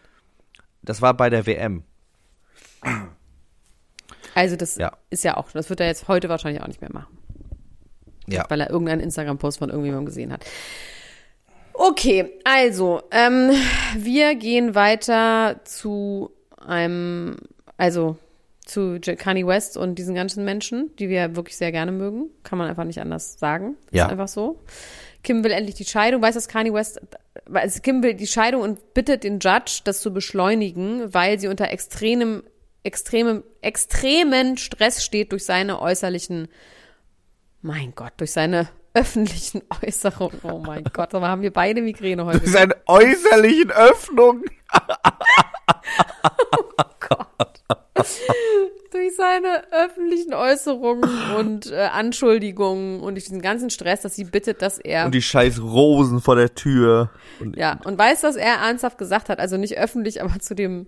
Das 0.83 1.03
war 1.03 1.15
bei 1.15 1.29
der 1.31 1.47
WM. 1.47 1.83
Also 4.35 4.57
das 4.57 4.77
Ja. 4.77 4.93
ist 5.11 5.25
ja 5.25 5.37
auch, 5.37 5.51
das 5.53 5.69
wird 5.71 5.81
er 5.81 5.87
jetzt 5.87 6.09
heute 6.09 6.29
wahrscheinlich 6.29 6.63
auch 6.63 6.69
nicht 6.69 6.81
mehr 6.81 6.93
machen. 6.93 7.17
Ja. 8.29 8.45
weil 8.49 8.61
er 8.61 8.71
irgendeinen 8.71 9.03
Instagram-Post 9.03 9.59
von 9.59 9.69
irgendjemandem 9.71 10.07
gesehen 10.07 10.33
hat. 10.33 10.45
Okay, 11.75 12.33
also, 12.43 13.03
ähm, 13.13 13.51
wir 13.97 14.35
gehen 14.35 14.75
weiter 14.75 15.61
zu 15.63 16.33
einem, 16.57 17.37
also 17.77 18.17
zu 18.67 19.01
Kanye 19.01 19.47
West 19.47 19.77
und 19.77 19.95
diesen 19.95 20.15
ganzen 20.15 20.45
Menschen, 20.45 20.95
die 20.97 21.09
wir 21.09 21.37
wirklich 21.37 21.57
sehr 21.57 21.73
gerne 21.73 21.93
mögen. 21.93 22.31
Kann 22.43 22.59
man 22.59 22.69
einfach 22.69 22.85
nicht 22.85 23.01
anders 23.01 23.39
sagen. 23.39 23.77
Ja. 23.91 24.05
Ist 24.05 24.11
einfach 24.13 24.29
so. 24.29 24.61
Kim 25.23 25.43
will 25.43 25.53
endlich 25.53 25.77
die 25.77 25.85
Scheidung. 25.85 26.21
Weiß, 26.21 26.35
dass 26.35 26.49
Kanye 26.49 26.73
West, 26.73 27.01
also 27.53 27.81
Kim 27.81 28.03
will 28.03 28.15
die 28.15 28.27
Scheidung 28.27 28.63
und 28.63 28.93
bittet 28.93 29.25
den 29.25 29.39
Judge, 29.39 29.81
das 29.85 30.01
zu 30.01 30.13
beschleunigen, 30.13 31.15
weil 31.15 31.39
sie 31.41 31.49
unter 31.49 31.71
extremem, 31.71 32.43
extremem, 32.83 33.45
extremen 33.63 34.59
Stress 34.59 35.05
steht 35.05 35.33
durch 35.33 35.45
seine 35.45 35.81
äußerlichen 35.81 36.49
mein 37.67 37.95
Gott, 37.97 38.13
durch 38.19 38.33
seine 38.33 38.69
öffentlichen 38.95 39.63
Äußerungen. 39.83 40.41
Oh 40.43 40.59
mein 40.59 40.85
Gott, 40.93 41.15
aber 41.15 41.29
haben 41.29 41.43
wir 41.43 41.53
beide 41.53 41.83
Migräne 41.83 42.25
heute. 42.25 42.49
Seine 42.49 42.77
äußerlichen 42.87 43.71
Öffnungen. 43.71 44.45
durch 48.93 49.17
seine 49.17 49.65
öffentlichen 49.73 50.35
Äußerungen 50.35 51.11
und 51.37 51.71
äh, 51.71 51.89
Anschuldigungen 51.93 53.01
und 53.01 53.15
durch 53.15 53.25
diesen 53.25 53.43
ganzen 53.43 53.71
Stress, 53.71 54.03
dass 54.03 54.17
sie 54.17 54.25
bittet, 54.25 54.63
dass 54.63 54.79
er. 54.79 55.07
Und 55.07 55.15
die 55.15 55.23
scheiß 55.23 55.61
Rosen 55.61 56.21
vor 56.21 56.37
der 56.37 56.55
Tür. 56.55 57.11
Und 57.41 57.57
ja, 57.57 57.79
und 57.85 57.99
weiß, 57.99 58.23
dass 58.23 58.37
er 58.37 58.55
ernsthaft 58.55 58.99
gesagt 58.99 59.29
hat, 59.29 59.39
also 59.39 59.57
nicht 59.57 59.77
öffentlich, 59.79 60.23
aber 60.23 60.39
zu 60.39 60.55
dem 60.55 60.87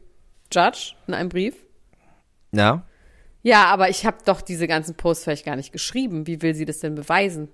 Judge 0.53 0.95
in 1.07 1.15
einem 1.15 1.29
Brief. 1.29 1.55
ja. 2.53 2.85
Ja, 3.43 3.67
aber 3.67 3.89
ich 3.89 4.05
habe 4.05 4.19
doch 4.25 4.43
diese 4.43 4.67
ganzen 4.67 4.97
Posts 4.97 5.25
vielleicht 5.25 5.47
gar 5.47 5.57
nicht 5.57 5.73
geschrieben. 5.73 6.27
Wie 6.27 6.43
will 6.43 6.55
sie 6.55 6.65
das 6.65 6.81
denn 6.81 6.97
beweisen? 6.97 7.49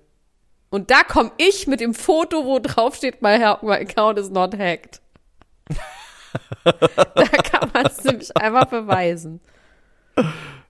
Und 0.69 0.91
da 0.91 1.03
komme 1.03 1.31
ich 1.37 1.67
mit 1.67 1.79
dem 1.79 1.93
Foto, 1.93 2.43
wo 2.43 2.59
drauf 2.59 2.95
steht, 2.95 3.21
my, 3.21 3.37
my 3.61 3.75
account 3.75 4.17
is 4.19 4.29
not 4.29 4.57
hacked. 4.57 4.99
da 6.65 7.25
kann 7.25 7.71
man 7.73 7.85
es 7.85 8.03
nämlich 8.03 8.35
einfach 8.35 8.65
beweisen. 8.65 9.39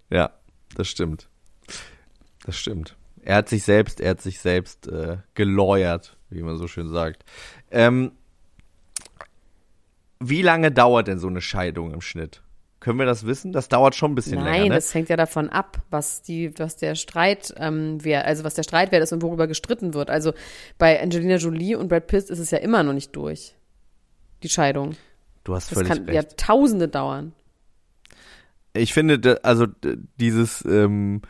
Ja, 0.09 0.31
das 0.75 0.87
stimmt. 0.87 1.27
Das 2.45 2.57
stimmt. 2.57 2.95
Er 3.21 3.37
hat 3.37 3.49
sich 3.49 3.63
selbst, 3.63 3.99
er 3.99 4.11
hat 4.11 4.21
sich 4.21 4.39
selbst 4.39 4.87
äh, 4.87 5.17
geläuert, 5.33 6.15
wie 6.29 6.43
man 6.43 6.57
so 6.57 6.67
schön 6.67 6.89
sagt. 6.89 7.25
Ähm, 7.71 8.11
wie 10.19 10.41
lange 10.41 10.71
dauert 10.71 11.07
denn 11.07 11.19
so 11.19 11.27
eine 11.27 11.41
Scheidung 11.41 11.93
im 11.93 12.01
Schnitt? 12.01 12.41
Können 12.79 12.99
wir 12.99 13.07
das 13.07 13.25
wissen? 13.25 13.51
Das 13.51 13.67
dauert 13.67 13.95
schon 13.95 14.11
ein 14.11 14.15
bisschen 14.15 14.35
Nein, 14.35 14.45
länger. 14.45 14.69
Ne? 14.69 14.75
das 14.75 14.93
hängt 14.93 15.09
ja 15.09 15.17
davon 15.17 15.49
ab, 15.49 15.81
was 15.89 16.21
die, 16.21 16.57
was 16.59 16.75
der 16.75 16.93
Streit, 16.93 17.51
ähm, 17.57 17.97
wer, 18.03 18.25
also 18.25 18.43
was 18.43 18.53
der 18.53 18.61
Streitwert 18.61 19.01
ist 19.01 19.11
und 19.11 19.23
worüber 19.23 19.47
gestritten 19.47 19.95
wird. 19.95 20.11
Also 20.11 20.33
bei 20.77 21.01
Angelina 21.01 21.37
Jolie 21.37 21.75
und 21.75 21.87
Brad 21.87 22.05
Pitt 22.05 22.29
ist 22.29 22.37
es 22.37 22.51
ja 22.51 22.59
immer 22.59 22.83
noch 22.83 22.93
nicht 22.93 23.15
durch. 23.15 23.55
Die 24.43 24.49
Scheidung. 24.49 24.95
Du 25.43 25.55
hast 25.55 25.71
Das 25.71 25.79
völlig 25.79 25.89
kann 25.89 26.07
ja 26.07 26.21
recht. 26.21 26.37
Tausende 26.37 26.87
dauern. 26.87 27.33
Ich 28.75 28.93
finde, 28.93 29.39
also 29.43 29.67
dieses, 30.19 30.63
ähm, 30.65 31.21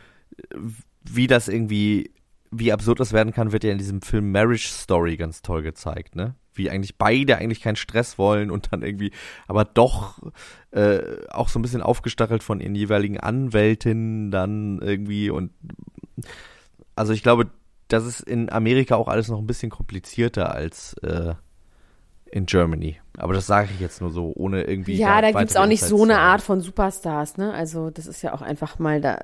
wie 1.02 1.26
das 1.26 1.48
irgendwie, 1.48 2.10
wie 2.50 2.72
absurd 2.72 3.00
das 3.00 3.12
werden 3.12 3.32
kann, 3.32 3.52
wird 3.52 3.64
ja 3.64 3.72
in 3.72 3.78
diesem 3.78 4.02
Film 4.02 4.32
Marriage 4.32 4.68
Story 4.68 5.16
ganz 5.16 5.42
toll 5.42 5.62
gezeigt, 5.62 6.16
ne? 6.16 6.34
wie 6.56 6.70
eigentlich 6.70 6.96
beide 6.96 7.36
eigentlich 7.36 7.60
keinen 7.60 7.76
Stress 7.76 8.18
wollen 8.18 8.50
und 8.50 8.72
dann 8.72 8.82
irgendwie, 8.82 9.12
aber 9.46 9.64
doch 9.64 10.18
äh, 10.70 11.00
auch 11.28 11.48
so 11.48 11.58
ein 11.58 11.62
bisschen 11.62 11.82
aufgestachelt 11.82 12.42
von 12.42 12.60
ihren 12.60 12.74
jeweiligen 12.74 13.20
Anwältinnen 13.20 14.30
dann 14.30 14.80
irgendwie 14.80 15.30
und 15.30 15.52
also 16.94 17.12
ich 17.12 17.22
glaube, 17.22 17.50
das 17.88 18.04
ist 18.06 18.20
in 18.20 18.50
Amerika 18.50 18.96
auch 18.96 19.08
alles 19.08 19.28
noch 19.28 19.38
ein 19.38 19.46
bisschen 19.46 19.70
komplizierter 19.70 20.54
als 20.54 20.94
äh, 21.02 21.34
in 22.30 22.46
Germany. 22.46 22.98
Aber 23.16 23.32
das 23.32 23.46
sage 23.46 23.68
ich 23.74 23.80
jetzt 23.80 24.00
nur 24.00 24.10
so, 24.10 24.32
ohne 24.34 24.64
irgendwie. 24.64 24.94
Ja, 24.96 25.20
da, 25.20 25.32
da 25.32 25.38
gibt's 25.40 25.56
auch 25.56 25.66
nicht 25.66 25.82
so 25.82 26.02
eine 26.02 26.18
Art 26.18 26.42
von 26.42 26.60
Superstars, 26.60 27.36
ne? 27.36 27.52
Also 27.52 27.90
das 27.90 28.06
ist 28.06 28.22
ja 28.22 28.34
auch 28.34 28.42
einfach 28.42 28.78
mal 28.78 29.00
da. 29.00 29.18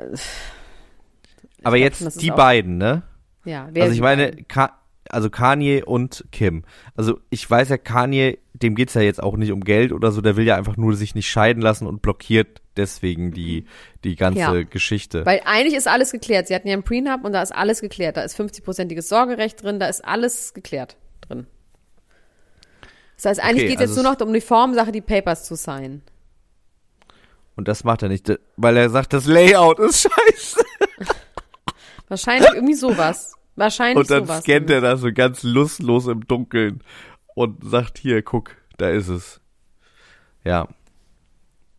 Aber 1.62 1.76
glaub 1.76 2.00
jetzt 2.00 2.22
die 2.22 2.30
beiden, 2.30 2.78
ne? 2.78 3.02
Ja, 3.44 3.68
wer 3.72 3.84
Also 3.84 3.94
ich 3.94 4.00
meine? 4.00 4.32
Ka 4.48 4.78
also 5.08 5.28
Kanye 5.30 5.82
und 5.84 6.24
Kim. 6.32 6.64
Also 6.96 7.20
ich 7.28 7.48
weiß 7.48 7.68
ja, 7.68 7.76
Kanye, 7.76 8.38
dem 8.54 8.74
geht's 8.74 8.94
ja 8.94 9.02
jetzt 9.02 9.22
auch 9.22 9.36
nicht 9.36 9.52
um 9.52 9.62
Geld 9.62 9.92
oder 9.92 10.10
so, 10.10 10.20
der 10.20 10.36
will 10.36 10.46
ja 10.46 10.56
einfach 10.56 10.76
nur 10.76 10.94
sich 10.94 11.14
nicht 11.14 11.28
scheiden 11.28 11.60
lassen 11.62 11.86
und 11.86 12.00
blockiert 12.00 12.62
deswegen 12.76 13.32
die, 13.32 13.66
die 14.04 14.16
ganze 14.16 14.40
Ja. 14.40 14.62
Geschichte. 14.62 15.26
Weil 15.26 15.42
eigentlich 15.44 15.74
ist 15.74 15.88
alles 15.88 16.12
geklärt. 16.12 16.46
Sie 16.46 16.54
hatten 16.54 16.68
ja 16.68 16.72
einen 16.74 16.82
Prenup 16.84 17.24
und 17.24 17.32
da 17.32 17.42
ist 17.42 17.54
alles 17.54 17.80
geklärt. 17.80 18.16
Da 18.16 18.22
ist 18.22 18.38
50-prozentiges 18.40 19.02
Sorgerecht 19.02 19.62
drin, 19.62 19.78
da 19.78 19.86
ist 19.86 20.02
alles 20.04 20.54
geklärt. 20.54 20.96
Das 23.16 23.26
heißt, 23.26 23.40
eigentlich 23.40 23.64
Okay, 23.64 23.68
geht 23.68 23.76
es 23.76 23.80
also 23.82 23.92
jetzt 23.94 24.02
nur 24.04 24.12
es- 24.12 24.18
noch 24.18 24.26
um 24.26 24.32
die 24.34 24.40
Formsache, 24.40 24.92
die 24.92 25.00
Papers 25.00 25.44
zu 25.44 25.54
signen. 25.56 26.02
Und 27.54 27.68
das 27.68 27.84
macht 27.84 28.02
er 28.02 28.08
nicht, 28.08 28.32
weil 28.56 28.76
er 28.76 28.88
sagt, 28.90 29.12
das 29.12 29.26
Layout 29.26 29.78
ist 29.78 30.02
scheiße. 30.08 30.64
Wahrscheinlich 32.08 32.50
irgendwie 32.54 32.74
sowas. 32.74 33.34
Wahrscheinlich 33.56 33.96
Und 33.98 34.10
dann 34.10 34.24
sowas. 34.26 34.42
scannt 34.42 34.70
er 34.70 34.80
das 34.80 35.00
so 35.00 35.12
ganz 35.12 35.42
lustlos 35.42 36.06
im 36.06 36.26
Dunkeln 36.26 36.82
und 37.34 37.62
sagt, 37.64 37.98
hier, 37.98 38.22
guck, 38.22 38.56
da 38.78 38.88
ist 38.90 39.08
es. 39.08 39.40
Ja. 40.44 40.68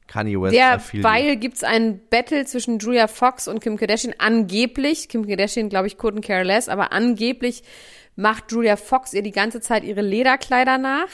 Kanye 0.07 0.39
West. 0.39 0.53
Derweil 0.53 1.37
gibt's 1.37 1.63
ein 1.63 1.99
Battle 2.09 2.45
zwischen 2.45 2.77
Julia 2.77 3.07
Fox 3.07 3.47
und 3.47 3.59
Kim 3.61 3.77
Kardashian. 3.77 4.13
Angeblich, 4.19 5.09
Kim 5.09 5.25
Kardashian, 5.27 5.69
glaube 5.69 5.87
ich, 5.87 5.95
couldn't 5.95 6.21
care 6.21 6.43
less, 6.43 6.69
aber 6.69 6.91
angeblich 6.91 7.63
macht 8.15 8.51
Julia 8.51 8.75
Fox 8.75 9.13
ihr 9.13 9.23
die 9.23 9.31
ganze 9.31 9.61
Zeit 9.61 9.83
ihre 9.83 10.01
Lederkleider 10.01 10.77
nach. 10.77 11.09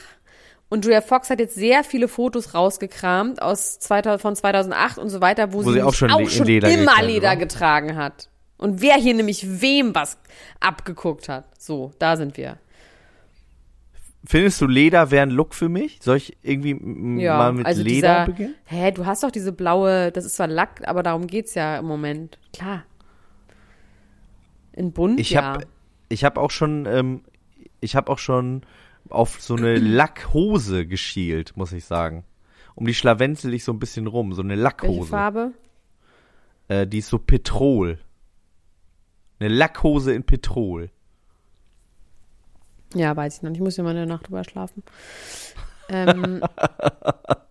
Und 0.69 0.85
Julia 0.85 1.01
Fox 1.01 1.29
hat 1.29 1.39
jetzt 1.39 1.55
sehr 1.55 1.83
viele 1.83 2.07
Fotos 2.07 2.53
rausgekramt 2.53 3.41
aus 3.41 3.79
2000, 3.79 4.21
von 4.21 4.35
2008 4.35 4.99
und 4.99 5.09
so 5.09 5.19
weiter, 5.19 5.51
wo, 5.51 5.65
Wo 5.65 5.71
sie 5.71 5.81
auch 5.81 5.85
nämlich 5.85 5.97
schon 5.97 6.11
auch 6.11 6.29
schon 6.29 6.45
Leder 6.45 6.69
immer 6.69 7.01
Leder 7.01 7.35
getragen 7.35 7.95
hat. 7.95 8.29
Und 8.57 8.81
wer 8.81 8.95
hier 8.95 9.15
nämlich 9.15 9.61
wem 9.61 9.95
was 9.95 10.17
abgeguckt 10.59 11.27
hat. 11.29 11.45
So, 11.57 11.91
da 11.97 12.17
sind 12.17 12.37
wir. 12.37 12.57
Findest 14.25 14.59
du 14.59 14.67
Leder 14.67 15.11
wäre 15.11 15.23
ein 15.23 15.29
Look 15.31 15.55
für 15.55 15.69
mich? 15.69 15.99
Soll 16.01 16.17
ich 16.17 16.37
irgendwie 16.43 17.21
Ja, 17.21 17.37
mal 17.37 17.53
mit 17.53 17.65
also 17.65 17.81
Leder 17.81 17.95
dieser, 17.95 18.25
beginnen? 18.25 18.55
Hä, 18.65 18.91
du 18.91 19.05
hast 19.05 19.23
doch 19.23 19.31
diese 19.31 19.53
blaue, 19.53 20.11
das 20.11 20.25
ist 20.25 20.35
zwar 20.35 20.47
Lack, 20.47 20.81
aber 20.85 21.03
darum 21.03 21.25
geht's 21.25 21.55
ja 21.55 21.77
im 21.79 21.85
Moment. 21.85 22.37
Klar. 22.53 22.83
In 24.73 24.91
bunt, 24.91 25.19
Ich 25.19 25.31
ja. 25.31 25.41
habe 25.41 25.65
ich 26.09 26.25
hab 26.25 26.37
auch 26.37 26.51
schon 26.51 26.85
ähm, 26.85 27.23
ich 27.81 27.95
habe 27.95 28.11
auch 28.11 28.19
schon 28.19 28.63
auf 29.09 29.41
so 29.41 29.55
eine 29.55 29.75
Lackhose 29.77 30.85
geschielt, 30.85 31.55
muss 31.55 31.71
ich 31.71 31.85
sagen. 31.85 32.25
Um 32.75 32.85
die 32.85 32.93
schlawenzel 32.93 33.53
ich 33.53 33.63
so 33.63 33.73
ein 33.73 33.79
bisschen 33.79 34.07
rum, 34.07 34.33
so 34.33 34.41
eine 34.41 34.51
Welche 34.51 34.63
Lackhose. 34.63 35.09
Farbe? 35.09 35.51
Äh, 36.67 36.87
die 36.87 36.99
ist 36.99 37.09
so 37.09 37.19
Petrol. 37.19 37.99
Eine 39.39 39.49
Lackhose 39.49 40.13
in 40.13 40.23
Petrol. 40.23 40.89
Ja, 42.93 43.15
weiß 43.15 43.37
ich 43.37 43.41
noch 43.43 43.49
nicht. 43.49 43.59
Ich 43.59 43.63
muss 43.63 43.77
ja 43.77 43.83
mal 43.83 43.91
eine 43.91 44.05
Nacht 44.05 44.27
drüber 44.27 44.43
schlafen. 44.43 44.83
Ähm, 45.89 46.41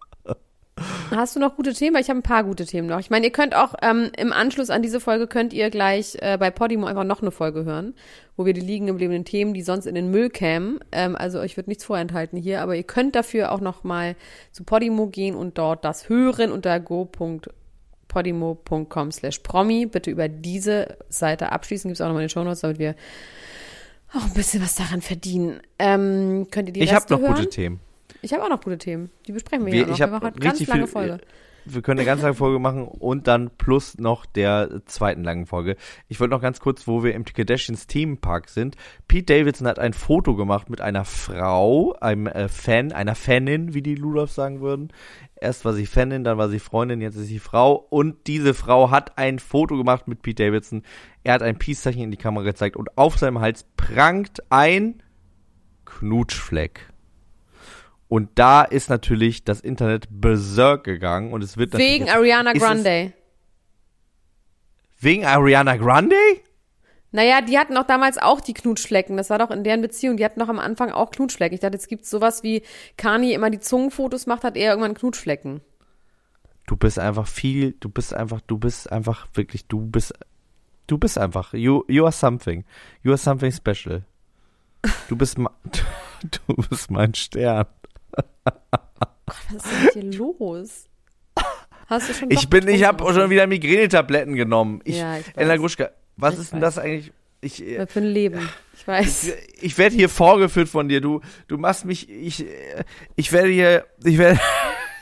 hast 1.10 1.36
du 1.36 1.40
noch 1.40 1.56
gute 1.56 1.72
Themen? 1.72 1.96
Ich 1.96 2.08
habe 2.08 2.20
ein 2.20 2.22
paar 2.22 2.44
gute 2.44 2.64
Themen 2.66 2.86
noch. 2.88 3.00
Ich 3.00 3.10
meine, 3.10 3.26
ihr 3.26 3.32
könnt 3.32 3.54
auch 3.54 3.74
ähm, 3.82 4.10
im 4.16 4.32
Anschluss 4.32 4.70
an 4.70 4.80
diese 4.82 5.00
Folge 5.00 5.26
könnt 5.26 5.52
ihr 5.52 5.68
gleich 5.70 6.16
äh, 6.20 6.38
bei 6.38 6.50
Podimo 6.50 6.86
einfach 6.86 7.04
noch 7.04 7.20
eine 7.22 7.30
Folge 7.30 7.64
hören, 7.64 7.94
wo 8.36 8.46
wir 8.46 8.52
die 8.52 8.60
liegen 8.60 8.86
gebliebenen 8.86 9.24
Themen, 9.24 9.54
die 9.54 9.62
sonst 9.62 9.86
in 9.86 9.94
den 9.94 10.10
Müll 10.10 10.28
kämen. 10.30 10.80
Ähm, 10.92 11.16
also 11.16 11.40
euch 11.40 11.56
wird 11.56 11.68
nichts 11.68 11.84
vorenthalten 11.84 12.38
hier, 12.38 12.60
aber 12.62 12.76
ihr 12.76 12.82
könnt 12.82 13.14
dafür 13.14 13.52
auch 13.52 13.60
noch 13.60 13.84
mal 13.84 14.16
zu 14.52 14.64
Podimo 14.64 15.06
gehen 15.06 15.34
und 15.34 15.56
dort 15.58 15.84
das 15.84 16.08
hören 16.08 16.50
unter 16.52 16.80
go.podimo.com 16.80 19.12
slash 19.12 19.38
promi. 19.40 19.84
Bitte 19.86 20.10
über 20.10 20.28
diese 20.28 20.96
Seite 21.08 21.52
abschließen. 21.52 21.88
Gibt 21.88 21.96
es 21.96 22.00
auch 22.00 22.06
nochmal 22.06 22.22
in 22.22 22.28
den 22.28 22.32
Shownotes, 22.32 22.60
damit 22.60 22.78
wir 22.78 22.94
auch 24.14 24.24
ein 24.24 24.34
bisschen 24.34 24.62
was 24.62 24.74
daran 24.74 25.02
verdienen. 25.02 25.60
Ähm, 25.78 26.48
könnt 26.50 26.68
ihr 26.68 26.72
die 26.72 26.82
ich 26.82 26.94
habe 26.94 27.06
noch 27.10 27.20
hören? 27.20 27.34
gute 27.34 27.48
Themen. 27.48 27.80
Ich 28.22 28.32
habe 28.32 28.44
auch 28.44 28.48
noch 28.48 28.60
gute 28.60 28.78
Themen. 28.78 29.10
Die 29.26 29.32
besprechen 29.32 29.66
wir, 29.66 29.72
Wir, 29.72 29.80
ja 29.80 29.86
noch. 29.86 29.94
ich 29.94 30.00
Wir 30.00 30.06
machen 30.08 30.26
eine 30.26 30.38
ganz 30.40 30.66
lange 30.66 30.86
viel. 30.86 30.92
Folge. 30.92 31.20
Wir 31.70 31.82
können 31.82 31.98
eine 31.98 32.06
ganz 32.06 32.22
lange 32.22 32.34
Folge 32.34 32.58
machen 32.58 32.88
und 32.88 33.26
dann 33.26 33.50
plus 33.50 33.98
noch 33.98 34.24
der 34.24 34.80
zweiten 34.86 35.22
langen 35.22 35.44
Folge. 35.44 35.76
Ich 36.08 36.18
wollte 36.18 36.34
noch 36.34 36.40
ganz 36.40 36.60
kurz, 36.60 36.86
wo 36.86 37.04
wir 37.04 37.14
im 37.14 37.24
Kardashians 37.26 37.86
Themenpark 37.86 38.48
sind. 38.48 38.76
Pete 39.06 39.34
Davidson 39.34 39.66
hat 39.66 39.78
ein 39.78 39.92
Foto 39.92 40.34
gemacht 40.34 40.70
mit 40.70 40.80
einer 40.80 41.04
Frau, 41.04 41.94
einem 42.00 42.26
äh, 42.26 42.48
Fan, 42.48 42.92
einer 42.92 43.14
Fanin, 43.14 43.74
wie 43.74 43.82
die 43.82 43.96
Ludolfs 43.96 44.34
sagen 44.34 44.60
würden. 44.62 44.92
Erst 45.36 45.66
war 45.66 45.74
sie 45.74 45.84
Fanin, 45.84 46.24
dann 46.24 46.38
war 46.38 46.48
sie 46.48 46.58
Freundin, 46.58 47.02
jetzt 47.02 47.16
ist 47.16 47.26
sie 47.26 47.38
Frau. 47.38 47.74
Und 47.74 48.26
diese 48.26 48.54
Frau 48.54 48.90
hat 48.90 49.18
ein 49.18 49.38
Foto 49.38 49.76
gemacht 49.76 50.08
mit 50.08 50.22
Pete 50.22 50.44
Davidson. 50.44 50.82
Er 51.22 51.34
hat 51.34 51.42
ein 51.42 51.58
Peace-Zeichen 51.58 52.02
in 52.02 52.10
die 52.10 52.16
Kamera 52.16 52.44
gezeigt 52.44 52.76
und 52.76 52.96
auf 52.96 53.18
seinem 53.18 53.40
Hals 53.40 53.66
prangt 53.76 54.42
ein 54.48 55.02
Knutschfleck. 55.84 56.88
Und 58.08 58.30
da 58.38 58.62
ist 58.62 58.88
natürlich 58.88 59.44
das 59.44 59.60
Internet 59.60 60.06
berserk 60.10 60.84
gegangen 60.84 61.32
und 61.32 61.42
es 61.44 61.56
wird 61.58 61.72
natürlich 61.72 61.92
Wegen 61.94 62.06
jetzt- 62.06 62.16
Ariana 62.16 62.52
es- 62.52 62.58
Grande. 62.62 63.12
Wegen 65.00 65.24
Ariana 65.26 65.76
Grande? 65.76 66.16
Naja, 67.10 67.40
die 67.40 67.58
hatten 67.58 67.76
auch 67.76 67.86
damals 67.86 68.18
auch 68.18 68.40
die 68.40 68.52
Knutschflecken. 68.54 69.16
Das 69.16 69.30
war 69.30 69.38
doch 69.38 69.50
in 69.50 69.64
deren 69.64 69.80
Beziehung. 69.80 70.16
Die 70.16 70.24
hatten 70.24 70.40
doch 70.40 70.48
am 70.48 70.58
Anfang 70.58 70.90
auch 70.90 71.10
Knutschflecken. 71.10 71.54
Ich 71.54 71.60
dachte, 71.60 71.74
jetzt 71.76 71.88
gibt's 71.88 72.10
sowas 72.10 72.42
wie 72.42 72.62
Kanye 72.96 73.32
immer 73.32 73.48
die 73.50 73.60
Zungenfotos 73.60 74.26
macht, 74.26 74.44
hat 74.44 74.56
er 74.56 74.70
irgendwann 74.70 74.94
Knutschflecken. 74.94 75.60
Du 76.66 76.76
bist 76.76 76.98
einfach 76.98 77.26
viel, 77.26 77.72
du 77.80 77.88
bist 77.88 78.12
einfach, 78.12 78.42
du 78.42 78.58
bist 78.58 78.92
einfach 78.92 79.26
wirklich, 79.32 79.66
du 79.68 79.80
bist, 79.86 80.12
du 80.86 80.98
bist 80.98 81.16
einfach, 81.16 81.54
you, 81.54 81.82
you 81.88 82.04
are 82.04 82.12
something. 82.12 82.64
You 83.02 83.12
are 83.12 83.18
something 83.18 83.52
special. 83.52 84.04
Du 85.08 85.16
bist, 85.16 85.38
du 86.46 86.54
bist 86.68 86.90
mein 86.90 87.14
Stern. 87.14 87.66
Was 89.50 89.64
ist 89.84 89.94
denn 89.94 90.10
dir 90.10 90.18
los? 90.18 90.84
Hast 91.86 92.08
du 92.10 92.14
schon 92.14 92.30
Ich 92.30 92.48
bin, 92.50 92.68
ich 92.68 92.84
habe 92.84 93.02
schon 93.14 93.30
wieder 93.30 93.46
Migränetabletten 93.46 94.34
genommen. 94.34 94.80
Ich, 94.84 94.98
Ja, 94.98 95.16
ich. 95.18 95.26
Elena 95.36 95.56
Gruschka, 95.56 95.90
was 96.16 96.34
Ich 96.34 96.40
ist 96.40 96.52
denn 96.52 96.60
weiß. 96.60 96.74
das 96.74 96.84
eigentlich? 96.84 97.12
Ich, 97.40 97.62
äh, 97.64 97.78
Was 97.78 97.92
Für 97.92 98.00
ein 98.00 98.06
Leben. 98.06 98.48
Ich 98.74 98.86
weiß. 98.86 99.32
ich 99.60 99.78
werde 99.78 99.94
hier 99.94 100.08
vorgeführt 100.08 100.68
von 100.68 100.88
dir. 100.88 101.00
Du, 101.00 101.20
du 101.46 101.56
machst 101.56 101.84
mich, 101.84 102.10
ich, 102.10 102.44
äh, 102.46 102.84
ich 103.16 103.32
werde 103.32 103.48
hier, 103.48 103.86
ich 104.04 104.18
werde, 104.18 104.38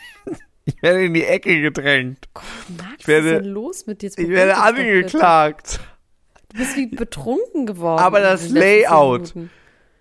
ich 0.64 0.81
werde 0.83 1.05
in 1.07 1.14
die 1.14 1.25
Ecke 1.25 1.61
gedrängt. 1.61 2.29
Max, 2.77 2.93
ich 2.99 3.09
werde- 3.09 3.27
was 3.27 3.33
ist 3.39 3.45
denn 3.45 3.53
los 3.53 3.87
mit 3.87 4.03
dir? 4.03 4.07
Jetzt 4.07 4.19
Ich 4.19 4.29
werde 4.29 4.57
angeklagt. 4.59 5.81
Du 6.53 6.59
bist 6.59 6.77
wie 6.77 6.87
betrunken 6.87 7.67
geworden. 7.67 8.01
Aber 8.01 8.21
das 8.21 8.49
Layout. 8.51 9.35
Minuten. 9.35 9.51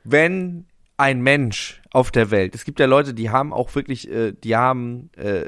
Wenn 0.03 0.67
ein 0.97 1.21
Mensch 1.21 1.81
auf 1.91 2.11
der 2.11 2.31
Welt, 2.31 2.55
es 2.55 2.63
gibt 2.65 2.79
ja 2.79 2.85
Leute, 2.85 3.13
die 3.13 3.29
haben 3.29 3.53
auch 3.53 3.73
wirklich, 3.75 4.09
äh, 4.09 4.31
die 4.31 4.55
haben 4.55 5.09
äh, 5.17 5.45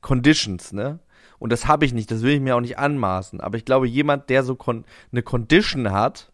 Conditions, 0.00 0.72
ne? 0.72 1.00
Und 1.38 1.52
das 1.52 1.68
habe 1.68 1.84
ich 1.84 1.92
nicht, 1.94 2.10
das 2.10 2.22
will 2.22 2.34
ich 2.34 2.40
mir 2.40 2.56
auch 2.56 2.60
nicht 2.60 2.78
anmaßen. 2.78 3.40
Aber 3.40 3.56
ich 3.56 3.64
glaube, 3.64 3.86
jemand, 3.86 4.28
der 4.28 4.42
so 4.42 4.56
kon 4.56 4.84
eine 5.12 5.22
Condition 5.22 5.92
hat, 5.92 6.32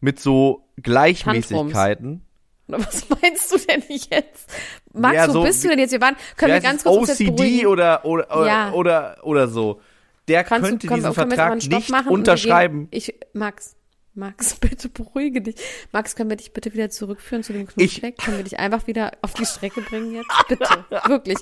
mit 0.00 0.20
so 0.20 0.68
Gleichmäßigkeiten, 0.82 2.22
Oder 2.68 2.78
was 2.80 3.08
meinst 3.08 3.52
du 3.52 3.58
denn 3.58 3.82
jetzt? 3.88 4.50
Max, 4.92 5.16
Ja, 5.16 5.28
wo 5.28 5.32
so 5.32 5.42
bist 5.44 5.64
du 5.64 5.68
denn 5.68 5.78
jetzt? 5.78 5.92
Wir 5.92 6.00
waren, 6.00 6.16
können 6.36 6.52
wir 6.52 6.60
ganz 6.60 6.84
kurz 6.84 7.08
uns 7.08 7.18
jetzt 7.18 7.30
OCD 7.30 7.66
oder 7.66 8.04
oder, 8.04 8.36
oder, 8.36 8.46
Ja. 8.46 8.72
oder 8.72 9.16
oder 9.22 9.48
so, 9.48 9.80
der 10.28 10.44
Kannst 10.44 10.68
könnte 10.68 10.86
du, 10.86 10.94
diesen 10.94 11.12
Vertrag 11.14 11.56
nicht 11.56 11.90
machen 11.90 12.08
unterschreiben. 12.08 12.88
Ich, 12.90 13.14
Max, 13.32 13.76
Max, 14.14 14.54
bitte 14.60 14.88
beruhige 14.88 15.40
dich. 15.40 15.56
Max, 15.92 16.16
können 16.16 16.30
wir 16.30 16.36
dich 16.36 16.52
bitte 16.52 16.72
wieder 16.72 16.90
zurückführen 16.90 17.42
zu 17.42 17.52
dem 17.52 17.66
Knutschfleck? 17.66 18.18
Können 18.18 18.36
wir 18.36 18.44
dich 18.44 18.58
einfach 18.58 18.86
wieder 18.86 19.12
auf 19.22 19.34
die 19.34 19.46
Strecke 19.46 19.80
bringen 19.82 20.14
jetzt? 20.14 20.30
Bitte, 20.48 20.84
wirklich. 21.06 21.38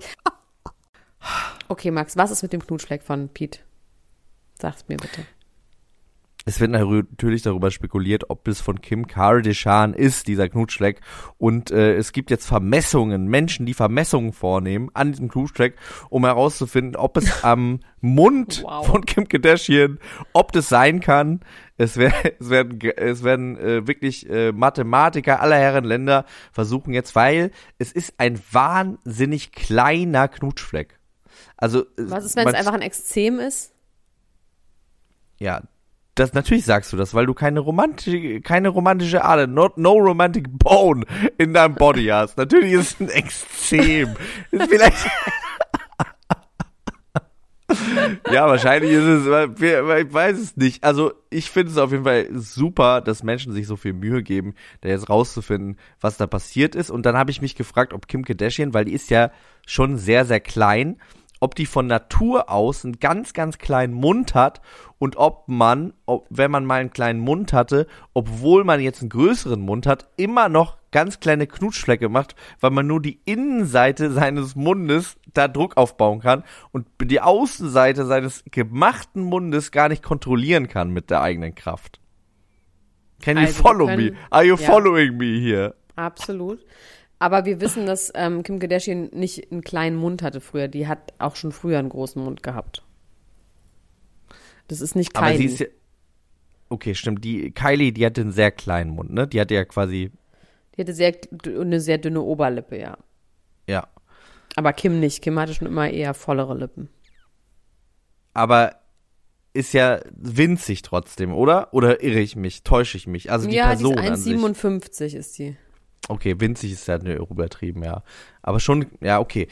Okay, 1.68 1.90
Max, 1.90 2.16
was 2.16 2.30
ist 2.30 2.42
mit 2.42 2.52
dem 2.52 2.64
Knutschfleck 2.64 3.02
von 3.02 3.28
Pete? 3.28 3.60
Sag's 4.58 4.84
mir 4.88 4.96
bitte. 4.96 5.26
Es 6.47 6.59
wird 6.61 6.70
natürlich 6.70 7.43
darüber 7.43 7.70
spekuliert, 7.70 8.30
ob 8.30 8.49
es 8.49 8.61
von 8.61 8.80
Kim 8.80 9.07
Kardashian 9.07 9.93
ist, 9.95 10.26
dieser 10.26 10.49
Knutschfleck. 10.49 11.01
Und 11.38 11.70
äh, 11.70 11.95
es 11.97 12.12
gibt 12.12 12.30
jetzt 12.30 12.47
Vermessungen, 12.47 13.26
Menschen, 13.26 13.66
die 13.66 13.74
Vermessungen 13.74 14.32
vornehmen 14.32 14.91
an 14.95 15.12
diesem 15.12 15.28
Knutschfleck, 15.28 15.76
um 16.09 16.24
herauszufinden, 16.24 16.97
ob 16.97 17.16
es 17.16 17.45
am 17.45 17.80
Mund 18.01 18.62
Wow. 18.64 18.86
von 18.86 19.05
Kim 19.05 19.28
Kardashian, 19.28 19.99
ob 20.32 20.53
das 20.53 20.68
sein 20.68 21.01
kann. 21.01 21.41
Es, 21.76 21.97
wär, 21.97 22.12
es 22.41 22.49
werden, 22.49 22.80
es 22.97 23.22
werden 23.22 23.59
äh, 23.59 23.86
wirklich 23.86 24.28
äh, 24.28 24.53
Mathematiker 24.53 25.41
aller 25.41 25.57
Herren 25.57 25.84
Länder 25.84 26.24
versuchen 26.53 26.93
jetzt, 26.95 27.14
weil 27.14 27.51
es 27.78 27.93
ist 27.93 28.14
ein 28.18 28.41
wahnsinnig 28.51 29.53
kleiner 29.53 30.28
Knutschfleck. 30.28 30.99
Also 31.57 31.84
Was 31.99 32.24
ist, 32.24 32.36
wenn 32.36 32.49
es 32.49 32.55
einfach 32.55 32.72
ein 32.72 32.82
Extrem 32.82 33.38
ist? 33.38 33.72
ja, 35.38 35.62
das 36.14 36.34
natürlich 36.34 36.64
sagst 36.64 36.92
du 36.92 36.96
das, 36.96 37.14
weil 37.14 37.26
du 37.26 37.34
keine 37.34 37.61
romantische, 37.61 38.40
keine 38.40 38.68
romantische 38.68 39.24
Ader, 39.24 39.46
not, 39.46 39.78
no 39.78 39.92
romantic 39.92 40.46
bone 40.50 41.04
in 41.38 41.54
deinem 41.54 41.74
Body 41.74 42.06
hast. 42.06 42.36
Natürlich 42.36 42.72
ist 42.72 42.94
es 42.94 43.00
ein 43.00 43.08
Extrem. 43.08 44.16
ist 44.50 44.68
vielleicht. 44.68 45.06
ja, 48.32 48.48
wahrscheinlich 48.48 48.90
ist 48.90 49.04
es, 49.04 49.26
ich 49.26 50.12
weiß 50.12 50.38
es 50.38 50.56
nicht. 50.56 50.82
Also 50.84 51.12
ich 51.30 51.50
finde 51.50 51.72
es 51.72 51.78
auf 51.78 51.92
jeden 51.92 52.04
Fall 52.04 52.28
super, 52.32 53.00
dass 53.00 53.22
Menschen 53.22 53.52
sich 53.52 53.66
so 53.66 53.76
viel 53.76 53.92
Mühe 53.92 54.22
geben, 54.22 54.54
da 54.80 54.88
jetzt 54.88 55.08
rauszufinden, 55.08 55.78
was 56.00 56.16
da 56.16 56.26
passiert 56.26 56.74
ist. 56.74 56.90
Und 56.90 57.06
dann 57.06 57.16
habe 57.16 57.30
ich 57.30 57.40
mich 57.40 57.54
gefragt, 57.54 57.92
ob 57.92 58.08
Kim 58.08 58.24
Kardashian, 58.24 58.74
weil 58.74 58.84
die 58.84 58.92
ist 58.92 59.11
ja 59.11 59.30
schon 59.66 59.96
sehr, 59.96 60.24
sehr 60.24 60.40
klein, 60.40 61.00
ob 61.41 61.55
die 61.55 61.66
von 61.66 61.86
Natur 61.86 62.51
aus 62.51 62.84
einen 62.84 63.01
ganz, 63.01 63.32
ganz 63.32 63.59
kleinen 63.59 63.95
Mund 63.95 64.34
hat 64.34 64.61
und 64.99 65.16
ob 65.16 65.45
man, 65.49 65.95
ob, 66.07 66.26
wenn 66.30 66.51
man 66.51 66.64
mal 66.66 66.80
einen 66.80 66.91
kleinen 66.91 67.20
Mund 67.20 67.53
hatte, 67.53 67.86
obwohl 68.12 68.62
man 68.64 68.80
jetzt 68.80 69.01
einen 69.01 69.09
größeren 69.09 69.61
Mund 69.61 69.86
hat, 69.86 70.09
immer 70.16 70.49
noch 70.49 70.76
ganz 70.93 71.18
kleine 71.20 71.47
Knutschflecke 71.47 72.09
macht, 72.09 72.34
weil 72.61 72.70
man 72.70 72.86
nur 72.86 73.01
die 73.01 73.20
Innenseite 73.24 74.11
seines 74.11 74.55
Mundes 74.55 75.16
da 75.32 75.49
Druck 75.49 75.76
aufbauen 75.76 76.20
kann 76.20 76.45
und 76.72 76.86
die 77.03 77.20
Außenseite 77.20 78.05
seines 78.07 78.45
gemachten 78.51 79.22
Mundes 79.22 79.70
gar 79.72 79.88
nicht 79.88 80.03
kontrollieren 80.03 80.68
kann 80.68 80.91
mit 80.91 81.11
der 81.11 81.22
eigenen 81.22 81.55
Kraft. 81.55 82.01
Can 83.22 83.36
you 83.36 83.45
Also, 83.45 83.62
follow 83.62 83.86
können- 83.86 84.07
me? 84.12 84.16
Are 84.30 84.45
you 84.45 84.57
ja. 84.57 84.66
following 84.66 85.16
me 85.16 85.38
here? 85.41 85.74
Absolut. 85.97 86.64
Aber 87.20 87.44
wir 87.44 87.60
wissen, 87.60 87.84
dass 87.84 88.10
ähm, 88.14 88.42
Kim 88.42 88.58
Kardashian 88.58 89.10
nicht 89.12 89.52
einen 89.52 89.60
kleinen 89.60 89.96
Mund 89.96 90.22
hatte 90.22 90.40
früher. 90.40 90.68
Die 90.68 90.88
hat 90.88 91.12
auch 91.18 91.36
schon 91.36 91.52
früher 91.52 91.78
einen 91.78 91.90
großen 91.90 92.22
Mund 92.22 92.42
gehabt. 92.42 92.82
Das 94.68 94.80
ist 94.80 94.96
nicht 94.96 95.14
Aber 95.14 95.28
sie 95.28 95.34
Kylie. 95.34 95.48
ist 95.52 95.60
ja, 95.60 95.66
okay, 96.70 96.94
stimmt. 96.94 97.22
Die 97.22 97.50
Kylie, 97.52 97.92
die 97.92 98.06
hatte 98.06 98.22
einen 98.22 98.32
sehr 98.32 98.50
kleinen 98.50 98.90
Mund, 98.90 99.12
ne? 99.12 99.28
Die 99.28 99.38
hatte 99.38 99.54
ja 99.54 99.66
quasi, 99.66 100.10
Die 100.74 100.80
hatte 100.80 100.94
sehr, 100.94 101.14
eine 101.44 101.80
sehr 101.80 101.98
dünne 101.98 102.22
Oberlippe, 102.22 102.78
ja. 102.78 102.96
ja. 103.66 103.86
Aber 104.56 104.72
Kim 104.72 104.98
nicht. 104.98 105.20
Kim 105.20 105.38
hatte 105.38 105.52
schon 105.52 105.68
immer 105.68 105.90
eher 105.90 106.14
vollere 106.14 106.56
Lippen. 106.56 106.88
Aber 108.32 108.76
ist 109.52 109.74
ja 109.74 110.00
winzig 110.16 110.80
trotzdem, 110.80 111.34
oder? 111.34 111.74
Oder 111.74 112.02
irre 112.02 112.20
ich 112.20 112.34
mich? 112.34 112.62
Täusche 112.62 112.96
ich 112.96 113.06
mich? 113.06 113.30
Also 113.30 113.46
die 113.46 113.56
ja, 113.56 113.66
Person 113.66 113.96
die 113.96 114.08
an 114.08 114.14
ist 114.14 114.24
sich. 114.24 114.36
1,57 114.36 115.16
ist 115.16 115.38
die. 115.38 115.56
Okay, 116.09 116.40
winzig 116.40 116.72
ist 116.72 116.88
ja 116.88 116.96
übertrieben, 116.98 117.82
ja. 117.84 118.03
Aber 118.42 118.59
schon, 118.61 118.86
ja, 119.01 119.20
okay. 119.20 119.48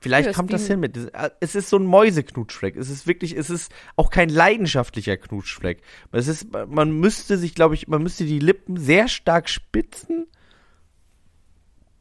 Vielleicht 0.00 0.26
Ja, 0.26 0.32
kommt 0.32 0.52
das 0.52 0.66
hin 0.66 0.80
mit. 0.80 0.98
Es 1.38 1.54
ist 1.54 1.68
so 1.70 1.76
ein 1.76 1.86
Mäuseknutschfleck. 1.86 2.74
Es 2.76 2.90
ist 2.90 3.06
wirklich, 3.06 3.36
es 3.36 3.50
ist 3.50 3.72
auch 3.94 4.10
kein 4.10 4.28
leidenschaftlicher 4.28 5.16
Knutschfleck. 5.16 5.80
Es 6.10 6.26
ist, 6.26 6.48
man 6.68 6.90
müsste 6.98 7.38
sich, 7.38 7.54
glaube 7.54 7.74
ich, 7.76 7.86
man 7.86 8.02
müsste 8.02 8.24
die 8.24 8.40
Lippen 8.40 8.76
sehr 8.76 9.06
stark 9.06 9.48
spitzen. 9.48 10.26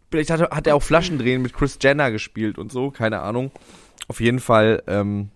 Vielleicht 0.09 0.31
hat, 0.31 0.39
er- 0.41 0.49
hat 0.49 0.67
er 0.67 0.75
auch 0.75 0.83
Flaschendrehen 0.83 1.41
mit 1.43 1.53
Chris 1.53 1.77
Jenner 1.81 2.11
gespielt 2.11 2.57
und 2.57 2.71
so, 2.71 2.89
keine 2.91 3.21
Ahnung. 3.21 3.51
Auf 4.07 4.19
jeden 4.19 4.39
Fall 4.39 4.81
ähm, 4.87 5.29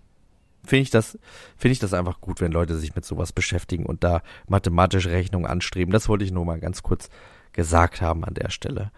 finde 0.64 0.82
ich 0.82 0.90
das, 0.90 1.18
finde 1.56 1.72
ich 1.72 1.78
das 1.78 1.94
einfach 1.94 2.20
gut, 2.20 2.40
wenn 2.40 2.52
Leute 2.52 2.76
sich 2.76 2.94
mit 2.96 3.04
sowas 3.04 3.32
beschäftigen 3.32 3.86
und 3.86 4.02
da 4.04 4.22
mathematische 4.48 5.10
Rechnungen 5.10 5.46
anstreben. 5.46 5.92
Das 5.92 6.08
wollte 6.08 6.24
ich 6.24 6.32
nur 6.32 6.44
mal 6.44 6.58
ganz 6.58 6.82
kurz 6.82 7.08
gesagt 7.56 8.00
haben 8.00 8.24
an 8.24 8.34
der 8.34 8.50
Stelle. 8.50 8.92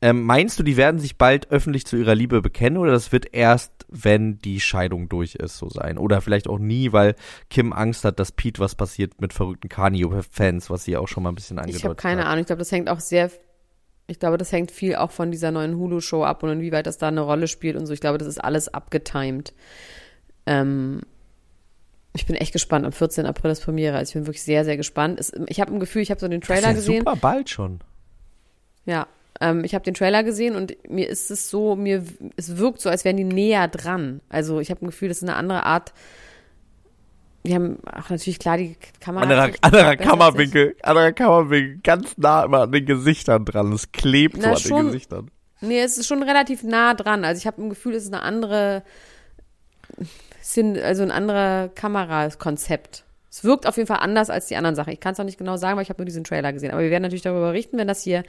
Ähm, 0.00 0.22
meinst 0.24 0.58
du, 0.58 0.62
die 0.64 0.76
werden 0.76 0.98
sich 0.98 1.16
bald 1.16 1.50
öffentlich 1.52 1.86
zu 1.86 1.96
ihrer 1.96 2.16
Liebe 2.16 2.42
bekennen 2.42 2.76
oder 2.78 2.90
das 2.90 3.12
wird 3.12 3.32
erst, 3.34 3.72
wenn 3.88 4.38
die 4.38 4.58
Scheidung 4.60 5.08
durch 5.08 5.36
ist, 5.36 5.58
so 5.58 5.68
sein? 5.68 5.96
Oder 5.96 6.20
vielleicht 6.20 6.48
auch 6.48 6.58
nie, 6.58 6.92
weil 6.92 7.14
Kim 7.50 7.72
Angst 7.72 8.04
hat, 8.04 8.18
dass 8.18 8.32
Pete 8.32 8.60
was 8.60 8.74
passiert 8.74 9.20
mit 9.20 9.32
verrückten 9.32 9.68
Kanye-Fans, 9.68 10.70
was 10.70 10.82
sie 10.84 10.96
auch 10.96 11.06
schon 11.06 11.22
mal 11.22 11.28
ein 11.30 11.36
bisschen 11.36 11.58
angedeutet 11.58 11.80
Ich 11.80 11.84
habe 11.84 11.94
keine 11.94 12.22
hat. 12.22 12.28
Ahnung. 12.28 12.40
Ich 12.40 12.46
glaube, 12.46 12.58
das 12.58 12.72
hängt 12.72 12.88
auch 12.88 12.98
sehr. 13.00 13.30
Ich 14.08 14.18
glaube, 14.18 14.38
das 14.38 14.50
hängt 14.50 14.72
viel 14.72 14.96
auch 14.96 15.12
von 15.12 15.30
dieser 15.30 15.52
neuen 15.52 15.76
Hulu-Show 15.76 16.24
ab 16.24 16.42
und 16.42 16.50
inwieweit 16.50 16.86
das 16.88 16.98
da 16.98 17.06
eine 17.06 17.20
Rolle 17.20 17.46
spielt 17.46 17.76
und 17.76 17.86
so. 17.86 17.92
Ich 17.92 18.00
glaube, 18.00 18.18
das 18.18 18.26
ist 18.26 18.42
alles 18.42 18.74
abgetimed. 18.74 19.54
Ähm, 20.46 21.02
ich 22.12 22.26
bin 22.26 22.34
echt 22.34 22.52
gespannt. 22.52 22.84
Am 22.84 22.92
14. 22.92 23.24
April 23.26 23.52
ist 23.52 23.62
Premiere. 23.64 23.96
Also 23.96 24.10
ich 24.10 24.14
bin 24.14 24.26
wirklich 24.26 24.42
sehr, 24.42 24.64
sehr 24.64 24.76
gespannt. 24.76 25.20
Es, 25.20 25.32
ich 25.46 25.60
habe 25.60 25.72
ein 25.72 25.78
Gefühl, 25.80 26.02
ich 26.02 26.10
habe 26.10 26.20
so 26.20 26.26
den 26.26 26.40
Das 26.40 26.48
Trailer 26.48 26.58
ist 26.60 26.66
ja 26.66 26.72
gesehen. 26.72 26.98
super 26.98 27.16
bald 27.16 27.48
schon. 27.48 27.78
Ja, 28.84 29.06
ähm, 29.40 29.64
ich 29.64 29.74
habe 29.74 29.84
den 29.84 29.94
Trailer 29.94 30.22
gesehen 30.22 30.56
und 30.56 30.76
mir 30.88 31.08
ist 31.08 31.30
es 31.30 31.50
so, 31.50 31.76
mir 31.76 32.04
es 32.36 32.56
wirkt 32.56 32.80
so, 32.80 32.88
als 32.88 33.04
wären 33.04 33.16
die 33.16 33.24
näher 33.24 33.68
dran. 33.68 34.20
Also 34.28 34.60
ich 34.60 34.70
habe 34.70 34.84
ein 34.84 34.86
Gefühl, 34.86 35.08
das 35.08 35.18
ist 35.18 35.24
eine 35.24 35.36
andere 35.36 35.64
Art. 35.66 35.92
Die 37.44 37.54
haben 37.54 37.78
ach 37.86 38.08
natürlich 38.10 38.38
klar 38.38 38.56
die 38.56 38.76
Kamera. 39.00 39.24
Anderer, 39.24 39.50
anderer 39.62 39.96
Kammerwinkel, 39.96 40.76
anderer 40.82 41.12
Kammerwinkel, 41.12 41.80
ganz 41.82 42.16
nah 42.16 42.44
immer 42.44 42.62
an 42.62 42.72
den 42.72 42.86
Gesichtern 42.86 43.44
dran. 43.44 43.72
Es 43.72 43.90
klebt 43.90 44.36
Na, 44.38 44.42
so 44.42 44.48
an 44.50 44.58
schon. 44.58 44.76
den 44.76 44.86
Gesichtern. 44.86 45.30
ich. 45.60 45.68
Nee, 45.68 45.80
es 45.80 45.98
ist 45.98 46.06
schon 46.06 46.22
relativ 46.22 46.62
nah 46.62 46.94
dran. 46.94 47.24
Also 47.24 47.38
ich 47.38 47.46
habe 47.46 47.62
ein 47.62 47.68
Gefühl, 47.68 47.94
es 47.94 48.04
ist 48.04 48.12
eine 48.12 48.22
andere, 48.22 48.82
sind 50.40 50.78
also 50.78 51.02
ein 51.02 51.10
anderer 51.10 51.68
Kamerakonzept. 51.68 53.04
Es 53.32 53.44
wirkt 53.44 53.66
auf 53.66 53.78
jeden 53.78 53.86
Fall 53.86 54.00
anders 54.00 54.28
als 54.28 54.48
die 54.48 54.56
anderen 54.56 54.76
Sachen. 54.76 54.92
Ich 54.92 55.00
kann 55.00 55.14
es 55.14 55.20
auch 55.20 55.24
nicht 55.24 55.38
genau 55.38 55.56
sagen, 55.56 55.76
weil 55.76 55.84
ich 55.84 55.88
habe 55.88 56.02
nur 56.02 56.04
diesen 56.04 56.22
Trailer 56.22 56.52
gesehen. 56.52 56.70
Aber 56.70 56.82
wir 56.82 56.90
werden 56.90 57.02
natürlich 57.02 57.22
darüber 57.22 57.46
berichten, 57.46 57.78
wenn 57.78 57.88
das 57.88 58.02
hier 58.02 58.24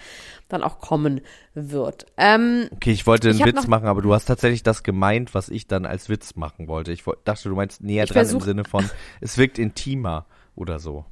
dann 0.48 0.64
auch 0.64 0.80
kommen 0.80 1.20
wird. 1.54 2.06
Ähm, 2.16 2.70
Okay, 2.72 2.94
ich 2.94 3.06
wollte 3.06 3.30
einen 3.30 3.38
Ich 3.38 3.46
Witz 3.46 3.68
machen, 3.68 3.88
aber 3.88 4.02
du 4.02 4.14
hast 4.14 4.26
tatsächlich 4.26 4.64
das 4.64 4.82
gemeint, 4.82 5.34
was 5.34 5.50
ich 5.50 5.68
dann 5.68 5.86
als 5.86 6.08
Witz 6.08 6.36
machen 6.38 6.70
wollte. 6.70 6.94
Ich 6.94 7.04
dachte, 7.26 7.50
du 7.50 7.56
meinst 7.56 7.84
näher 7.84 8.06
dran 8.06 8.30
im 8.30 8.40
Sinne 8.40 8.64
von, 8.64 8.90
es 9.20 9.38
wirkt 9.38 9.60
intimer 9.60 10.26
oder 10.56 10.80
so. 10.80 11.04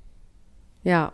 Ja. 0.84 1.12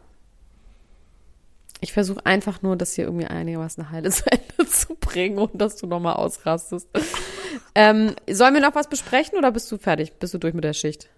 Ich 1.82 1.94
versuche 1.94 2.24
einfach 2.28 2.62
nur, 2.62 2.76
das 2.76 2.94
hier 2.94 3.06
irgendwie 3.06 3.26
einigermaßen 3.26 3.90
heile 3.90 4.10
zu 4.12 4.24
Ende 4.32 4.70
zu 4.70 4.94
bringen 4.94 5.40
und 5.40 5.60
dass 5.60 5.78
du 5.78 5.88
nochmal 5.88 6.14
ausrastest. 6.14 6.88
ähm, 7.74 8.14
sollen 8.30 8.54
wir 8.54 8.62
noch 8.62 8.76
was 8.76 8.88
besprechen 8.88 9.36
oder 9.36 9.52
bist 9.52 9.72
du 9.72 9.80
fertig? 9.80 10.14
Bist 10.20 10.36
du 10.36 10.38
durch 10.38 10.54
mit 10.54 10.64
der 10.64 10.74
Schicht? 10.74 11.10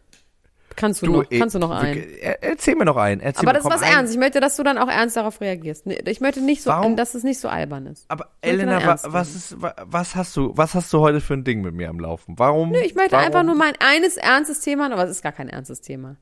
Kannst 0.76 1.02
du, 1.02 1.08
noch, 1.08 1.26
eh, 1.30 1.40
kannst 1.40 1.56
du 1.56 1.60
noch 1.60 1.72
einen? 1.72 2.04
er- 2.22 2.42
Erzähl 2.44 2.76
mir 2.76 2.86
noch 2.86 2.96
einen. 2.96 3.20
Erzähl 3.22 3.42
Aber 3.48 3.58
mir, 3.58 3.64
das 3.64 3.66
ist 3.66 3.72
was 3.82 3.82
ein- 3.88 3.94
ernst. 3.98 4.14
Ich 4.14 4.20
möchte, 4.20 4.40
dass 4.40 4.56
du 4.56 4.64
dann 4.64 4.78
auch 4.78 4.88
ernst 4.88 5.18
darauf 5.18 5.42
reagierst. 5.42 5.86
Ich 5.88 6.22
möchte 6.22 6.42
nicht 6.42 6.62
so, 6.64 6.70
Warum? 6.70 6.96
dass 6.96 7.16
es 7.16 7.24
nicht 7.24 7.40
so 7.40 7.50
albern 7.50 7.86
ist. 7.88 8.06
Aber 8.08 8.30
Elena, 8.42 8.78
wa, 8.78 8.90
ernst 8.92 9.06
was 9.12 9.36
ist, 9.36 9.62
wa, 9.62 9.74
was 9.86 10.16
hast 10.16 10.36
du, 10.38 10.52
was 10.56 10.76
hast 10.76 10.94
du 10.94 11.00
heute 11.00 11.20
für 11.22 11.34
ein 11.34 11.44
Ding 11.44 11.62
mit 11.62 11.74
mir 11.74 11.90
am 11.90 12.00
Laufen? 12.00 12.36
Warum? 12.38 12.72
Nö, 12.72 12.80
ich 12.80 12.96
möchte 12.96 13.14
warum? 13.14 13.26
einfach 13.26 13.44
nur 13.44 13.56
mein 13.56 13.74
eines 13.80 14.18
ernstes 14.18 14.62
Thema, 14.62 14.92
aber 14.92 15.04
es 15.04 15.12
ist 15.12 15.22
gar 15.24 15.32
kein 15.34 15.50
ernstes 15.50 15.82
Thema. 15.82 16.16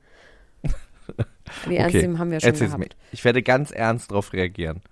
Die 1.68 1.76
ernsten 1.76 1.98
Okay, 2.12 2.18
haben 2.18 2.30
wir 2.30 2.40
schon 2.40 2.48
erzähl's 2.50 2.70
gehabt. 2.72 2.94
mir. 2.96 2.96
Ich 3.12 3.24
werde 3.24 3.42
ganz 3.42 3.70
ernst 3.70 4.10
darauf 4.10 4.32
reagieren. 4.32 4.82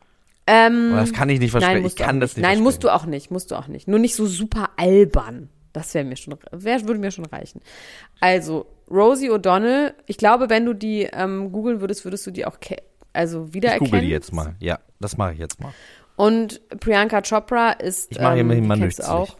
Ähm, 0.46 0.90
Aber 0.92 1.00
das 1.00 1.12
kann 1.12 1.28
ich 1.28 1.40
nicht 1.40 1.50
versprechen. 1.50 1.78
Nein, 1.82 1.86
ich 1.86 1.94
du 1.96 2.04
kann 2.04 2.20
das 2.20 2.36
nicht. 2.36 2.42
Nein, 2.44 2.60
musst 2.60 2.84
du 2.84 2.88
auch 2.90 3.04
nicht, 3.04 3.30
musst 3.30 3.50
du 3.50 3.56
auch 3.56 3.66
nicht. 3.66 3.88
Nur 3.88 3.98
nicht 3.98 4.14
so 4.14 4.26
super 4.26 4.70
albern. 4.76 5.48
Das 5.72 5.92
wäre 5.92 6.04
mir 6.04 6.16
schon, 6.16 6.36
wär, 6.52 6.80
würde 6.86 7.00
mir 7.00 7.10
schon 7.10 7.26
reichen. 7.26 7.60
Also, 8.20 8.66
Rosie 8.90 9.30
O'Donnell, 9.30 9.94
ich 10.06 10.16
glaube, 10.16 10.48
wenn 10.48 10.64
du 10.64 10.72
die 10.74 11.02
ähm, 11.12 11.50
googeln 11.52 11.80
würdest, 11.80 12.04
würdest 12.04 12.26
du 12.26 12.30
die 12.30 12.46
auch 12.46 12.58
also 13.12 13.46
Ich 13.48 13.54
wiedererkennen. 13.54 13.90
google 13.90 14.00
die 14.02 14.10
jetzt 14.10 14.32
mal. 14.32 14.54
Ja, 14.60 14.78
das 15.00 15.16
mache 15.16 15.32
ich 15.32 15.38
jetzt 15.38 15.60
mal. 15.60 15.72
Und 16.16 16.60
Priyanka 16.80 17.22
Chopra 17.22 17.72
ist, 17.72 18.10
Ich 18.12 18.20
mache 18.20 18.38
ähm, 18.38 18.48
die 18.50 18.60
mal 18.60 18.90
auch. 19.04 19.36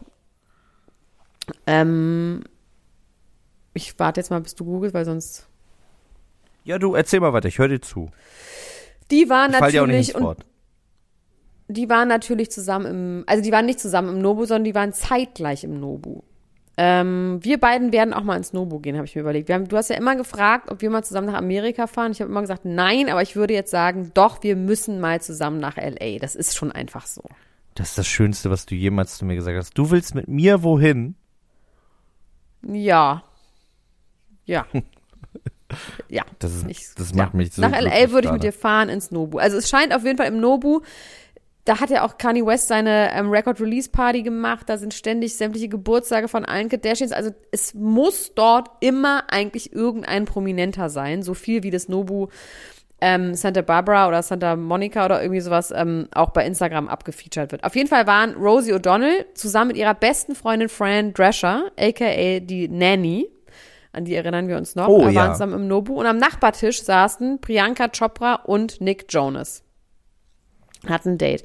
Ähm, 1.65 2.43
ich 3.73 3.97
warte 3.99 4.19
jetzt 4.19 4.29
mal, 4.29 4.41
bis 4.41 4.55
du 4.55 4.65
googelst, 4.65 4.93
weil 4.93 5.05
sonst. 5.05 5.47
Ja, 6.63 6.77
du 6.77 6.95
erzähl 6.95 7.19
mal 7.19 7.31
weiter. 7.33 7.47
Ich 7.47 7.57
höre 7.59 7.69
dir 7.69 7.81
zu. 7.81 8.09
Die 9.11 9.29
war 9.29 9.45
Ich 9.49 9.51
dir 9.71 9.83
auch 9.83 9.87
nicht 9.87 9.95
natürlich 9.95 10.09
ins 10.15 10.21
Wort. 10.21 10.45
die 11.69 11.89
waren 11.89 12.07
natürlich 12.09 12.51
zusammen 12.51 12.85
im, 12.85 13.23
also 13.27 13.41
die 13.41 13.51
waren 13.51 13.65
nicht 13.65 13.79
zusammen 13.79 14.09
im 14.09 14.19
Nobu, 14.19 14.45
sondern 14.45 14.65
die 14.65 14.75
waren 14.75 14.91
zeitgleich 14.91 15.63
im 15.63 15.79
Nobu. 15.79 16.21
Ähm, 16.79 17.39
wir 17.41 17.59
beiden 17.59 17.91
werden 17.91 18.13
auch 18.13 18.23
mal 18.23 18.37
ins 18.37 18.53
Nobu 18.53 18.79
gehen, 18.79 18.95
habe 18.95 19.05
ich 19.05 19.15
mir 19.15 19.21
überlegt. 19.21 19.47
Wir 19.47 19.55
haben, 19.55 19.67
du 19.67 19.75
hast 19.75 19.89
ja 19.89 19.95
immer 19.95 20.15
gefragt, 20.15 20.69
ob 20.69 20.81
wir 20.81 20.91
mal 20.91 21.03
zusammen 21.03 21.25
nach 21.25 21.37
Amerika 21.37 21.87
fahren. 21.87 22.11
Ich 22.11 22.21
habe 22.21 22.29
immer 22.29 22.41
gesagt, 22.41 22.65
nein, 22.65 23.09
aber 23.09 23.23
ich 23.23 23.35
würde 23.35 23.55
jetzt 23.55 23.71
sagen, 23.71 24.11
doch, 24.13 24.43
wir 24.43 24.55
müssen 24.55 24.99
mal 24.99 25.19
zusammen 25.19 25.59
nach 25.59 25.77
LA. 25.77 26.19
Das 26.19 26.35
ist 26.35 26.55
schon 26.55 26.71
einfach 26.71 27.07
so. 27.07 27.23
Das 27.73 27.89
ist 27.89 27.97
das 27.97 28.07
Schönste, 28.07 28.51
was 28.51 28.67
du 28.67 28.75
jemals 28.75 29.17
zu 29.17 29.25
mir 29.25 29.35
gesagt 29.35 29.57
hast. 29.57 29.75
Du 29.75 29.89
willst 29.89 30.13
mit 30.13 30.27
mir 30.27 30.61
wohin? 30.61 31.15
Ja. 32.61 33.23
Ja. 34.45 34.67
ja. 36.09 36.23
Das, 36.37 36.53
ist, 36.53 36.99
das 36.99 37.13
macht 37.15 37.33
ja. 37.33 37.37
mich 37.37 37.53
so 37.53 37.61
Nach 37.61 37.71
LA 37.71 38.11
würde 38.11 38.27
ich 38.27 38.33
mit 38.33 38.43
dir 38.43 38.53
fahren 38.53 38.89
ins 38.89 39.09
Nobu. 39.09 39.39
Also 39.39 39.57
es 39.57 39.67
scheint 39.67 39.95
auf 39.95 40.03
jeden 40.03 40.17
Fall 40.17 40.27
im 40.27 40.39
Nobu, 40.39 40.81
da 41.67 41.81
hat 41.81 41.89
ja 41.89 42.05
auch 42.05 42.17
Kanye 42.17 42.45
West 42.45 42.69
seine 42.69 43.11
ähm, 43.13 43.29
Record-Release-Party 43.29 44.23
gemacht, 44.23 44.69
da 44.69 44.77
sind 44.77 44.93
ständig 44.93 45.35
sämtliche 45.35 45.67
Geburtstage 45.67 46.29
von 46.29 46.45
allen 46.45 46.69
Kardashians. 46.69 47.11
Also 47.11 47.31
es 47.51 47.73
muss 47.73 48.33
dort 48.33 48.69
immer 48.79 49.23
eigentlich 49.27 49.73
irgendein 49.73 50.23
Prominenter 50.23 50.89
sein, 50.89 51.23
so 51.23 51.33
viel 51.33 51.63
wie 51.63 51.71
das 51.71 51.89
Nobu 51.89 52.27
ähm, 53.01 53.35
Santa 53.35 53.61
Barbara 53.61 54.07
oder 54.07 54.23
Santa 54.23 54.55
Monica 54.55 55.05
oder 55.05 55.21
irgendwie 55.21 55.41
sowas 55.41 55.71
ähm, 55.75 56.07
auch 56.13 56.29
bei 56.29 56.45
Instagram 56.45 56.87
abgefeatured 56.87 57.51
wird. 57.51 57.63
Auf 57.65 57.75
jeden 57.75 57.89
Fall 57.89 58.07
waren 58.07 58.35
Rosie 58.35 58.73
O'Donnell 58.73 59.25
zusammen 59.35 59.67
mit 59.69 59.77
ihrer 59.77 59.93
besten 59.93 60.35
Freundin 60.35 60.69
Fran 60.69 61.13
Drescher, 61.13 61.65
aka 61.77 62.39
die 62.39 62.69
Nanny, 62.69 63.29
an 63.91 64.05
die 64.05 64.15
erinnern 64.15 64.47
wir 64.47 64.55
uns 64.57 64.75
noch, 64.75 64.87
Oh, 64.87 65.01
äh, 65.01 65.05
waren 65.07 65.13
ja. 65.13 65.33
zusammen 65.33 65.53
im 65.53 65.67
Nobu 65.67 65.99
und 65.99 66.05
am 66.05 66.17
Nachbartisch 66.17 66.81
saßen 66.81 67.41
Priyanka 67.41 67.89
Chopra 67.89 68.35
und 68.35 68.79
Nick 68.79 69.05
Jonas. 69.09 69.63
Hatten 70.87 71.11
ein 71.11 71.17
Date. 71.17 71.43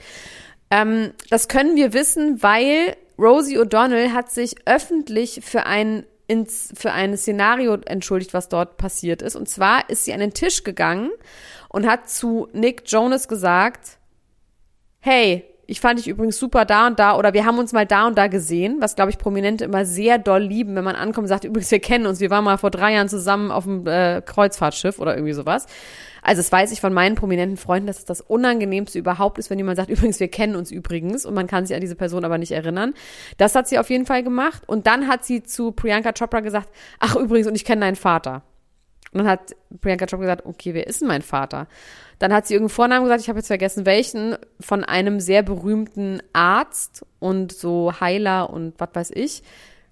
Ähm, 0.71 1.13
das 1.31 1.49
können 1.49 1.77
wir 1.77 1.93
wissen, 1.93 2.43
weil 2.43 2.97
Rosie 3.19 3.59
O'Donnell 3.59 4.13
hat 4.13 4.31
sich 4.31 4.57
öffentlich 4.67 5.41
für 5.43 5.67
ein, 5.67 6.05
ins, 6.27 6.73
für 6.75 6.93
ein 6.93 7.17
Szenario 7.17 7.75
entschuldigt, 7.75 8.35
was 8.35 8.49
dort 8.49 8.77
passiert 8.77 9.23
ist. 9.23 9.37
Und 9.37 9.49
zwar 9.49 9.89
ist 9.91 10.05
sie 10.05 10.13
an 10.13 10.21
den 10.21 10.35
Tisch 10.35 10.65
gegangen 10.65 11.11
und 11.69 11.87
hat 11.87 12.09
zu 12.09 12.49
Nick 12.53 12.83
Jonas 12.87 13.29
gesagt, 13.29 13.99
hey, 15.01 15.45
ich 15.73 15.81
fand 15.81 15.99
dich 15.99 16.07
übrigens 16.07 16.39
super 16.39 16.67
da 16.67 16.87
und 16.87 16.99
da 16.99 17.17
oder 17.17 17.33
wir 17.33 17.47
haben 17.47 17.59
uns 17.59 17.73
mal 17.73 17.87
da 17.87 18.07
und 18.07 18.19
da 18.19 18.27
gesehen, 18.27 18.77
was 18.81 18.95
glaube 18.95 19.11
ich 19.11 19.17
Prominente 19.17 19.65
immer 19.65 19.87
sehr 19.87 20.19
doll 20.19 20.43
lieben, 20.43 20.77
wenn 20.77 20.85
man 20.85 20.97
ankommt 20.97 21.25
und 21.25 21.29
sagt, 21.29 21.45
übrigens, 21.45 21.71
wir 21.71 21.81
kennen 21.81 22.05
uns, 22.05 22.21
wir 22.21 22.29
waren 22.29 22.45
mal 22.45 22.59
vor 22.59 22.71
drei 22.71 22.93
Jahren 22.93 23.09
zusammen 23.09 23.51
auf 23.51 23.65
dem 23.65 23.87
äh, 23.87 24.21
Kreuzfahrtschiff 24.21 24.99
oder 24.99 25.15
irgendwie 25.15 25.33
sowas. 25.33 25.67
Also 26.21 26.41
das 26.41 26.53
weiß 26.53 26.73
ich 26.73 26.83
von 26.83 26.93
meinen 26.93 27.15
prominenten 27.15 27.57
Freunden, 27.57 27.87
dass 27.87 28.01
es 28.01 28.05
das 28.05 28.21
Unangenehmste 28.21 28.99
überhaupt 28.99 29.39
ist, 29.39 29.49
wenn 29.49 29.59
jemand 29.59 29.79
sagt, 29.79 29.89
übrigens, 29.89 30.21
wir 30.21 30.29
kennen 30.29 30.57
uns 30.57 30.71
übrigens 30.71 31.25
und 31.25 31.33
man 31.33 31.47
kann 31.47 31.65
sich 31.65 31.75
an 31.75 31.81
diese 31.81 31.97
Person 31.97 32.27
aber 32.27 32.37
nicht 32.37 32.53
erinnern. 32.53 32.93
Das 33.39 33.55
hat 33.55 33.67
sie 33.67 33.79
auf 33.79 33.89
jeden 33.89 34.05
Fall 34.05 34.23
gemacht 34.23 34.65
und 34.67 34.87
dann 34.87 35.09
hat 35.09 35.25
sie 35.25 35.43
zu 35.43 35.73
Priyanka 35.73 36.13
Chopra 36.13 36.41
gesagt, 36.41 36.69
ach 37.01 37.17
übrigens, 37.17 37.49
und 37.49 37.55
ich 37.55 37.65
kenne 37.65 37.81
deinen 37.81 37.97
Vater. 37.97 38.43
Und 39.13 39.19
dann 39.19 39.29
hat 39.29 39.55
Priyanka 39.81 40.07
Chopra 40.07 40.23
gesagt, 40.23 40.47
okay, 40.47 40.73
wer 40.73 40.87
ist 40.87 41.03
denn 41.03 41.09
mein 41.09 41.23
Vater? 41.23 41.69
Dann 42.19 42.33
hat 42.33 42.47
sie 42.47 42.55
irgendeinen 42.55 42.75
Vornamen 42.75 43.05
gesagt, 43.05 43.21
ich 43.21 43.29
habe 43.29 43.39
jetzt 43.39 43.49
vergessen 43.49 43.85
welchen, 43.85 44.37
von 44.59 44.85
einem 44.85 45.21
sehr 45.21 45.43
berühmten 45.43 46.23
Arzt 46.33 47.05
und 47.19 47.53
so 47.53 48.01
Heiler 48.01 48.49
und 48.51 48.75
was 48.79 48.89
weiß 48.95 49.11
ich. 49.15 49.43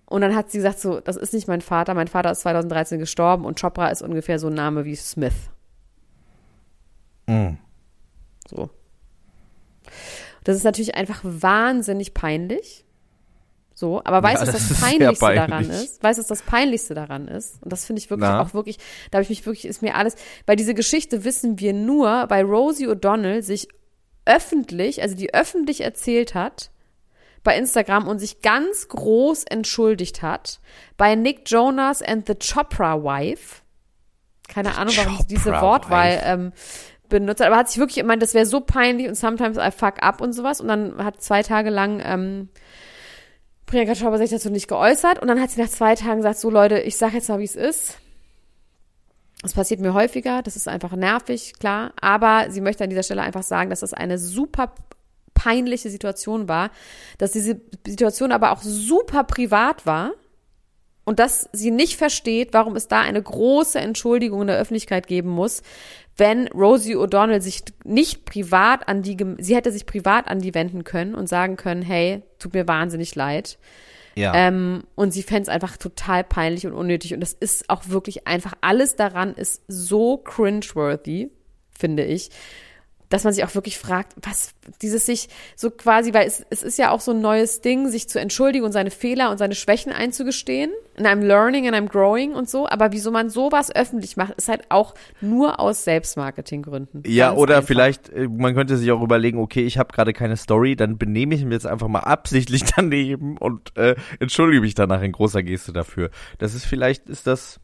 Und 0.07 0.23
dann 0.23 0.35
hat 0.35 0.51
sie 0.51 0.59
gesagt, 0.59 0.81
so, 0.81 1.01
das 1.01 1.17
ist 1.17 1.35
nicht 1.35 1.49
mein 1.49 1.61
Vater, 1.61 1.95
mein 1.95 2.09
Vater 2.09 2.31
ist 2.31 2.41
2013 2.41 2.99
gestorben 2.99 3.45
und 3.45 3.61
Chopra 3.61 3.89
ist 3.89 4.03
ungefähr 4.03 4.39
so 4.39 4.49
ein 4.49 4.55
Name 4.55 4.85
wie 4.85 4.97
Smith. 4.97 5.51
Mhm. 7.27 7.59
So. 8.49 8.71
Das 10.45 10.57
ist 10.57 10.65
natürlich 10.65 10.95
einfach 10.95 11.21
wahnsinnig 11.23 12.15
peinlich. 12.15 12.85
So, 13.81 14.03
aber 14.05 14.23
weißt 14.23 14.43
du, 14.43 14.47
Ja, 14.47 14.53
was 14.53 14.61
das 14.61 14.69
das 14.69 14.81
Peinlichste 14.83 15.35
daran 15.35 15.51
peinlich. 15.51 15.71
ist? 15.71 16.03
Weißt 16.03 16.19
du, 16.19 16.21
was 16.21 16.29
das 16.29 16.43
Peinlichste 16.43 16.93
daran 16.95 17.29
ist? 17.29 17.63
Und 17.63 17.73
das 17.73 17.87
finde 17.87 18.01
ich 18.03 18.11
wirklich 18.11 18.29
Na? 18.29 18.43
auch 18.43 18.53
wirklich, 18.53 18.77
da 19.11 19.17
habe 19.17 19.23
ich 19.23 19.31
mich 19.31 19.47
wirklich, 19.47 19.65
ist 19.65 19.81
mir 19.81 19.95
alles, 19.95 20.17
weil 20.45 20.57
diese 20.57 20.75
Geschichte 20.75 21.25
wissen 21.25 21.59
wir 21.61 21.73
nur, 21.73 22.27
weil 22.29 22.45
Rosie 22.45 22.87
O'Donnell 22.89 23.41
sich 23.41 23.69
öffentlich, 24.27 25.01
also 25.01 25.17
die 25.17 25.33
öffentlich 25.33 25.81
erzählt 25.81 26.35
hat, 26.35 26.71
bei 27.43 27.57
Instagram 27.57 28.07
und 28.07 28.19
sich 28.19 28.43
ganz 28.43 28.87
groß 28.89 29.45
entschuldigt 29.45 30.21
hat 30.21 30.61
bei 30.99 31.15
Nick 31.15 31.51
Jonas 31.51 32.03
and 32.03 32.27
the 32.27 32.35
Chopra 32.35 33.03
Wife. 33.03 33.63
Keine 34.47 34.77
Ahnung, 34.77 34.93
warum 34.99 35.17
sie 35.17 35.27
diese 35.27 35.53
Wortwahl 35.53 36.17
Wife. 36.17 36.23
ähm, 36.27 36.53
benutzt 37.09 37.41
hat, 37.41 37.47
aber 37.47 37.57
hat 37.57 37.71
sich 37.71 37.79
wirklich 37.79 37.97
gemeint, 37.97 38.21
das 38.21 38.35
wäre 38.35 38.45
so 38.45 38.61
peinlich 38.61 39.09
und 39.09 39.15
sometimes 39.15 39.57
I 39.57 39.71
fuck 39.71 40.03
up 40.03 40.21
und 40.21 40.35
sowas. 40.35 40.61
Und 40.61 40.69
dann 40.69 41.03
hat 41.03 41.23
zwei 41.23 41.43
Tage 41.43 41.71
lang 41.71 42.03
ähm, 42.05 42.51
Priyanka 43.71 43.95
Chopra 43.95 44.19
sich 44.19 44.31
dazu 44.31 44.51
nicht 44.51 44.67
geäußert 44.67 45.21
und 45.21 45.29
dann 45.29 45.41
hat 45.41 45.51
sie 45.51 45.61
nach 45.61 45.69
zwei 45.69 45.95
Tagen 45.95 46.17
gesagt, 46.17 46.41
so 46.41 46.51
Leute, 46.51 46.81
ich 46.81 46.97
sag 46.97 47.15
jetzt 47.15 47.29
mal, 47.29 47.39
wie 47.39 47.45
es 47.45 47.55
ist. 47.55 47.99
Das 49.43 49.55
passiert 49.55 49.81
mir 49.81 49.95
häufiger, 49.95 50.43
das 50.43 50.57
ist 50.57 50.67
einfach 50.67 50.93
nervig, 50.97 51.55
klar, 51.61 51.93
aber 52.01 52.51
sie 52.51 52.61
möchte 52.61 52.83
an 52.83 52.91
dieser 52.91 53.05
Stelle 53.05 53.23
einfach 53.23 53.45
sagen, 53.45 53.71
dass 53.71 53.81
das 53.81 53.95
eine 53.95 54.19
super 54.19 54.75
peinliche 55.35 55.89
Situation 55.89 56.49
war, 56.49 56.71
dass 57.17 57.31
diese 57.31 57.61
Situation 57.87 58.33
aber 58.33 58.51
auch 58.51 58.61
super 58.61 59.23
privat 59.23 59.87
war 59.87 60.15
und 61.05 61.21
dass 61.21 61.49
sie 61.53 61.71
nicht 61.71 61.97
versteht, 61.97 62.53
warum 62.53 62.75
es 62.75 62.89
da 62.89 63.01
eine 63.01 63.23
große 63.23 63.79
Entschuldigung 63.79 64.43
in 64.43 64.47
der 64.49 64.59
Öffentlichkeit 64.59 65.07
geben 65.07 65.31
muss, 65.31 65.63
wenn 66.17 66.49
Rosie 66.49 66.97
O'Donnell 66.97 67.41
sich 67.41 67.63
nicht 67.85 68.25
privat 68.25 68.89
an 68.89 69.03
die, 69.03 69.17
sie 69.39 69.57
hätte 69.57 69.73
sich 69.73 69.87
privat 69.87 70.29
an 70.29 70.41
die 70.41 70.55
wenden 70.55 70.85
können 70.85 71.15
und 71.15 71.29
sagen 71.29 71.57
können, 71.57 71.83
hey, 71.83 72.23
tut 72.39 72.55
mir 72.55 72.69
wahnsinnig 72.69 73.15
leid. 73.15 73.59
Ja. 74.17 74.35
Ähm, 74.35 74.83
und 74.97 75.13
sie 75.13 75.23
fände 75.23 75.43
es 75.43 75.49
einfach 75.49 75.77
total 75.77 76.25
peinlich 76.25 76.67
und 76.67 76.73
unnötig. 76.73 77.15
Und 77.15 77.21
das 77.21 77.33
ist 77.33 77.71
auch 77.71 77.89
wirklich 77.89 78.27
einfach, 78.27 78.55
alles 78.61 78.97
daran 78.97 79.35
ist 79.35 79.63
so 79.69 80.19
cringeworthy, 80.19 81.31
finde 81.71 82.05
ich, 82.05 82.31
dass 83.11 83.25
man 83.25 83.35
sich 83.35 83.45
auch 83.45 83.55
wirklich 83.55 83.77
fragt, 83.77 84.15
was 84.23 84.55
dieses 84.81 85.05
sich 85.05 85.29
so 85.57 85.71
quasi, 85.71 86.15
weil 86.15 86.27
es, 86.27 86.47
es 86.49 86.63
ist 86.63 86.79
ja 86.79 86.91
auch 86.91 87.01
so 87.01 87.11
ein 87.11 87.21
neues 87.21 87.61
Ding, 87.61 87.89
sich 87.89 88.09
zu 88.09 88.19
entschuldigen 88.19 88.65
und 88.65 88.73
seine 88.73 88.91
Fehler 88.91 89.31
und 89.31 89.39
seine 89.39 89.55
Schwächen 89.55 89.93
einzugestehen. 89.93 90.71
And 90.97 91.07
I'm 91.07 91.27
learning 91.27 91.67
and 91.67 91.77
I'm 91.77 91.91
growing 91.91 92.33
und 92.33 92.49
so. 92.49 92.69
Aber 92.69 92.93
wieso 92.93 93.11
man 93.11 93.29
sowas 93.29 93.75
öffentlich 93.75 94.17
macht, 94.17 94.35
ist 94.35 94.49
halt 94.49 94.63
auch 94.69 94.95
nur 95.21 95.59
aus 95.61 95.85
Selbstmarketinggründen. 95.85 97.03
Ja, 97.07 97.31
Ganz 97.31 97.41
oder 97.41 97.57
einfach. 97.57 97.69
vielleicht, 97.69 98.09
äh, 98.11 98.29
man 98.29 98.55
könnte 98.55 98.77
sich 98.77 98.91
auch 98.93 99.03
überlegen, 99.03 99.39
okay, 99.39 99.63
ich 99.65 99.77
habe 99.77 99.93
gerade 99.93 100.13
keine 100.13 100.37
Story, 100.37 100.77
dann 100.77 100.97
benehme 100.97 101.35
ich 101.35 101.45
mich 101.45 101.53
jetzt 101.53 101.67
einfach 101.67 101.89
mal 101.89 102.01
absichtlich 102.01 102.63
daneben 102.77 103.37
und 103.39 103.77
äh, 103.77 103.97
entschuldige 104.21 104.61
mich 104.61 104.75
danach 104.75 105.03
in 105.03 105.13
großer 105.13 105.43
Geste 105.43 105.73
dafür. 105.73 106.11
Das 106.39 106.55
ist 106.55 106.65
vielleicht, 106.65 107.09
ist 107.09 107.27
das, 107.27 107.59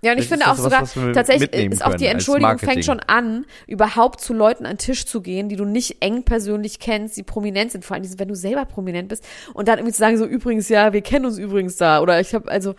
Ja, 0.00 0.12
und 0.12 0.18
ich 0.18 0.28
finde 0.28 0.46
auch 0.46 0.58
was, 0.58 0.92
sogar, 0.92 1.12
tatsächlich 1.12 1.72
ist 1.72 1.84
auch 1.84 1.94
die 1.94 2.06
Entschuldigung 2.06 2.58
fängt 2.58 2.84
schon 2.84 3.00
an, 3.00 3.46
überhaupt 3.66 4.20
zu 4.20 4.32
Leuten 4.32 4.64
an 4.64 4.74
den 4.74 4.78
Tisch 4.78 5.06
zu 5.06 5.20
gehen, 5.20 5.48
die 5.48 5.56
du 5.56 5.64
nicht 5.64 6.02
eng 6.02 6.22
persönlich 6.22 6.78
kennst, 6.78 7.16
die 7.16 7.24
prominent 7.24 7.72
sind, 7.72 7.84
vor 7.84 7.96
allem 7.96 8.18
wenn 8.18 8.28
du 8.28 8.36
selber 8.36 8.64
prominent 8.64 9.08
bist 9.08 9.26
und 9.54 9.66
dann 9.66 9.78
irgendwie 9.78 9.92
zu 9.92 9.98
sagen, 9.98 10.16
so 10.16 10.24
übrigens, 10.24 10.68
ja, 10.68 10.92
wir 10.92 11.02
kennen 11.02 11.26
uns 11.26 11.38
übrigens 11.38 11.76
da 11.76 12.00
oder 12.00 12.20
ich 12.20 12.32
habe 12.32 12.48
also 12.48 12.74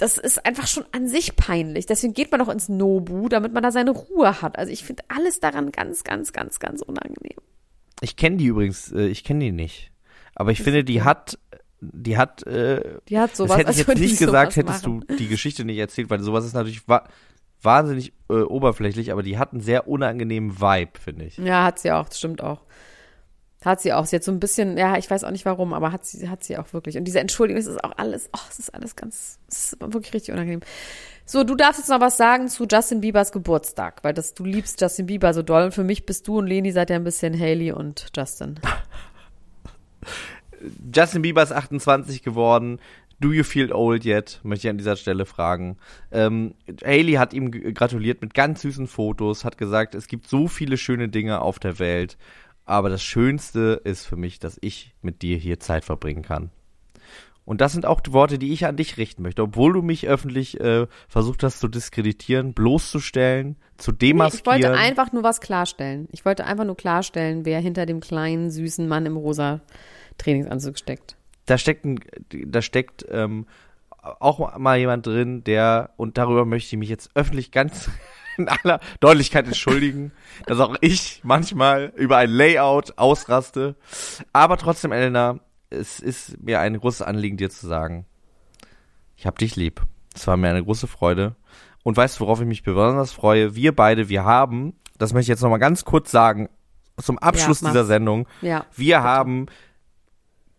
das 0.00 0.16
ist 0.16 0.46
einfach 0.46 0.66
schon 0.66 0.84
an 0.92 1.08
sich 1.08 1.36
peinlich. 1.36 1.84
Deswegen 1.84 2.14
geht 2.14 2.30
man 2.30 2.40
doch 2.40 2.48
ins 2.48 2.70
Nobu, 2.70 3.28
damit 3.28 3.52
man 3.52 3.62
da 3.62 3.70
seine 3.70 3.90
Ruhe 3.90 4.40
hat. 4.40 4.58
Also 4.58 4.72
ich 4.72 4.82
finde 4.82 5.02
alles 5.08 5.40
daran 5.40 5.72
ganz, 5.72 6.04
ganz, 6.04 6.32
ganz, 6.32 6.58
ganz 6.58 6.80
unangenehm. 6.80 7.36
ich 8.00 8.16
kenne 8.16 8.38
die 8.38 8.46
übrigens, 8.46 8.90
äh, 8.92 9.08
ich 9.08 9.24
kenne 9.24 9.44
die 9.44 9.52
nicht. 9.52 9.92
Aber 10.34 10.52
ich 10.52 10.62
finde, 10.62 10.84
die 10.84 11.02
hat, 11.02 11.38
die 11.80 12.16
hat, 12.18 12.46
äh, 12.46 12.98
Die 13.08 13.18
hat 13.18 13.34
sowas. 13.34 13.50
das 13.50 13.58
hätte 13.58 13.70
ich 13.72 13.78
jetzt 13.78 13.96
die 13.98 14.02
nicht 14.02 14.18
gesagt, 14.18 14.56
hättest 14.56 14.86
machen. 14.86 15.04
du 15.08 15.14
die 15.16 15.28
Geschichte 15.28 15.64
nicht 15.64 15.78
erzählt, 15.78 16.10
weil 16.10 16.20
sowas 16.20 16.44
ist 16.44 16.54
natürlich 16.54 16.86
wa 16.88 17.04
wahnsinnig 17.62 18.14
äh, 18.30 18.34
oberflächlich, 18.40 19.12
aber 19.12 19.22
die 19.22 19.36
hat 19.38 19.52
einen 19.52 19.60
sehr 19.60 19.86
unangenehmen 19.86 20.60
Vibe, 20.60 20.98
finde 20.98 21.26
ich. 21.26 21.36
Ja, 21.36 21.64
hat 21.64 21.78
sie 21.78 21.92
auch, 21.92 22.08
das 22.08 22.18
stimmt 22.18 22.42
auch. 22.42 22.62
Hat 23.62 23.82
sie 23.82 23.92
auch. 23.92 24.06
Sie 24.06 24.16
hat 24.16 24.24
so 24.24 24.32
ein 24.32 24.40
bisschen, 24.40 24.78
ja, 24.78 24.96
ich 24.96 25.10
weiß 25.10 25.24
auch 25.24 25.30
nicht 25.30 25.44
warum, 25.44 25.74
aber 25.74 25.92
hat 25.92 26.06
sie, 26.06 26.30
hat 26.30 26.42
sie 26.42 26.56
auch 26.56 26.72
wirklich. 26.72 26.96
Und 26.96 27.04
diese 27.04 27.20
Entschuldigung, 27.20 27.62
das 27.62 27.70
ist 27.70 27.84
auch 27.84 27.92
alles, 27.98 28.30
oh, 28.34 28.40
es 28.48 28.58
ist 28.58 28.74
alles 28.74 28.96
ganz, 28.96 29.38
es 29.48 29.74
ist 29.74 29.80
wirklich 29.82 30.14
richtig 30.14 30.32
unangenehm. 30.32 30.60
So, 31.26 31.44
du 31.44 31.54
darfst 31.54 31.78
jetzt 31.80 31.90
noch 31.90 32.00
was 32.00 32.16
sagen 32.16 32.48
zu 32.48 32.66
Justin 32.66 33.02
Biebers 33.02 33.30
Geburtstag, 33.32 34.02
weil 34.02 34.14
das, 34.14 34.32
du 34.32 34.44
liebst 34.44 34.80
Justin 34.80 35.04
Bieber 35.06 35.34
so 35.34 35.42
doll. 35.42 35.64
Und 35.64 35.74
für 35.74 35.84
mich 35.84 36.06
bist 36.06 36.26
du 36.26 36.38
und 36.38 36.46
Leni 36.46 36.72
seid 36.72 36.88
ja 36.88 36.96
ein 36.96 37.04
bisschen 37.04 37.38
Haley 37.38 37.72
und 37.72 38.06
Justin. 38.16 38.58
Justin 40.94 41.22
Bieber 41.22 41.42
ist 41.42 41.52
28 41.52 42.22
geworden. 42.22 42.78
Do 43.20 43.32
you 43.32 43.44
feel 43.44 43.72
old 43.72 44.06
yet? 44.06 44.40
Möchte 44.42 44.66
ich 44.66 44.70
an 44.70 44.78
dieser 44.78 44.96
Stelle 44.96 45.26
fragen. 45.26 45.76
Ähm, 46.10 46.54
Hailey 46.82 47.14
hat 47.14 47.34
ihm 47.34 47.50
gratuliert 47.50 48.22
mit 48.22 48.32
ganz 48.32 48.62
süßen 48.62 48.86
Fotos, 48.86 49.44
hat 49.44 49.58
gesagt, 49.58 49.94
es 49.94 50.06
gibt 50.06 50.26
so 50.26 50.48
viele 50.48 50.78
schöne 50.78 51.08
Dinge 51.10 51.42
auf 51.42 51.58
der 51.58 51.78
Welt, 51.78 52.16
aber 52.64 52.88
das 52.88 53.02
Schönste 53.02 53.80
ist 53.84 54.06
für 54.06 54.16
mich, 54.16 54.38
dass 54.38 54.56
ich 54.62 54.94
mit 55.02 55.20
dir 55.20 55.36
hier 55.36 55.60
Zeit 55.60 55.84
verbringen 55.84 56.22
kann. 56.22 56.50
Und 57.44 57.60
das 57.60 57.72
sind 57.72 57.84
auch 57.84 58.00
die 58.00 58.12
Worte, 58.12 58.38
die 58.38 58.52
ich 58.52 58.64
an 58.66 58.76
dich 58.76 58.96
richten 58.96 59.22
möchte, 59.22 59.42
obwohl 59.42 59.72
du 59.72 59.82
mich 59.82 60.06
öffentlich 60.06 60.60
äh, 60.60 60.86
versucht 61.08 61.42
hast 61.42 61.58
zu 61.58 61.68
diskreditieren, 61.68 62.52
bloßzustellen, 62.54 63.56
zu 63.76 63.90
Nee, 63.90 63.98
demaskieren. 63.98 64.60
ich 64.60 64.64
wollte 64.64 64.78
einfach 64.78 65.12
nur 65.12 65.24
was 65.24 65.40
klarstellen. 65.40 66.06
Ich 66.12 66.24
wollte 66.24 66.44
einfach 66.44 66.64
nur 66.64 66.76
klarstellen, 66.76 67.44
wer 67.44 67.58
hinter 67.60 67.86
dem 67.86 68.00
kleinen, 68.00 68.50
süßen 68.50 68.86
Mann 68.86 69.04
im 69.04 69.16
rosa 69.16 69.60
Trainingsanzug 70.22 70.78
steckt. 70.78 71.16
da 71.46 71.58
steckt, 71.58 71.84
ein, 71.84 72.00
da 72.46 72.62
steckt 72.62 73.04
ähm, 73.10 73.46
auch 74.02 74.56
mal 74.58 74.78
jemand 74.78 75.06
drin, 75.06 75.44
der, 75.44 75.90
und 75.96 76.16
darüber 76.18 76.44
möchte 76.44 76.74
ich 76.74 76.78
mich 76.78 76.88
jetzt 76.88 77.10
öffentlich 77.14 77.50
ganz 77.50 77.90
in 78.38 78.48
aller 78.48 78.80
Deutlichkeit 79.00 79.46
entschuldigen, 79.46 80.12
dass 80.46 80.58
auch 80.60 80.76
ich 80.80 81.20
manchmal 81.24 81.92
über 81.96 82.16
ein 82.16 82.30
Layout 82.30 82.96
ausraste. 82.98 83.74
Aber 84.32 84.56
trotzdem, 84.56 84.92
Elena, 84.92 85.40
es 85.68 86.00
ist 86.00 86.40
mir 86.42 86.60
ein 86.60 86.78
großes 86.78 87.02
Anliegen, 87.02 87.36
dir 87.36 87.50
zu 87.50 87.66
sagen, 87.66 88.06
ich 89.16 89.26
hab 89.26 89.36
dich 89.38 89.56
lieb. 89.56 89.82
Es 90.14 90.26
war 90.26 90.36
mir 90.36 90.48
eine 90.48 90.64
große 90.64 90.86
Freude. 90.86 91.36
Und 91.82 91.96
weißt 91.96 92.16
du, 92.18 92.24
worauf 92.24 92.40
ich 92.40 92.46
mich 92.46 92.62
besonders 92.62 93.12
freue? 93.12 93.54
Wir 93.54 93.74
beide, 93.74 94.08
wir 94.08 94.24
haben, 94.24 94.74
das 94.98 95.12
möchte 95.12 95.24
ich 95.24 95.28
jetzt 95.28 95.42
nochmal 95.42 95.58
ganz 95.58 95.84
kurz 95.84 96.10
sagen, 96.10 96.48
zum 96.96 97.18
Abschluss 97.18 97.60
Ja, 97.60 97.68
dieser 97.68 97.84
Sendung, 97.84 98.26
Ja. 98.42 98.66
wir 98.76 99.02
haben 99.02 99.46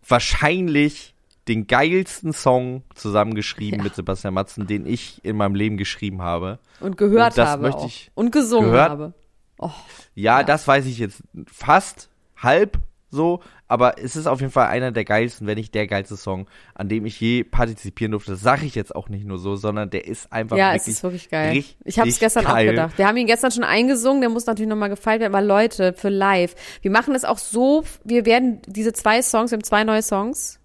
wahrscheinlich 0.07 1.13
den 1.47 1.67
geilsten 1.67 2.33
Song 2.33 2.83
zusammengeschrieben 2.95 3.79
Ja. 3.79 3.83
mit 3.83 3.95
Sebastian 3.95 4.33
Matzen, 4.33 4.67
den 4.67 4.85
ich 4.85 5.23
in 5.25 5.35
meinem 5.37 5.55
Leben 5.55 5.77
geschrieben 5.77 6.21
habe. 6.21 6.59
Und 6.79 6.97
gehört 6.97 7.31
Und 7.33 7.37
das 7.39 7.49
habe 7.49 7.61
möchte 7.63 7.79
auch. 7.79 7.87
ich- 7.87 8.11
Und 8.13 8.31
gesungen 8.31 8.71
gehört- 8.71 8.89
habe. 8.91 9.13
Oh, 9.57 9.71
Ja, 10.13 10.39
Ja. 10.39 10.43
das 10.43 10.67
weiß 10.67 10.85
ich 10.85 10.97
jetzt 10.99 11.23
fast 11.47 12.09
halb 12.37 12.77
so, 13.11 13.41
aber 13.67 13.99
es 14.01 14.15
ist 14.15 14.25
auf 14.25 14.39
jeden 14.39 14.51
Fall 14.51 14.67
einer 14.67 14.91
der 14.91 15.03
geilsten, 15.03 15.45
wenn 15.45 15.57
nicht 15.57 15.75
der 15.75 15.85
geilste 15.85 16.15
Song, 16.15 16.47
an 16.73 16.87
dem 16.87 17.05
ich 17.05 17.19
je 17.19 17.43
partizipieren 17.43 18.11
durfte. 18.11 18.31
Das 18.31 18.41
sage 18.41 18.65
ich 18.65 18.73
jetzt 18.73 18.95
auch 18.95 19.09
nicht 19.09 19.25
nur 19.25 19.37
so, 19.37 19.57
sondern 19.57 19.89
der 19.89 20.07
ist 20.07 20.31
einfach 20.31 20.57
ja, 20.57 20.73
es 20.73 20.81
wirklich 20.81 20.95
ist 20.95 21.03
wirklich 21.03 21.29
geil. 21.29 21.63
Ich 21.83 21.99
habe 21.99 22.09
es 22.09 22.19
gestern 22.19 22.45
geil. 22.45 22.67
auch 22.67 22.71
gedacht. 22.71 22.97
Wir 22.97 23.07
haben 23.07 23.17
ihn 23.17 23.27
gestern 23.27 23.51
schon 23.51 23.65
eingesungen, 23.65 24.21
der 24.21 24.29
muss 24.29 24.45
natürlich 24.45 24.69
nochmal 24.69 24.89
gefeilt 24.89 25.19
werden. 25.19 25.35
Aber 25.35 25.45
Leute, 25.45 25.93
für 25.93 26.09
live, 26.09 26.55
wir 26.81 26.91
machen 26.91 27.13
das 27.13 27.25
auch 27.25 27.37
so, 27.37 27.83
wir 28.05 28.25
werden 28.25 28.61
diese 28.65 28.93
zwei 28.93 29.21
Songs, 29.21 29.51
wir 29.51 29.57
haben 29.57 29.63
zwei 29.63 29.83
neue 29.83 30.01
Songs, 30.01 30.60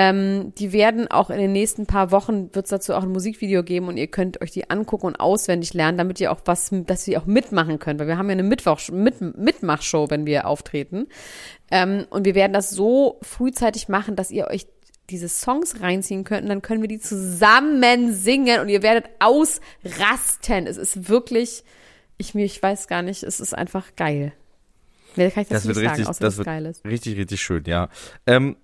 ähm, 0.00 0.52
die 0.54 0.72
werden 0.72 1.10
auch 1.10 1.28
in 1.28 1.38
den 1.38 1.50
nächsten 1.50 1.86
paar 1.86 2.12
Wochen, 2.12 2.54
wird 2.54 2.66
es 2.66 2.70
dazu 2.70 2.94
auch 2.94 3.02
ein 3.02 3.08
Musikvideo 3.08 3.64
geben 3.64 3.88
und 3.88 3.96
ihr 3.96 4.06
könnt 4.06 4.40
euch 4.40 4.52
die 4.52 4.70
angucken 4.70 5.06
und 5.06 5.16
auswendig 5.16 5.74
lernen, 5.74 5.98
damit 5.98 6.20
ihr 6.20 6.30
auch 6.30 6.38
was, 6.44 6.70
dass 6.86 7.08
ihr 7.08 7.20
auch 7.20 7.26
mitmachen 7.26 7.80
könnt, 7.80 7.98
weil 7.98 8.06
wir 8.06 8.16
haben 8.16 8.28
ja 8.28 8.34
eine 8.34 8.44
Mittwoch, 8.44 8.78
mit, 8.92 9.20
Mitmachshow, 9.20 10.08
wenn 10.08 10.24
wir 10.24 10.46
auftreten. 10.46 11.08
Ähm, 11.72 12.06
und 12.10 12.26
wir 12.26 12.36
werden 12.36 12.52
das 12.52 12.70
so 12.70 13.18
frühzeitig 13.22 13.88
machen, 13.88 14.14
dass 14.14 14.30
ihr 14.30 14.46
euch 14.46 14.68
diese 15.10 15.28
Songs 15.28 15.80
reinziehen 15.80 16.22
könnt 16.22 16.42
und 16.42 16.48
dann 16.50 16.62
können 16.62 16.80
wir 16.80 16.88
die 16.88 17.00
zusammen 17.00 18.12
singen 18.12 18.60
und 18.60 18.68
ihr 18.68 18.84
werdet 18.84 19.06
ausrasten. 19.18 20.68
Es 20.68 20.76
ist 20.76 21.08
wirklich, 21.08 21.64
ich 22.18 22.36
mir, 22.36 22.44
ich 22.44 22.62
weiß 22.62 22.86
gar 22.86 23.02
nicht, 23.02 23.24
es 23.24 23.40
ist 23.40 23.52
einfach 23.52 23.96
geil. 23.96 24.32
Mehr 25.16 25.32
kann 25.32 25.42
ich 25.42 25.48
Das 25.48 25.64
dazu 25.64 25.74
wird 25.74 25.78
nicht 25.78 25.86
sagen, 25.86 25.96
richtig, 25.96 26.08
außer 26.08 26.24
das 26.24 26.36
wird 26.36 26.46
geil 26.46 26.66
ist. 26.66 26.84
richtig, 26.84 27.16
richtig 27.16 27.42
schön, 27.42 27.64
ja. 27.66 27.88
Ähm, 28.28 28.56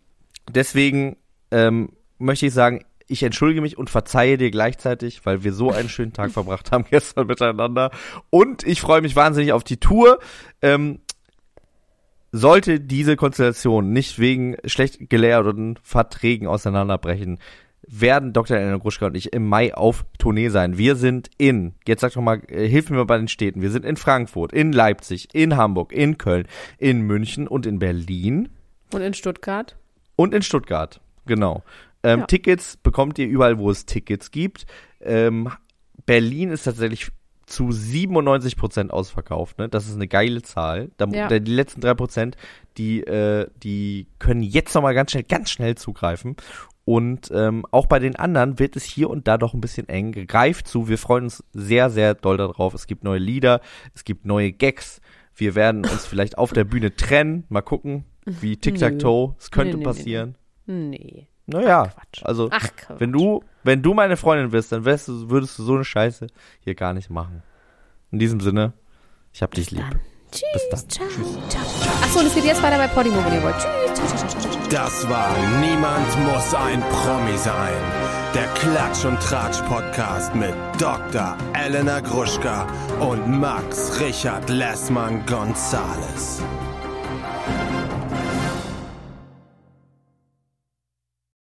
deswegen 0.48 1.16
ähm, 1.54 1.90
möchte 2.18 2.46
ich 2.46 2.52
sagen, 2.52 2.84
ich 3.06 3.22
entschuldige 3.22 3.60
mich 3.60 3.78
und 3.78 3.88
verzeihe 3.90 4.36
dir 4.36 4.50
gleichzeitig, 4.50 5.24
weil 5.24 5.44
wir 5.44 5.52
so 5.52 5.70
einen 5.70 5.88
schönen 5.88 6.12
Tag 6.12 6.32
verbracht 6.32 6.72
haben 6.72 6.84
gestern 6.90 7.28
miteinander. 7.28 7.90
Und 8.30 8.66
ich 8.66 8.80
freue 8.80 9.02
mich 9.02 9.14
wahnsinnig 9.14 9.52
auf 9.52 9.62
die 9.62 9.76
Tour. 9.78 10.18
Ähm, 10.62 10.98
sollte 12.32 12.80
diese 12.80 13.14
Konstellation 13.14 13.92
nicht 13.92 14.18
wegen 14.18 14.56
schlecht 14.64 15.08
gelehrten 15.08 15.78
Verträgen 15.82 16.48
auseinanderbrechen, 16.48 17.38
werden 17.86 18.32
Dr. 18.32 18.56
Elena 18.56 18.78
Gruschka 18.78 19.06
und 19.06 19.16
ich 19.16 19.32
im 19.32 19.46
Mai 19.46 19.74
auf 19.74 20.06
Tournee 20.18 20.48
sein. 20.48 20.78
Wir 20.78 20.96
sind 20.96 21.30
in, 21.38 21.74
jetzt 21.86 22.00
sag 22.00 22.14
doch 22.14 22.22
mal, 22.22 22.40
äh, 22.48 22.66
hilf 22.66 22.90
mir 22.90 22.96
mal 22.96 23.04
bei 23.04 23.18
den 23.18 23.28
Städten. 23.28 23.62
Wir 23.62 23.70
sind 23.70 23.84
in 23.84 23.96
Frankfurt, 23.96 24.52
in 24.52 24.72
Leipzig, 24.72 25.28
in 25.34 25.56
Hamburg, 25.56 25.92
in 25.92 26.18
Köln, 26.18 26.48
in 26.78 27.02
München 27.02 27.46
und 27.46 27.66
in 27.66 27.78
Berlin 27.78 28.48
Und 28.92 29.02
in 29.02 29.14
Stuttgart? 29.14 29.76
und 30.16 30.34
in 30.34 30.42
Stuttgart. 30.42 31.00
Genau. 31.26 31.62
Ähm, 32.02 32.20
Ja. 32.20 32.26
Tickets 32.26 32.76
bekommt 32.76 33.18
ihr 33.18 33.26
überall, 33.26 33.58
wo 33.58 33.70
es 33.70 33.86
Tickets 33.86 34.30
gibt. 34.30 34.66
Ähm, 35.00 35.48
Berlin 36.06 36.50
ist 36.50 36.64
tatsächlich 36.64 37.08
zu 37.46 37.72
97 37.72 38.56
Prozent 38.56 38.90
ausverkauft. 38.90 39.58
Ne? 39.58 39.68
Das 39.68 39.86
ist 39.86 39.94
eine 39.96 40.08
geile 40.08 40.42
Zahl. 40.42 40.90
Da, 40.96 41.06
Ja. 41.06 41.28
da, 41.28 41.38
die 41.38 41.52
letzten 41.52 41.80
drei 41.80 41.94
Prozent, 41.94 42.36
die, 42.78 43.02
äh, 43.02 43.48
die 43.62 44.06
können 44.18 44.42
jetzt 44.42 44.74
noch 44.74 44.82
mal 44.82 44.94
ganz 44.94 45.10
schnell, 45.12 45.24
ganz 45.24 45.50
schnell 45.50 45.74
zugreifen. 45.76 46.36
Und 46.86 47.30
ähm, 47.32 47.64
auch 47.70 47.86
bei 47.86 47.98
den 47.98 48.16
anderen 48.16 48.58
wird 48.58 48.76
es 48.76 48.84
hier 48.84 49.08
und 49.08 49.26
da 49.26 49.38
doch 49.38 49.54
ein 49.54 49.60
bisschen 49.62 49.88
eng. 49.88 50.12
Greift 50.26 50.68
zu. 50.68 50.88
Wir 50.88 50.98
freuen 50.98 51.24
uns 51.24 51.42
sehr, 51.54 51.88
sehr 51.88 52.14
doll 52.14 52.36
darauf. 52.36 52.74
Es 52.74 52.86
gibt 52.86 53.04
neue 53.04 53.18
Lieder, 53.18 53.60
es 53.94 54.04
gibt 54.04 54.26
neue 54.26 54.52
Gags. 54.52 55.00
Wir 55.34 55.54
werden 55.54 55.84
uns 55.86 56.04
vielleicht 56.06 56.36
auf 56.36 56.52
der 56.52 56.64
Bühne 56.64 56.94
trennen. 56.94 57.44
Mal 57.48 57.62
gucken, 57.62 58.04
wie 58.26 58.56
Tic-Tac-Toe. 58.58 59.34
Es 59.38 59.50
könnte 59.50 59.76
nee, 59.76 59.78
nee, 59.78 59.84
passieren. 59.84 60.30
Nee. 60.30 60.36
Naja, 60.66 61.86
Quatsch. 61.88 62.22
also 62.24 62.48
Ach, 62.50 62.68
Quatsch. 62.76 62.98
wenn 63.00 63.12
du, 63.12 63.42
wenn 63.64 63.82
du 63.82 63.92
meine 63.94 64.16
Freundin 64.16 64.50
bist, 64.50 64.72
dann 64.72 64.84
wärst 64.84 65.08
du, 65.08 65.28
würdest 65.28 65.58
du 65.58 65.62
so 65.62 65.74
eine 65.74 65.84
Scheiße 65.84 66.26
hier 66.60 66.74
gar 66.74 66.94
nicht 66.94 67.10
machen. 67.10 67.42
In 68.10 68.18
diesem 68.18 68.40
Sinne, 68.40 68.72
ich 69.32 69.42
hab 69.42 69.52
dich 69.52 69.70
lieb. 69.70 69.84
Dann. 69.90 70.00
Bis 70.52 70.68
dann. 70.70 70.88
Ciao, 70.88 71.08
ciao. 71.48 71.62
Achso, 72.02 72.18
und 72.20 72.26
es 72.26 72.34
geht 72.34 72.44
jetzt 72.44 72.62
weiter 72.62 72.78
bei 72.78 72.88
Podimo, 72.88 73.16
wenn 73.24 73.34
ihr 73.34 73.42
wollt. 73.42 73.54
Tschüss. 73.94 74.26
Ciao. 74.26 74.52
Das 74.70 75.08
war 75.08 75.30
Niemand 75.60 76.08
muss 76.24 76.54
ein 76.54 76.80
Promi 76.80 77.36
sein. 77.36 77.72
Der 78.34 78.46
Klatsch 78.54 79.04
und 79.04 79.20
Tratsch 79.20 79.60
Podcast 79.68 80.34
mit 80.34 80.54
Dr. 80.80 81.36
Elena 81.52 82.00
Gruschka 82.00 82.66
und 82.98 83.28
Max 83.38 84.00
Richard 84.00 84.48
Lessmann 84.50 85.24
Gonzales. 85.26 86.42